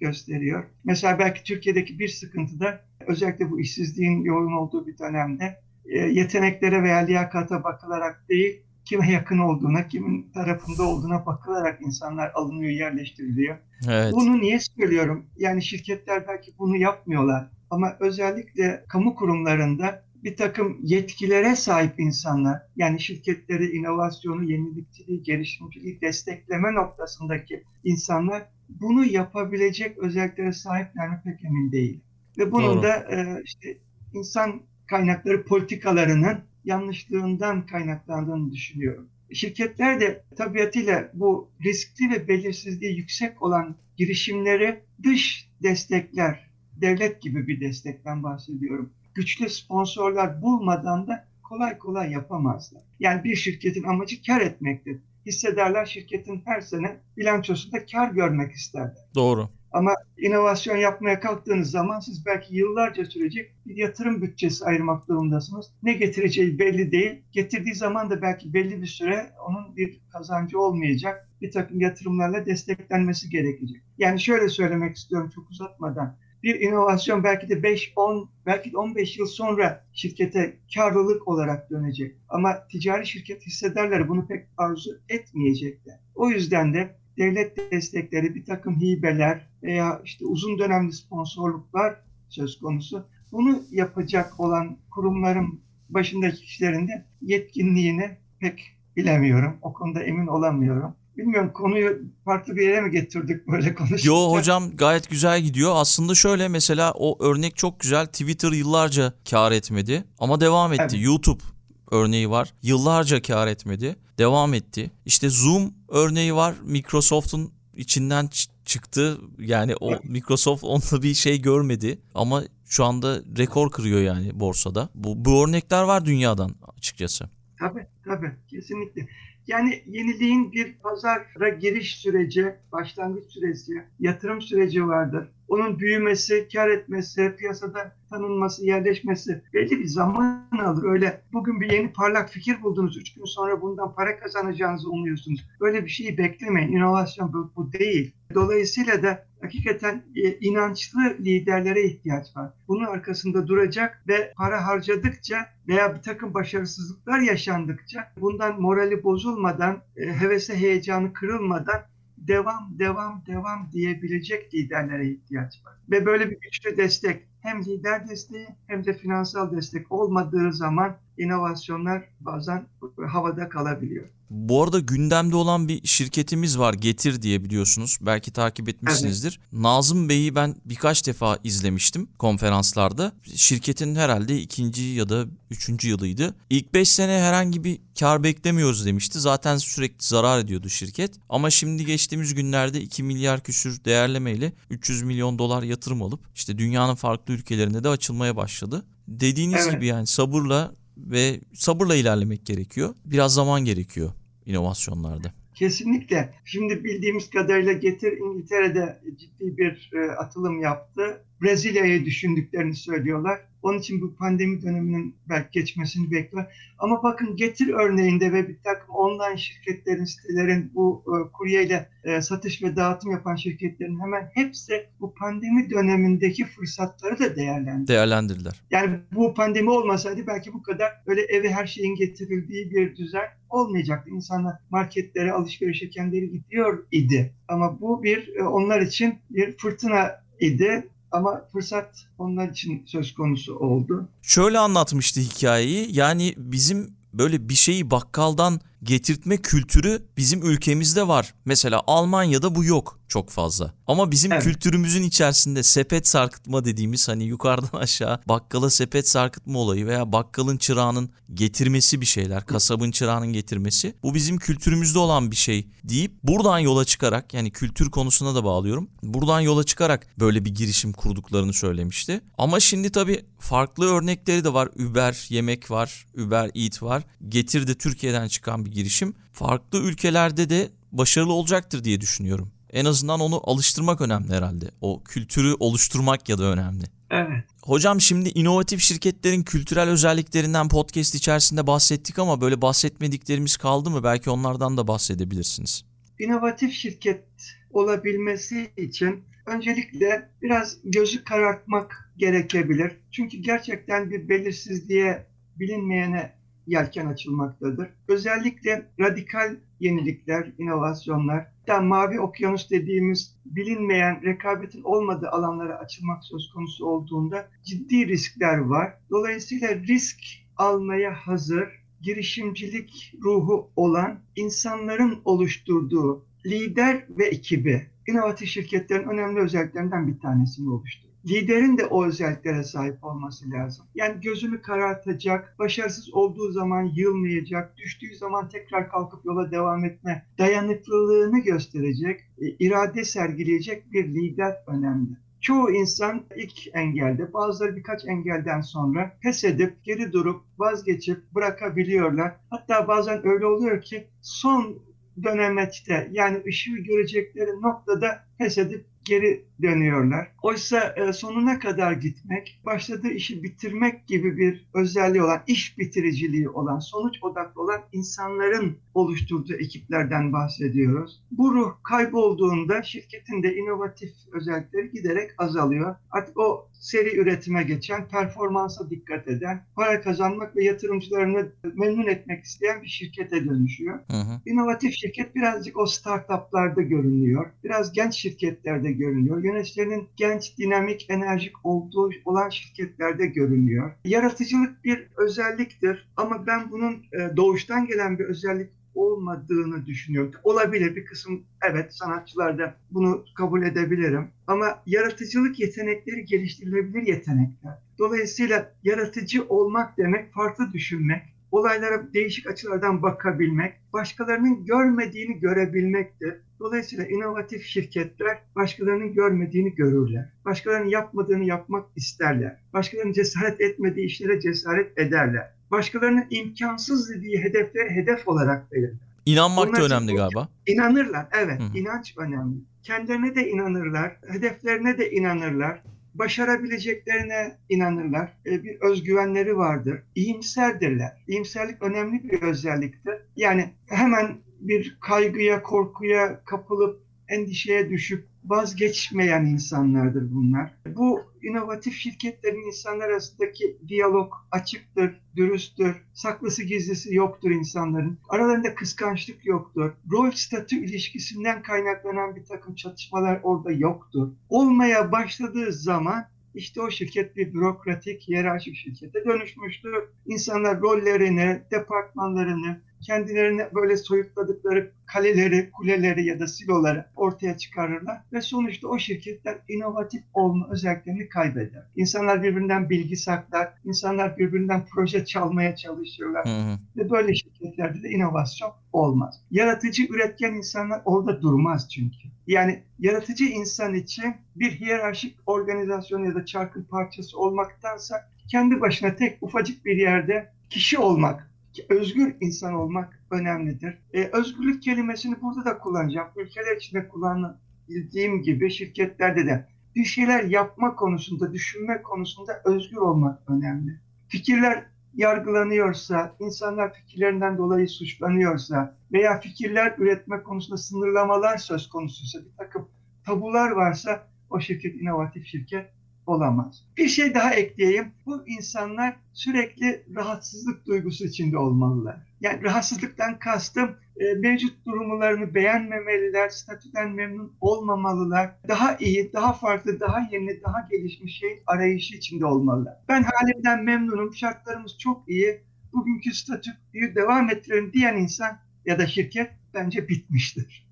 gösteriyor. 0.01 0.65
Mesela 0.85 1.19
belki 1.19 1.45
Türkiye'deki 1.45 1.99
bir 1.99 2.09
sıkıntı 2.09 2.61
da 2.61 2.85
özellikle 3.07 3.51
bu 3.51 3.61
işsizliğin 3.61 4.25
yoğun 4.25 4.53
olduğu 4.53 4.87
bir 4.87 4.99
dönemde 4.99 5.61
e, 5.87 5.99
yeteneklere 5.99 6.83
veya 6.83 6.99
liyakata 6.99 7.65
bakılarak 7.65 8.25
değil, 8.29 8.63
kime 8.91 9.13
yakın 9.13 9.39
olduğuna, 9.39 9.89
kimin 9.89 10.31
tarafında 10.35 10.83
olduğuna 10.83 11.27
bakılarak 11.27 11.81
insanlar 11.83 12.31
alınıyor, 12.35 12.71
yerleştiriliyor. 12.71 13.59
Evet. 13.89 14.13
Bunu 14.13 14.41
niye 14.41 14.59
söylüyorum? 14.61 15.27
Yani 15.37 15.63
şirketler 15.63 16.25
belki 16.29 16.53
bunu 16.59 16.77
yapmıyorlar 16.77 17.51
ama 17.71 17.97
özellikle 18.01 18.85
kamu 18.89 19.15
kurumlarında 19.15 20.05
bir 20.25 20.37
takım 20.37 20.79
yetkilere 20.83 21.57
sahip 21.57 22.01
insanlar, 22.01 22.63
yani 22.77 23.01
şirketleri 23.01 23.71
inovasyonu, 23.71 24.45
yenilikçiliği, 24.45 25.23
gelişimciliği 25.23 26.01
destekleme 26.01 26.75
noktasındaki 26.75 27.65
insanlar 27.85 28.43
bunu 28.69 29.05
yapabilecek 29.05 29.99
özelliklere 29.99 30.53
sahipler 30.53 31.09
mi 31.09 31.21
pek 31.25 31.45
emin 31.45 31.73
değil. 31.73 32.01
Ve 32.39 32.53
bunun 32.53 32.75
Doğru. 32.75 32.83
da 32.83 32.97
e, 32.97 33.43
işte 33.45 33.79
insan 34.15 34.63
kaynakları 34.87 35.45
politikalarının 35.45 36.50
yanlışlığından 36.65 37.67
kaynaklandığını 37.67 38.53
düşünüyorum. 38.53 39.09
Şirketler 39.33 40.01
de 40.01 40.25
tabiatıyla 40.37 41.11
bu 41.15 41.51
riskli 41.65 42.11
ve 42.11 42.29
belirsizliği 42.29 42.97
yüksek 42.97 43.43
olan 43.43 43.77
girişimleri 43.97 44.81
dış 45.03 45.49
destekler, 45.63 46.51
devlet 46.81 47.23
gibi 47.23 47.49
bir 47.49 47.61
destekten 47.61 48.23
bahsediyorum. 48.23 48.93
Güçlü 49.15 49.49
sponsorlar 49.49 50.43
bulmadan 50.43 51.07
da 51.07 51.25
kolay 51.43 51.79
kolay 51.79 52.13
yapamazlar. 52.13 52.83
Yani 53.01 53.25
bir 53.25 53.37
şirketin 53.37 53.85
amacı 53.85 54.23
kar 54.23 54.41
etmektir. 54.41 54.99
Hissedarlar 55.27 55.87
şirketin 55.87 56.43
her 56.45 56.61
sene 56.61 56.97
bilançosunda 57.17 57.87
kar 57.87 58.11
görmek 58.11 58.53
isterler. 58.53 59.09
Doğru. 59.15 59.49
Ama 59.73 59.95
inovasyon 60.19 60.77
yapmaya 60.77 61.21
kalktığınız 61.21 61.71
zaman 61.71 62.01
siz 62.01 62.27
belki 62.27 62.57
yıllarca 62.57 63.05
sürecek 63.05 63.55
bir 63.67 63.77
yatırım 63.77 64.23
bütçesi 64.23 64.65
ayırmak 64.65 65.09
durumundasınız. 65.09 65.67
Ne 65.83 65.93
getireceği 65.93 66.59
belli 66.59 66.93
değil. 66.93 67.23
Getirdiği 67.33 67.75
zaman 67.75 68.11
da 68.11 68.23
belki 68.23 68.55
belli 68.55 68.83
bir 68.83 68.87
süre 68.87 69.31
onun 69.49 69.77
bir 69.77 70.01
kazancı 70.13 70.61
olmayacak. 70.61 71.29
Bir 71.41 71.51
takım 71.51 71.81
yatırımlarla 71.81 72.47
desteklenmesi 72.47 73.31
gerekecek. 73.31 73.83
Yani 73.99 74.21
şöyle 74.21 74.49
söylemek 74.49 74.97
istiyorum 74.97 75.31
çok 75.35 75.51
uzatmadan. 75.51 76.17
Bir 76.43 76.61
inovasyon 76.61 77.25
belki 77.25 77.49
de 77.49 77.63
5, 77.63 77.93
10, 77.97 78.31
belki 78.47 78.73
de 78.73 78.77
15 78.77 79.19
yıl 79.19 79.27
sonra 79.27 79.85
şirkete 79.93 80.57
karlılık 80.75 81.29
olarak 81.29 81.71
dönecek. 81.71 82.17
Ama 82.29 82.67
ticari 82.71 83.07
şirket 83.07 83.47
hissedarları 83.47 84.09
bunu 84.09 84.27
pek 84.27 84.47
arzu 84.57 84.91
etmeyecekler. 85.09 86.01
O 86.15 86.31
yüzden 86.31 86.75
de 86.75 87.00
devlet 87.21 87.73
destekleri, 87.73 88.35
bir 88.35 88.45
takım 88.45 88.81
hibeler 88.81 89.47
veya 89.63 90.01
işte 90.05 90.27
uzun 90.27 90.59
dönemli 90.59 90.93
sponsorluklar 90.93 91.97
söz 92.29 92.59
konusu. 92.59 93.07
Bunu 93.33 93.63
yapacak 93.71 94.41
olan 94.41 94.77
kurumların 94.91 95.61
başındaki 95.89 96.37
kişilerin 96.37 96.89
de 96.89 97.05
yetkinliğini 97.23 98.11
pek 98.41 98.61
bilemiyorum. 98.97 99.57
O 99.63 99.73
konuda 99.73 100.03
emin 100.03 100.27
olamıyorum. 100.27 100.95
Bilmiyorum 101.17 101.51
konuyu 101.55 101.99
farklı 102.25 102.57
bir 102.57 102.63
yere 102.63 102.81
mi 102.81 102.91
getirdik 102.91 103.49
böyle 103.49 103.75
konuşunca? 103.75 104.11
Yo 104.11 104.31
hocam 104.31 104.77
gayet 104.77 105.11
güzel 105.11 105.41
gidiyor. 105.41 105.73
Aslında 105.75 106.15
şöyle 106.15 106.49
mesela 106.49 106.93
o 106.95 107.25
örnek 107.25 107.57
çok 107.57 107.81
güzel. 107.81 108.07
Twitter 108.07 108.53
yıllarca 108.53 109.13
kar 109.31 109.53
etmedi 109.53 110.05
ama 110.19 110.41
devam 110.41 110.73
etti. 110.73 110.83
Evet. 110.83 111.05
YouTube 111.05 111.43
örneği 111.91 112.31
var. 112.31 112.55
Yıllarca 112.63 113.23
kar 113.23 113.47
etmedi. 113.47 113.97
Devam 114.21 114.55
etti. 114.55 114.91
İşte 115.07 115.29
Zoom 115.29 115.75
örneği 115.89 116.35
var. 116.35 116.55
Microsoft'un 116.65 117.53
içinden 117.77 118.25
ç- 118.25 118.51
çıktı. 118.65 119.19
Yani 119.39 119.75
o. 119.81 119.91
Microsoft 120.05 120.65
onda 120.65 121.03
bir 121.03 121.15
şey 121.15 121.43
görmedi 121.43 121.99
ama 122.15 122.43
şu 122.67 122.85
anda 122.85 123.21
rekor 123.39 123.71
kırıyor 123.71 124.01
yani 124.01 124.41
borsada. 124.41 124.89
Bu, 124.95 125.25
bu 125.25 125.45
örnekler 125.45 125.83
var 125.83 126.05
dünyadan 126.05 126.55
açıkçası. 126.77 127.31
Tabii 127.59 127.87
tabii 128.05 128.33
kesinlikle. 128.49 129.09
Yani 129.47 129.83
yeniliğin 129.87 130.53
bir 130.53 130.75
pazara 130.75 131.49
giriş 131.61 131.97
süreci, 131.97 132.55
başlangıç 132.73 133.25
süreci, 133.33 133.73
yatırım 134.01 134.43
süreci 134.43 134.87
vardır. 134.87 135.29
Onun 135.51 135.79
büyümesi, 135.79 136.49
kar 136.53 136.69
etmesi, 136.69 137.37
piyasada 137.39 137.93
tanınması, 138.11 138.65
yerleşmesi 138.67 139.43
belli 139.55 139.79
bir 139.79 139.87
zaman 139.87 140.49
alır. 140.65 140.85
Öyle 140.85 141.23
bugün 141.33 141.61
bir 141.61 141.73
yeni 141.73 141.93
parlak 141.93 142.31
fikir 142.31 142.63
buldunuz, 142.63 142.97
üç 142.97 143.15
gün 143.15 143.25
sonra 143.25 143.63
bundan 143.63 143.95
para 143.95 144.19
kazanacağınızı 144.21 144.91
umuyorsunuz. 144.91 145.47
Böyle 145.61 145.85
bir 145.85 145.91
şeyi 145.91 146.19
beklemeyin. 146.19 146.73
İnovasyon 146.73 147.33
bu, 147.33 147.53
bu 147.57 147.73
değil. 147.73 148.13
Dolayısıyla 148.35 149.03
da 149.03 149.25
hakikaten 149.41 150.03
e, 150.17 150.33
inançlı 150.33 151.01
liderlere 151.21 151.83
ihtiyaç 151.83 152.37
var. 152.37 152.51
Bunun 152.69 152.85
arkasında 152.85 153.47
duracak 153.47 154.03
ve 154.09 154.33
para 154.37 154.67
harcadıkça 154.67 155.47
veya 155.69 155.95
bir 155.95 156.03
takım 156.03 156.35
başarısızlıklar 156.35 157.21
yaşandıkça 157.21 158.13
bundan 158.21 158.61
morali 158.61 159.03
bozulmadan, 159.03 159.83
e, 159.97 160.07
hevesi 160.07 160.55
heyecanı 160.55 161.13
kırılmadan 161.13 161.81
devam, 162.21 162.79
devam, 162.79 163.23
devam 163.27 163.69
diyebilecek 163.73 164.55
liderlere 164.55 165.09
ihtiyaç 165.09 165.65
var. 165.65 165.75
Ve 165.91 166.07
böyle 166.07 166.31
bir 166.31 166.41
güçlü 166.41 166.77
destek 166.77 167.23
hem 167.41 167.65
lider 167.65 168.09
desteği 168.09 168.49
hem 168.67 168.85
de 168.85 168.93
finansal 168.93 169.57
destek 169.57 169.93
olmadığı 169.93 170.53
zaman 170.53 170.97
inovasyonlar 171.19 172.03
bazen 172.21 172.67
havada 173.07 173.49
kalabiliyor. 173.49 174.09
Bu 174.31 174.63
arada 174.63 174.79
gündemde 174.79 175.37
olan 175.37 175.69
bir 175.69 175.87
şirketimiz 175.87 176.59
var 176.59 176.75
Getir 176.75 177.23
diye 177.23 177.45
biliyorsunuz. 177.45 177.99
Belki 178.01 178.31
takip 178.31 178.69
etmişsinizdir. 178.69 179.41
Nazım 179.53 180.09
Bey'i 180.09 180.35
ben 180.35 180.57
birkaç 180.65 181.07
defa 181.07 181.39
izlemiştim 181.45 182.09
konferanslarda. 182.19 183.13
Şirketin 183.35 183.95
herhalde 183.95 184.41
ikinci 184.41 184.83
ya 184.83 185.09
da 185.09 185.25
üçüncü 185.51 185.89
yılıydı. 185.89 186.35
İlk 186.51 186.75
beş 186.75 186.89
sene 186.89 187.13
herhangi 187.13 187.65
bir 187.65 187.79
kar 187.99 188.23
beklemiyoruz 188.23 188.87
demişti. 188.87 189.21
Zaten 189.21 189.57
sürekli 189.57 190.05
zarar 190.07 190.39
ediyordu 190.39 190.69
şirket. 190.69 191.15
Ama 191.29 191.51
şimdi 191.51 191.87
geçtiğimiz 191.87 192.35
günlerde 192.35 192.81
2 192.81 193.03
milyar 193.03 193.41
küsür 193.41 193.85
değerlemeyle 193.85 194.53
300 194.71 195.03
milyon 195.03 195.39
dolar 195.39 195.63
yatırım 195.63 196.03
alıp 196.03 196.21
işte 196.35 196.59
dünyanın 196.59 196.95
farklı 196.95 197.35
ülkelerinde 197.35 197.85
de 197.85 197.89
açılmaya 197.89 198.37
başladı. 198.37 198.85
Dediğiniz 199.09 199.63
Evet. 199.63 199.73
gibi 199.73 199.87
yani 199.87 200.07
sabırla 200.07 200.73
ve 200.97 201.41
sabırla 201.55 201.95
ilerlemek 201.95 202.47
gerekiyor. 202.47 202.95
Biraz 203.05 203.35
zaman 203.35 203.65
gerekiyor 203.65 204.13
inovasyonlarda. 204.47 205.33
Kesinlikle. 205.55 206.35
Şimdi 206.45 206.85
bildiğimiz 206.85 207.31
kadarıyla 207.31 207.73
Getir 207.73 208.13
İngiltere'de 208.13 209.01
ciddi 209.17 209.57
bir 209.57 209.91
e, 209.95 210.11
atılım 210.11 210.61
yaptı. 210.61 211.25
Brezilya'yı 211.43 212.05
düşündüklerini 212.05 212.75
söylüyorlar. 212.75 213.41
Onun 213.63 213.79
için 213.79 214.01
bu 214.01 214.15
pandemi 214.15 214.63
döneminin 214.63 215.17
belki 215.29 215.49
geçmesini 215.53 216.11
bekliyor. 216.11 216.47
Ama 216.79 217.03
bakın 217.03 217.37
Getir 217.37 217.69
örneğinde 217.69 218.33
ve 218.33 218.49
bir 218.49 218.57
takım 218.65 218.95
online 218.95 219.37
şirketlerin, 219.37 220.05
sitelerin, 220.05 220.71
bu 220.75 221.05
e, 221.07 221.33
kuryeyle 221.33 221.89
e, 222.05 222.21
satış 222.21 222.63
ve 222.63 222.77
dağıtım 222.77 223.11
yapan 223.11 223.37
şirketlerin 223.37 224.01
hemen 224.01 224.31
hepsi 224.35 224.87
bu 225.01 225.15
pandemi 225.15 225.71
dönemindeki 225.71 226.45
fırsatları 226.45 227.19
da 227.19 227.37
değerlendirdi. 227.37 227.89
Değerlendirdiler. 227.89 228.63
Yani 228.71 228.99
bu 229.13 229.35
pandemi 229.35 229.71
olmasaydı 229.71 230.27
belki 230.27 230.53
bu 230.53 230.63
kadar 230.63 230.93
böyle 231.07 231.23
eve 231.23 231.51
her 231.53 231.67
şeyin 231.67 231.95
getirildiği 231.95 232.71
bir 232.71 232.97
düzen 232.97 233.29
olmayacaktı. 233.51 234.11
İnsanlar 234.11 234.55
marketlere, 234.71 235.33
alışverişe 235.33 235.91
kendileri 235.91 236.31
gidiyor 236.31 236.87
idi. 236.93 237.35
Ama 237.49 237.81
bu 237.81 238.03
bir 238.03 238.37
e, 238.37 238.43
onlar 238.43 238.81
için 238.81 239.19
bir 239.31 239.57
fırtına 239.57 240.11
idi. 240.41 240.89
Ama 241.13 241.45
fırsat 241.53 242.07
onlar 242.19 242.49
için 242.49 242.83
söz 242.87 243.15
konusu 243.15 243.55
oldu. 243.55 244.09
Şöyle 244.23 244.59
anlatmıştı 244.59 245.21
hikayeyi. 245.21 245.97
Yani 245.97 246.35
bizim 246.37 246.95
böyle 247.15 247.49
bir 247.49 247.55
şeyi 247.55 247.91
bakkaldan 247.91 248.61
getirtme 248.83 249.37
kültürü 249.37 250.07
bizim 250.17 250.43
ülkemizde 250.43 251.09
var. 251.09 251.35
Mesela 251.45 251.83
Almanya'da 251.87 252.55
bu 252.55 252.65
yok 252.65 253.01
çok 253.11 253.31
fazla. 253.31 253.75
Ama 253.87 254.11
bizim 254.11 254.33
Evet. 254.33 254.43
kültürümüzün 254.45 255.03
içerisinde 255.03 255.63
sepet 255.63 256.09
sarkıtma 256.09 256.65
dediğimiz 256.65 257.09
hani 257.09 257.25
yukarıdan 257.25 257.79
aşağı 257.79 258.21
bakkala 258.29 258.71
sepet 258.71 259.09
sarkıtma 259.09 259.59
olayı 259.59 259.87
veya 259.87 260.13
bakkalın 260.13 260.57
çırağının 260.57 261.11
getirmesi 261.35 262.01
bir 262.01 262.07
şeyler, 262.07 262.47
kasabın 262.47 262.91
çırağının 262.91 263.33
getirmesi 263.33 263.95
bu 264.03 264.15
bizim 264.15 264.39
kültürümüzde 264.39 264.99
olan 264.99 265.31
bir 265.31 265.37
şey 265.37 265.69
deyip 265.85 266.13
buradan 266.23 266.59
yola 266.59 266.85
çıkarak 266.85 267.35
yani 267.35 267.51
kültür 267.51 267.91
konusuna 267.91 268.35
da 268.35 268.45
bağlıyorum. 268.45 268.91
Buradan 269.03 269.41
yola 269.41 269.65
çıkarak 269.65 270.07
böyle 270.21 270.45
bir 270.45 270.55
girişim 270.55 270.93
kurduklarını 270.93 271.53
söylemişti. 271.53 272.21
Ama 272.39 272.61
şimdi 272.61 272.91
tabii 272.93 273.25
farklı 273.39 273.87
örnekleri 273.87 274.45
de 274.45 274.53
var. 274.53 274.69
Uber 274.79 275.27
yemek 275.29 275.71
var, 275.71 276.07
Uber 276.19 276.51
Eat 276.55 276.83
var. 276.83 277.03
Getir 277.29 277.67
de 277.67 277.75
Türkiye'den 277.75 278.29
çıkan 278.29 278.67
bir 278.67 278.70
girişim. 278.71 279.15
Farklı 279.33 279.79
ülkelerde 279.79 280.51
de 280.51 280.71
başarılı 280.93 281.33
olacaktır 281.33 281.85
diye 281.85 282.01
düşünüyorum. 282.01 282.53
En 282.73 282.85
azından 282.85 283.21
onu 283.21 283.51
alıştırmak 283.51 284.01
önemli 284.01 284.33
herhalde. 284.33 284.71
O 284.81 285.03
kültürü 285.03 285.55
oluşturmak 285.61 286.29
ya 286.29 286.39
da 286.39 286.45
önemli. 286.45 286.85
Evet. 287.11 287.45
Hocam 287.63 288.01
şimdi 288.01 288.29
inovatif 288.29 288.81
şirketlerin 288.81 289.43
kültürel 289.43 289.89
özelliklerinden 289.89 290.69
podcast 290.69 291.15
içerisinde 291.15 291.67
bahsettik 291.67 292.19
ama 292.19 292.41
böyle 292.41 292.63
bahsetmediklerimiz 292.63 293.57
kaldı 293.57 293.91
mı? 293.91 294.05
Belki 294.05 294.31
onlardan 294.31 294.77
da 294.77 294.89
bahsedebilirsiniz. 294.89 295.85
İnovatif 296.19 296.73
şirket 296.73 297.25
olabilmesi 297.71 298.71
için 298.77 299.25
öncelikle 299.47 300.29
biraz 300.43 300.77
gözü 300.85 301.25
karartmak 301.25 302.13
gerekebilir. 302.17 302.93
Çünkü 303.11 303.37
gerçekten 303.37 304.11
bir 304.11 304.29
belirsizliğe, 304.29 305.27
bilinmeyene 305.57 306.33
yelken 306.67 307.07
açılmaktadır. 307.07 307.89
Özellikle 308.09 308.87
radikal 309.01 309.57
yenilikler, 309.81 310.53
inovasyonlar, 310.59 311.47
hatta 311.59 311.81
mavi 311.81 312.21
okyanus 312.21 312.71
dediğimiz 312.71 313.37
bilinmeyen, 313.45 314.23
rekabetin 314.23 314.83
olmadığı 314.83 315.29
alanlara 315.29 315.79
açılmak 315.79 316.25
söz 316.25 316.51
konusu 316.55 316.87
olduğunda 316.87 317.49
ciddi 317.65 318.09
riskler 318.09 318.59
var. 318.59 318.95
Dolayısıyla 319.11 319.75
risk 319.75 320.21
almaya 320.57 321.15
hazır, 321.15 321.69
girişimcilik 322.01 323.15
ruhu 323.25 323.71
olan 323.77 324.21
insanların 324.37 325.21
oluşturduğu 325.25 326.25
lider 326.47 327.05
ve 327.09 327.27
ekibi 327.27 327.91
inovatif 328.09 328.49
şirketlerin 328.49 329.09
önemli 329.09 329.41
özelliklerinden 329.41 330.09
bir 330.09 330.21
tanesini 330.21 330.71
oluşturuyor. 330.71 331.10
Liderin 331.27 331.79
de 331.79 331.87
o 331.87 332.07
özelliklere 332.07 332.65
sahip 332.65 333.05
olması 333.05 333.51
lazım. 333.51 333.87
Yani 333.95 334.21
gözünü 334.21 334.63
karartacak, 334.63 335.55
başarısız 335.59 336.15
olduğu 336.15 336.53
zaman 336.53 336.93
yılmayacak, 336.95 337.77
düştüğü 337.77 338.17
zaman 338.17 338.49
tekrar 338.49 338.89
kalkıp 338.89 339.25
yola 339.25 339.51
devam 339.51 339.85
etme 339.85 340.27
dayanıklılığını 340.39 341.39
gösterecek, 341.39 342.21
e, 342.39 342.47
irade 342.49 343.05
sergileyecek 343.05 343.93
bir 343.93 344.05
lider 344.05 344.57
önemli. 344.67 345.11
Çoğu 345.41 345.71
insan 345.71 346.25
ilk 346.37 346.75
engelde, 346.75 347.33
bazıları 347.33 347.77
birkaç 347.77 348.05
engelden 348.07 348.61
sonra 348.61 349.17
pes 349.23 349.45
edip, 349.45 349.85
geri 349.85 350.13
durup, 350.13 350.41
vazgeçip 350.59 351.35
bırakabiliyorlar. 351.35 352.37
Hatta 352.51 352.89
bazen 352.89 353.27
öyle 353.27 353.47
oluyor 353.47 353.83
ki 353.83 354.07
son 354.21 354.79
dönemeçte 355.23 356.09
yani 356.13 356.43
ışığı 356.47 356.77
görecekleri 356.77 357.63
noktada 357.63 358.25
pes 358.39 358.59
edip 358.59 358.85
geri 359.05 359.45
dönüyorlar. 359.63 360.29
Oysa 360.43 360.95
e, 360.97 361.13
sonuna 361.13 361.59
kadar 361.59 361.93
gitmek, 361.93 362.61
başladığı 362.67 363.11
işi 363.11 363.43
bitirmek 363.43 364.07
gibi 364.07 364.37
bir 364.37 364.69
özelliği 364.75 365.23
olan, 365.23 365.43
iş 365.47 365.79
bitiriciliği 365.79 366.49
olan, 366.49 366.79
sonuç 366.79 367.15
odaklı 367.23 367.63
olan 367.63 367.81
insanların 367.93 368.79
oluşturduğu 368.95 369.55
ekiplerden 369.55 370.33
bahsediyoruz. 370.33 371.23
Bu 371.31 371.55
ruh 371.55 371.73
kaybolduğunda 371.83 372.83
şirketin 372.83 373.43
de 373.43 373.57
inovatif 373.57 374.11
özellikleri 374.33 374.91
giderek 374.91 375.31
azalıyor. 375.39 375.97
Artık 376.11 376.39
o 376.39 376.69
seri 376.81 377.17
üretime 377.17 377.63
geçen, 377.63 378.09
performansa 378.09 378.91
dikkat 378.91 379.29
eden, 379.29 379.63
para 379.77 380.01
kazanmak 380.01 380.57
ve 380.57 380.65
yatırımcılarını 380.65 381.53
memnun 381.75 382.07
etmek 382.07 382.45
isteyen 382.45 382.83
bir 382.83 382.89
şirkete 382.89 383.45
dönüşüyor. 383.45 383.99
Hı 384.11 384.17
hı. 384.17 384.41
İnovatif 384.47 384.95
şirket 384.95 385.35
birazcık 385.35 385.79
o 385.79 385.87
startuplarda 385.87 386.83
görünüyor. 386.83 387.51
Biraz 387.65 387.93
genç 387.93 388.15
şirketlerde 388.15 388.93
görünüyor. 388.93 389.39
Yöneticilerinin 389.51 390.09
genç, 390.17 390.59
dinamik, 390.59 391.07
enerjik 391.11 391.67
olduğu 391.67 392.11
olan 392.25 392.49
şirketlerde 392.49 393.27
görünüyor. 393.27 393.93
Yaratıcılık 394.05 394.85
bir 394.85 395.09
özelliktir 395.17 396.09
ama 396.17 396.47
ben 396.47 396.71
bunun 396.71 396.93
e, 396.93 397.37
doğuştan 397.37 397.87
gelen 397.87 398.19
bir 398.19 398.25
özellik 398.25 398.71
olmadığını 398.95 399.87
düşünüyorum. 399.87 400.33
Olabilir 400.45 400.97
bir 400.97 401.05
kısım 401.05 401.43
evet 401.71 401.95
sanatçılarda 401.95 402.75
bunu 402.91 403.25
kabul 403.35 403.63
edebilirim. 403.63 404.29
Ama 404.47 404.83
yaratıcılık 404.87 405.61
yetenekleri 405.61 406.25
geliştirilebilir 406.25 407.03
yetenekler. 407.03 407.79
Dolayısıyla 407.99 408.73
yaratıcı 408.83 409.45
olmak 409.49 409.99
demek 409.99 410.33
farklı 410.33 410.73
düşünmek, 410.73 411.23
olaylara 411.53 412.13
değişik 412.15 412.47
açılardan 412.47 413.03
bakabilmek, 413.03 413.75
başkalarının 413.93 414.65
görmediğini 414.65 415.41
görebilmektir. 415.41 416.35
Dolayısıyla 416.61 417.07
inovatif 417.07 417.65
şirketler 417.65 418.39
başkalarının 418.57 419.13
görmediğini 419.15 419.75
görürler. 419.75 420.29
Başkalarının 420.45 420.89
yapmadığını 420.89 421.45
yapmak 421.45 421.87
isterler. 421.97 422.57
Başkalarının 422.73 423.13
cesaret 423.13 423.61
etmediği 423.61 424.07
işlere 424.07 424.41
cesaret 424.41 424.99
ederler. 424.99 425.51
Başkalarının 425.71 426.25
imkansız 426.31 427.11
dediği 427.11 427.39
hedefleri 427.43 427.91
hedef 427.91 428.29
olarak 428.29 428.73
belirler. 428.73 428.97
İnanmak 429.27 429.67
da 429.67 429.71
Onlar 429.71 429.87
önemli 429.91 430.09
çok- 430.09 430.19
galiba. 430.19 430.49
İnanırlar, 430.67 431.27
evet. 431.33 431.61
Hı 431.61 431.65
hı. 431.65 431.79
inanç 431.79 432.15
önemli. 432.19 432.57
Kendilerine 432.83 433.35
de 433.35 433.49
inanırlar, 433.49 434.17
hedeflerine 434.27 434.99
de 434.99 435.11
inanırlar, 435.11 435.83
başarabileceklerine 436.21 437.59
inanırlar. 437.69 438.33
E, 438.47 438.63
Bir 438.65 438.81
özgüvenleri 438.81 439.57
vardır. 439.57 440.03
İyimserdirler. 440.15 441.25
İyimserlik 441.29 441.83
önemli 441.83 442.25
bir 442.25 442.43
özelliktir. 442.43 443.15
Yani 443.37 443.71
hemen 443.87 444.39
bir 444.61 444.99
kaygıya, 445.01 445.63
korkuya 445.63 446.45
kapılıp 446.45 447.01
endişeye 447.29 447.91
düşüp 447.91 448.30
vazgeçmeyen 448.45 449.45
insanlardır 449.45 450.35
bunlar. 450.35 450.75
Bu 450.87 451.21
inovatif 451.43 451.95
şirketlerin 451.95 452.67
insanlar 452.67 453.09
arasındaki 453.09 453.79
diyalog 453.89 454.33
açıktır, 454.51 455.21
dürüsttür, 455.37 455.97
saklısı 456.13 456.63
gizlisi 456.63 457.15
yoktur 457.15 457.51
insanların. 457.51 458.19
Aralarında 458.29 458.75
kıskançlık 458.75 459.47
yoktur. 459.47 459.93
Rol 460.13 460.31
statü 460.31 460.85
ilişkisinden 460.85 461.63
kaynaklanan 461.63 462.37
bir 462.37 462.45
takım 462.45 462.75
çatışmalar 462.75 463.41
orada 463.43 463.73
yoktur. 463.73 464.33
Olmaya 464.49 465.13
başladığı 465.13 465.73
zaman 465.73 466.25
işte 466.55 466.83
o 466.83 466.91
şirket 466.91 467.37
bir 467.37 467.55
bürokratik, 467.55 468.29
hiyerarşik 468.29 468.77
şirkete 468.77 469.25
dönüşmüştür. 469.25 470.05
İnsanlar 470.27 470.81
rollerini, 470.81 471.63
departmanlarını, 471.71 472.81
kendilerine 473.01 473.69
böyle 473.75 473.97
soyutladıkları 473.97 474.93
kaleleri, 475.07 475.71
kuleleri 475.71 476.25
ya 476.27 476.41
da 476.41 476.47
siloları 476.47 477.07
ortaya 477.17 477.57
çıkarırlar 477.57 478.21
ve 478.33 478.41
sonuçta 478.41 478.89
o 478.89 478.99
şirketler 478.99 479.59
inovatif 479.69 480.23
olma 480.35 480.69
özelliklerini 480.71 481.29
kaybeder. 481.29 481.83
İnsanlar 481.97 482.43
birbirinden 482.43 482.91
bilgi 482.91 483.17
saklar, 483.17 483.75
insanlar 483.85 484.39
birbirinden 484.39 484.87
proje 484.95 485.25
çalmaya 485.25 485.77
çalışırlar 485.77 486.45
Hı 486.45 486.49
hı. 486.49 486.79
ve 486.97 487.11
böyle 487.11 487.35
şirketlerde 487.35 488.03
de 488.03 488.09
inovasyon 488.09 488.73
olmaz. 488.93 489.43
Yaratıcı, 489.51 490.03
üretken 490.03 490.55
insanlar 490.55 491.03
orada 491.05 491.43
durmaz 491.43 491.89
çünkü. 491.91 492.29
Yani 492.47 492.83
yaratıcı 492.99 493.45
insan 493.45 493.95
için 493.95 494.35
bir 494.57 494.71
hiyerarşik 494.71 495.37
organizasyon 495.47 496.25
ya 496.25 496.35
da 496.35 496.45
çarkın 496.45 496.83
parçası 496.83 497.39
olmaktansa 497.39 498.29
kendi 498.51 498.81
başına 498.81 499.17
tek 499.17 499.43
ufacık 499.43 499.85
bir 499.85 499.97
yerde 499.97 500.53
kişi 500.71 500.99
olmak, 500.99 501.50
özgür 501.89 502.37
insan 502.41 502.75
olmak 502.75 503.23
önemlidir. 503.31 503.99
Ee, 504.13 504.31
özgürlük 504.33 504.83
kelimesini 504.83 505.43
burada 505.43 505.65
da 505.65 505.79
kullanacağım. 505.79 506.29
Ülkeler 506.37 506.77
içinde 506.77 507.09
kullandığım 507.09 508.43
gibi 508.43 508.71
şirketlerde 508.71 509.47
de 509.47 509.69
bir 509.97 510.05
şeyler 510.05 510.45
yapma 510.45 510.95
konusunda, 510.95 511.53
düşünme 511.53 512.03
konusunda 512.03 512.63
özgür 512.65 512.97
olmak 512.97 513.51
önemli. 513.51 514.01
Fikirler 514.29 514.85
yargılanıyorsa, 515.15 516.37
insanlar 516.41 516.95
fikirlerinden 516.95 517.59
dolayı 517.59 517.89
suçlanıyorsa 517.89 518.97
veya 519.13 519.41
fikirler 519.41 519.95
üretme 519.99 520.43
konusunda 520.43 520.77
sınırlamalar 520.77 521.57
söz 521.59 521.89
konusuysa, 521.89 522.39
bir 522.39 522.57
takım 522.59 522.89
tabular 523.27 523.71
varsa 523.71 524.27
o 524.51 524.61
şirket 524.61 524.95
inovatif 524.95 525.47
şirket 525.47 525.91
olamaz. 526.31 526.85
Bir 526.97 527.09
şey 527.09 527.35
daha 527.35 527.55
ekleyeyim. 527.55 528.13
Bu 528.27 528.49
insanlar 528.49 529.17
sürekli 529.33 530.05
rahatsızlık 530.17 530.87
duygusu 530.87 531.25
içinde 531.25 531.59
olmalılar. 531.59 532.17
Yani 532.41 532.63
rahatsızlıktan 532.63 533.39
kastım 533.39 533.97
e, 534.17 534.35
mevcut 534.35 534.87
durumlarını 534.87 535.55
beğenmemeliler, 535.55 536.49
statüden 536.49 537.11
memnun 537.11 537.53
olmamalılar. 537.61 538.51
Daha 538.69 538.97
iyi, 538.97 539.33
daha 539.33 539.53
farklı, 539.53 540.01
daha 540.01 540.29
yeni, 540.33 540.63
daha 540.63 540.89
gelişmiş 540.91 541.39
şey 541.39 541.63
arayışı 541.67 542.17
içinde 542.17 542.47
olmalılar. 542.47 542.95
Ben 543.09 543.23
halimden 543.23 543.85
memnunum, 543.85 544.35
şartlarımız 544.35 544.99
çok 544.99 545.29
iyi, 545.29 545.61
bugünkü 545.93 546.35
statüyü 546.35 547.15
devam 547.15 547.51
ettirelim 547.51 547.93
diyen 547.93 548.17
insan 548.17 548.59
ya 548.87 548.99
da 548.99 549.07
şirket 549.07 549.51
bence 549.75 550.09
bitmiştir. 550.09 550.90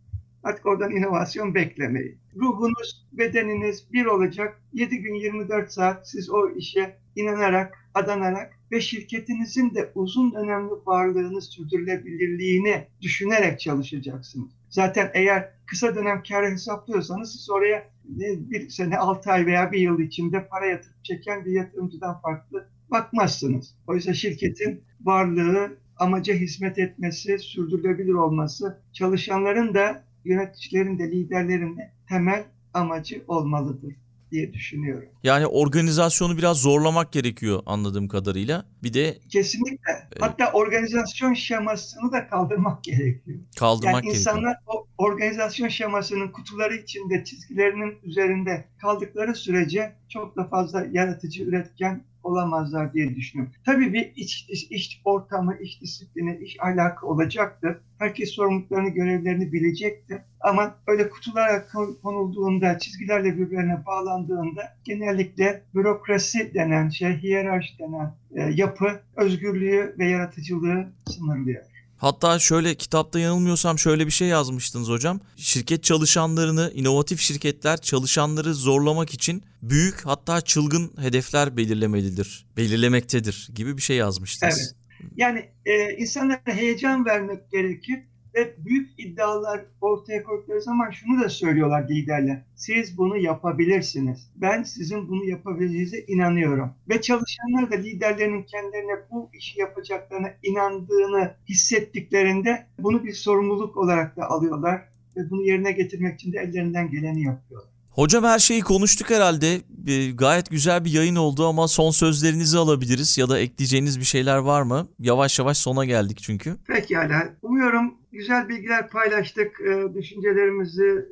Artık 0.48 0.66
oradan 0.66 0.90
inovasyon 0.90 1.54
beklemeyin. 1.54 2.18
Ruhunuz, 2.36 3.06
bedeniniz 3.12 3.92
bir 3.92 4.06
olacak. 4.06 4.62
7 4.72 4.98
gün 4.98 5.14
24 5.14 5.72
saat 5.72 6.08
siz 6.08 6.30
o 6.30 6.50
işe 6.50 6.96
inanarak, 7.16 7.74
adanarak 7.94 8.58
ve 8.72 8.80
şirketinizin 8.80 9.74
de 9.74 9.90
uzun 9.94 10.32
dönemli 10.32 10.72
varlığını, 10.86 11.42
sürdürülebilirliğini 11.42 12.86
düşünerek 13.00 13.60
çalışacaksınız. 13.60 14.50
Zaten 14.68 15.10
eğer 15.14 15.52
kısa 15.66 15.94
dönem 15.94 16.22
kar 16.28 16.50
hesaplıyorsanız 16.50 17.32
siz 17.32 17.50
oraya 17.50 17.90
bir 18.04 18.68
sene, 18.68 18.98
6 18.98 19.30
ay 19.30 19.46
veya 19.46 19.72
bir 19.72 19.80
yıl 19.80 19.98
içinde 20.00 20.48
para 20.48 20.66
yatırıp 20.66 21.04
çeken 21.04 21.44
bir 21.44 21.52
yatırımcıdan 21.52 22.20
farklı 22.20 22.68
bakmazsınız. 22.90 23.74
Oysa 23.86 24.14
şirketin 24.14 24.82
varlığı, 25.00 25.78
amaca 25.96 26.34
hizmet 26.34 26.78
etmesi, 26.78 27.38
sürdürülebilir 27.38 28.14
olması, 28.14 28.82
çalışanların 28.92 29.74
da 29.74 30.07
yöneticilerin 30.24 30.98
de 30.98 31.10
liderlerin 31.10 31.76
de 31.76 31.92
temel 32.08 32.44
amacı 32.74 33.24
olmalıdır 33.28 33.94
diye 34.32 34.52
düşünüyorum. 34.52 35.08
Yani 35.22 35.46
organizasyonu 35.46 36.38
biraz 36.38 36.56
zorlamak 36.56 37.12
gerekiyor 37.12 37.62
anladığım 37.66 38.08
kadarıyla. 38.08 38.64
Bir 38.82 38.94
de 38.94 39.18
kesinlikle 39.28 39.92
evet. 40.12 40.22
hatta 40.22 40.52
organizasyon 40.52 41.34
şemasını 41.34 42.12
da 42.12 42.28
kaldırmak 42.28 42.84
gerekiyor. 42.84 43.38
Kaldırmak 43.58 43.94
yani 43.94 44.02
gerekiyor. 44.02 44.20
insanlar 44.20 44.56
o 44.66 44.86
organizasyon 44.98 45.68
şemasının 45.68 46.28
kutuları 46.28 46.74
içinde, 46.74 47.24
çizgilerinin 47.24 47.98
üzerinde 48.02 48.64
kaldıkları 48.78 49.34
sürece 49.34 49.92
çok 50.08 50.36
da 50.36 50.44
fazla 50.44 50.86
yaratıcı, 50.92 51.44
üretken 51.44 52.04
olamazlar 52.28 52.92
diye 52.92 53.16
düşünüyorum. 53.16 53.54
Tabii 53.64 53.92
bir 53.92 54.12
iç, 54.16 54.46
iç, 54.48 54.66
iç 54.70 55.00
ortamı, 55.04 55.56
iç 55.60 55.80
disiplini, 55.80 56.36
iş 56.36 56.56
alaka 56.60 57.06
olacaktır. 57.06 57.76
Herkes 57.98 58.30
sorumluluklarını, 58.30 58.88
görevlerini 58.88 59.52
bilecektir. 59.52 60.18
Ama 60.40 60.74
öyle 60.86 61.10
kutulara 61.10 61.66
konulduğunda, 62.02 62.78
çizgilerle 62.78 63.36
birbirine 63.38 63.86
bağlandığında 63.86 64.76
genellikle 64.84 65.62
bürokrasi 65.74 66.54
denen 66.54 66.88
şey, 66.88 67.16
hiyerarşi 67.16 67.78
denen 67.78 68.14
e, 68.34 68.42
yapı 68.42 69.00
özgürlüğü 69.16 69.94
ve 69.98 70.08
yaratıcılığı 70.08 70.86
sınırlıyor. 71.06 71.62
Hatta 71.98 72.38
şöyle 72.38 72.74
kitapta 72.74 73.18
yanılmıyorsam 73.18 73.78
şöyle 73.78 74.06
bir 74.06 74.10
şey 74.10 74.28
yazmıştınız 74.28 74.88
hocam. 74.88 75.20
Şirket 75.36 75.84
çalışanlarını, 75.84 76.72
inovatif 76.74 77.20
şirketler 77.20 77.80
çalışanları 77.80 78.54
zorlamak 78.54 79.14
için 79.14 79.42
büyük 79.62 80.06
hatta 80.06 80.40
çılgın 80.40 80.92
hedefler 81.00 81.56
belirlemelidir, 81.56 82.46
belirlemektedir 82.56 83.48
gibi 83.54 83.76
bir 83.76 83.82
şey 83.82 83.96
yazmıştınız. 83.96 84.58
Evet. 84.58 84.74
Yani 85.16 85.48
e, 85.66 85.96
insanlara 85.96 86.40
heyecan 86.44 87.04
vermek 87.04 87.50
gerekir 87.50 87.98
ve 88.38 88.54
büyük 88.58 88.90
iddialar 88.98 89.60
ortaya 89.80 90.22
koydukları 90.22 90.62
zaman 90.62 90.90
şunu 90.90 91.20
da 91.20 91.28
söylüyorlar 91.28 91.88
liderler. 91.88 92.42
Siz 92.54 92.98
bunu 92.98 93.16
yapabilirsiniz. 93.16 94.30
Ben 94.36 94.62
sizin 94.62 95.08
bunu 95.08 95.24
yapabileceğinize 95.24 96.00
inanıyorum. 96.08 96.74
Ve 96.88 97.00
çalışanlar 97.00 97.70
da 97.70 97.76
liderlerinin 97.76 98.42
kendilerine 98.42 98.92
bu 99.10 99.30
işi 99.34 99.60
yapacaklarına 99.60 100.28
inandığını 100.42 101.34
hissettiklerinde 101.48 102.66
bunu 102.78 103.04
bir 103.04 103.12
sorumluluk 103.12 103.76
olarak 103.76 104.16
da 104.16 104.30
alıyorlar. 104.30 104.88
Ve 105.16 105.30
bunu 105.30 105.42
yerine 105.42 105.72
getirmek 105.72 106.14
için 106.14 106.32
de 106.32 106.38
ellerinden 106.38 106.90
geleni 106.90 107.22
yapıyorlar. 107.22 107.70
Hocam 107.90 108.24
her 108.24 108.38
şeyi 108.38 108.60
konuştuk 108.60 109.10
herhalde. 109.10 109.60
E, 109.86 110.10
gayet 110.10 110.50
güzel 110.50 110.84
bir 110.84 110.90
yayın 110.90 111.16
oldu 111.16 111.46
ama 111.46 111.68
son 111.68 111.90
sözlerinizi 111.90 112.58
alabiliriz 112.58 113.18
ya 113.18 113.28
da 113.28 113.38
ekleyeceğiniz 113.38 114.00
bir 114.00 114.04
şeyler 114.04 114.36
var 114.36 114.62
mı? 114.62 114.88
Yavaş 114.98 115.38
yavaş 115.38 115.58
sona 115.58 115.84
geldik 115.84 116.18
çünkü. 116.22 116.56
Pekala. 116.66 117.28
Umuyorum 117.42 117.97
güzel 118.12 118.48
bilgiler 118.48 118.88
paylaştık. 118.88 119.60
E, 119.60 119.94
düşüncelerimizi, 119.94 121.06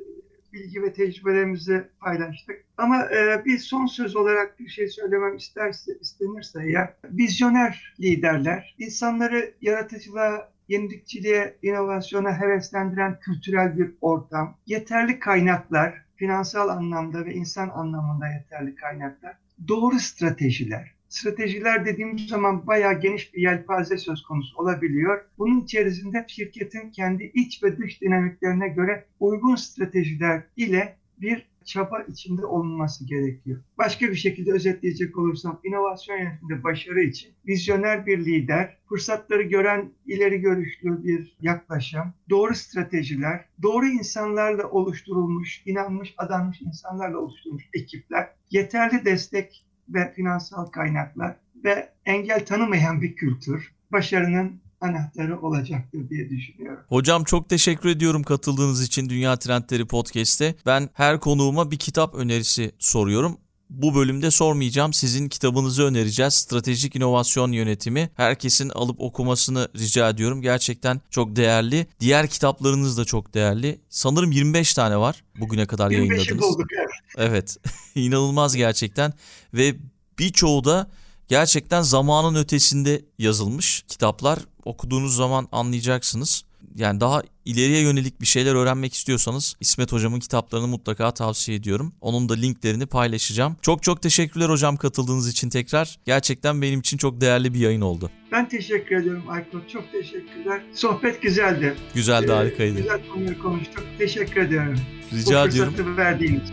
bilgi 0.53 0.83
ve 0.83 0.93
tecrübelerimizi 0.93 1.83
paylaştık. 1.99 2.63
Ama 2.77 3.05
e, 3.05 3.45
bir 3.45 3.57
son 3.57 3.85
söz 3.85 4.15
olarak 4.15 4.59
bir 4.59 4.67
şey 4.67 4.87
söylemem 4.87 5.35
isterse, 5.35 5.91
istenirse 6.01 6.69
ya 6.69 6.97
vizyoner 7.03 7.95
liderler 7.99 8.75
insanları 8.79 9.53
yaratıcılığa 9.61 10.51
yenilikçiliğe, 10.67 11.57
inovasyona 11.61 12.41
heveslendiren 12.41 13.19
kültürel 13.19 13.77
bir 13.77 13.91
ortam, 14.01 14.57
yeterli 14.65 15.19
kaynaklar, 15.19 16.05
finansal 16.15 16.69
anlamda 16.69 17.25
ve 17.25 17.33
insan 17.33 17.69
anlamında 17.69 18.27
yeterli 18.27 18.75
kaynaklar, 18.75 19.37
doğru 19.67 19.99
stratejiler. 19.99 20.96
Stratejiler 21.09 21.85
dediğimiz 21.85 22.27
zaman 22.27 22.67
bayağı 22.67 22.99
geniş 22.99 23.33
bir 23.33 23.41
yelpaze 23.41 23.97
söz 23.97 24.23
konusu 24.23 24.57
olabiliyor. 24.57 25.25
Bunun 25.37 25.61
içerisinde 25.61 26.25
şirketin 26.27 26.91
kendi 26.91 27.31
iç 27.33 27.63
ve 27.63 27.77
dış 27.77 28.01
dinamiklerine 28.01 28.67
göre 28.67 29.05
uygun 29.19 29.55
stratejiler 29.55 30.43
ile 30.57 30.95
bir 31.21 31.47
çaba 31.67 32.01
içinde 32.01 32.45
olunması 32.45 33.05
gerekiyor. 33.05 33.59
Başka 33.77 34.07
bir 34.07 34.15
şekilde 34.15 34.51
özetleyecek 34.51 35.17
olursam 35.17 35.59
inovasyon 35.63 36.17
yönetiminde 36.17 36.63
başarı 36.63 37.01
için 37.01 37.31
vizyoner 37.47 38.05
bir 38.05 38.25
lider, 38.25 38.77
fırsatları 38.89 39.41
gören 39.41 39.91
ileri 40.05 40.41
görüşlü 40.41 41.03
bir 41.03 41.37
yaklaşım, 41.41 42.13
doğru 42.29 42.55
stratejiler, 42.55 43.45
doğru 43.63 43.85
insanlarla 43.85 44.69
oluşturulmuş, 44.69 45.63
inanmış, 45.65 46.13
adanmış 46.17 46.61
insanlarla 46.61 47.17
oluşturulmuş 47.17 47.63
ekipler, 47.73 48.29
yeterli 48.51 49.05
destek 49.05 49.65
ve 49.89 50.13
finansal 50.15 50.65
kaynaklar 50.65 51.35
ve 51.63 51.89
engel 52.05 52.45
tanımayan 52.45 53.01
bir 53.01 53.15
kültür 53.15 53.71
başarının 53.91 54.61
anahtarı 54.81 55.41
olacaktır 55.41 56.09
diye 56.09 56.29
düşünüyorum. 56.29 56.83
Hocam 56.87 57.23
çok 57.23 57.49
teşekkür 57.49 57.89
ediyorum 57.89 58.23
katıldığınız 58.23 58.83
için 58.83 59.09
Dünya 59.09 59.39
Trendleri 59.39 59.85
Podcast'te. 59.85 60.55
Ben 60.65 60.89
her 60.93 61.19
konuğuma 61.19 61.71
bir 61.71 61.77
kitap 61.77 62.15
önerisi 62.15 62.71
soruyorum. 62.79 63.37
Bu 63.69 63.95
bölümde 63.95 64.31
sormayacağım. 64.31 64.93
Sizin 64.93 65.29
kitabınızı 65.29 65.83
önereceğiz. 65.83 66.33
Stratejik 66.33 66.95
İnovasyon 66.95 67.51
Yönetimi. 67.51 68.09
Herkesin 68.15 68.69
alıp 68.69 69.01
okumasını 69.01 69.67
rica 69.75 70.09
ediyorum. 70.09 70.41
Gerçekten 70.41 71.01
çok 71.09 71.35
değerli. 71.35 71.87
Diğer 71.99 72.27
kitaplarınız 72.27 72.97
da 72.97 73.05
çok 73.05 73.33
değerli. 73.33 73.79
Sanırım 73.89 74.31
25 74.31 74.73
tane 74.73 74.97
var 74.97 75.23
bugüne 75.39 75.65
kadar 75.65 75.91
yayınladınız. 75.91 76.41
bulduk 76.41 76.67
evet. 76.77 77.29
Evet. 77.29 77.57
İnanılmaz 77.95 78.55
gerçekten. 78.55 79.13
Ve 79.53 79.75
birçoğu 80.19 80.63
da 80.63 80.89
gerçekten 81.27 81.81
zamanın 81.81 82.35
ötesinde 82.35 83.05
yazılmış 83.17 83.83
kitaplar. 83.87 84.39
Okuduğunuz 84.65 85.15
zaman 85.15 85.47
anlayacaksınız. 85.51 86.43
Yani 86.77 86.99
daha 86.99 87.21
ileriye 87.45 87.81
yönelik 87.81 88.21
bir 88.21 88.25
şeyler 88.25 88.55
öğrenmek 88.55 88.93
istiyorsanız 88.93 89.55
İsmet 89.59 89.91
Hocam'ın 89.91 90.19
kitaplarını 90.19 90.67
mutlaka 90.67 91.11
tavsiye 91.13 91.57
ediyorum. 91.57 91.93
Onun 92.01 92.29
da 92.29 92.33
linklerini 92.33 92.85
paylaşacağım. 92.85 93.55
Çok 93.61 93.83
çok 93.83 94.01
teşekkürler 94.01 94.49
hocam 94.49 94.77
katıldığınız 94.77 95.29
için 95.29 95.49
tekrar. 95.49 95.99
Gerçekten 96.05 96.61
benim 96.61 96.79
için 96.79 96.97
çok 96.97 97.21
değerli 97.21 97.53
bir 97.53 97.59
yayın 97.59 97.81
oldu. 97.81 98.09
Ben 98.31 98.49
teşekkür 98.49 98.95
ediyorum 98.95 99.23
Aykut. 99.29 99.69
Çok 99.69 99.91
teşekkürler. 99.91 100.61
Sohbet 100.75 101.21
güzeldi. 101.21 101.75
Güzeldi, 101.93 102.31
Ee, 102.31 102.35
harikaydı. 102.35 102.77
Güzel 102.77 103.01
konuları 103.13 103.39
konuştuk. 103.39 103.83
Teşekkür 103.97 104.41
ediyorum. 104.41 104.79
Rica 105.13 105.43
Bu 105.43 105.49
ediyorum. 105.49 105.97
verdiğiniz. 105.97 106.49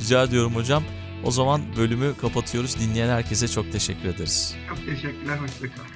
Rica 0.00 0.22
ediyorum 0.24 0.54
hocam. 0.54 0.82
O 1.24 1.30
zaman 1.30 1.62
bölümü 1.76 2.14
kapatıyoruz. 2.20 2.76
Dinleyen 2.80 3.08
herkese 3.08 3.48
çok 3.48 3.72
teşekkür 3.72 4.08
ederiz. 4.08 4.54
Çok 4.68 4.78
teşekkürler. 4.86 5.36
Hoşçakalın. 5.38 5.95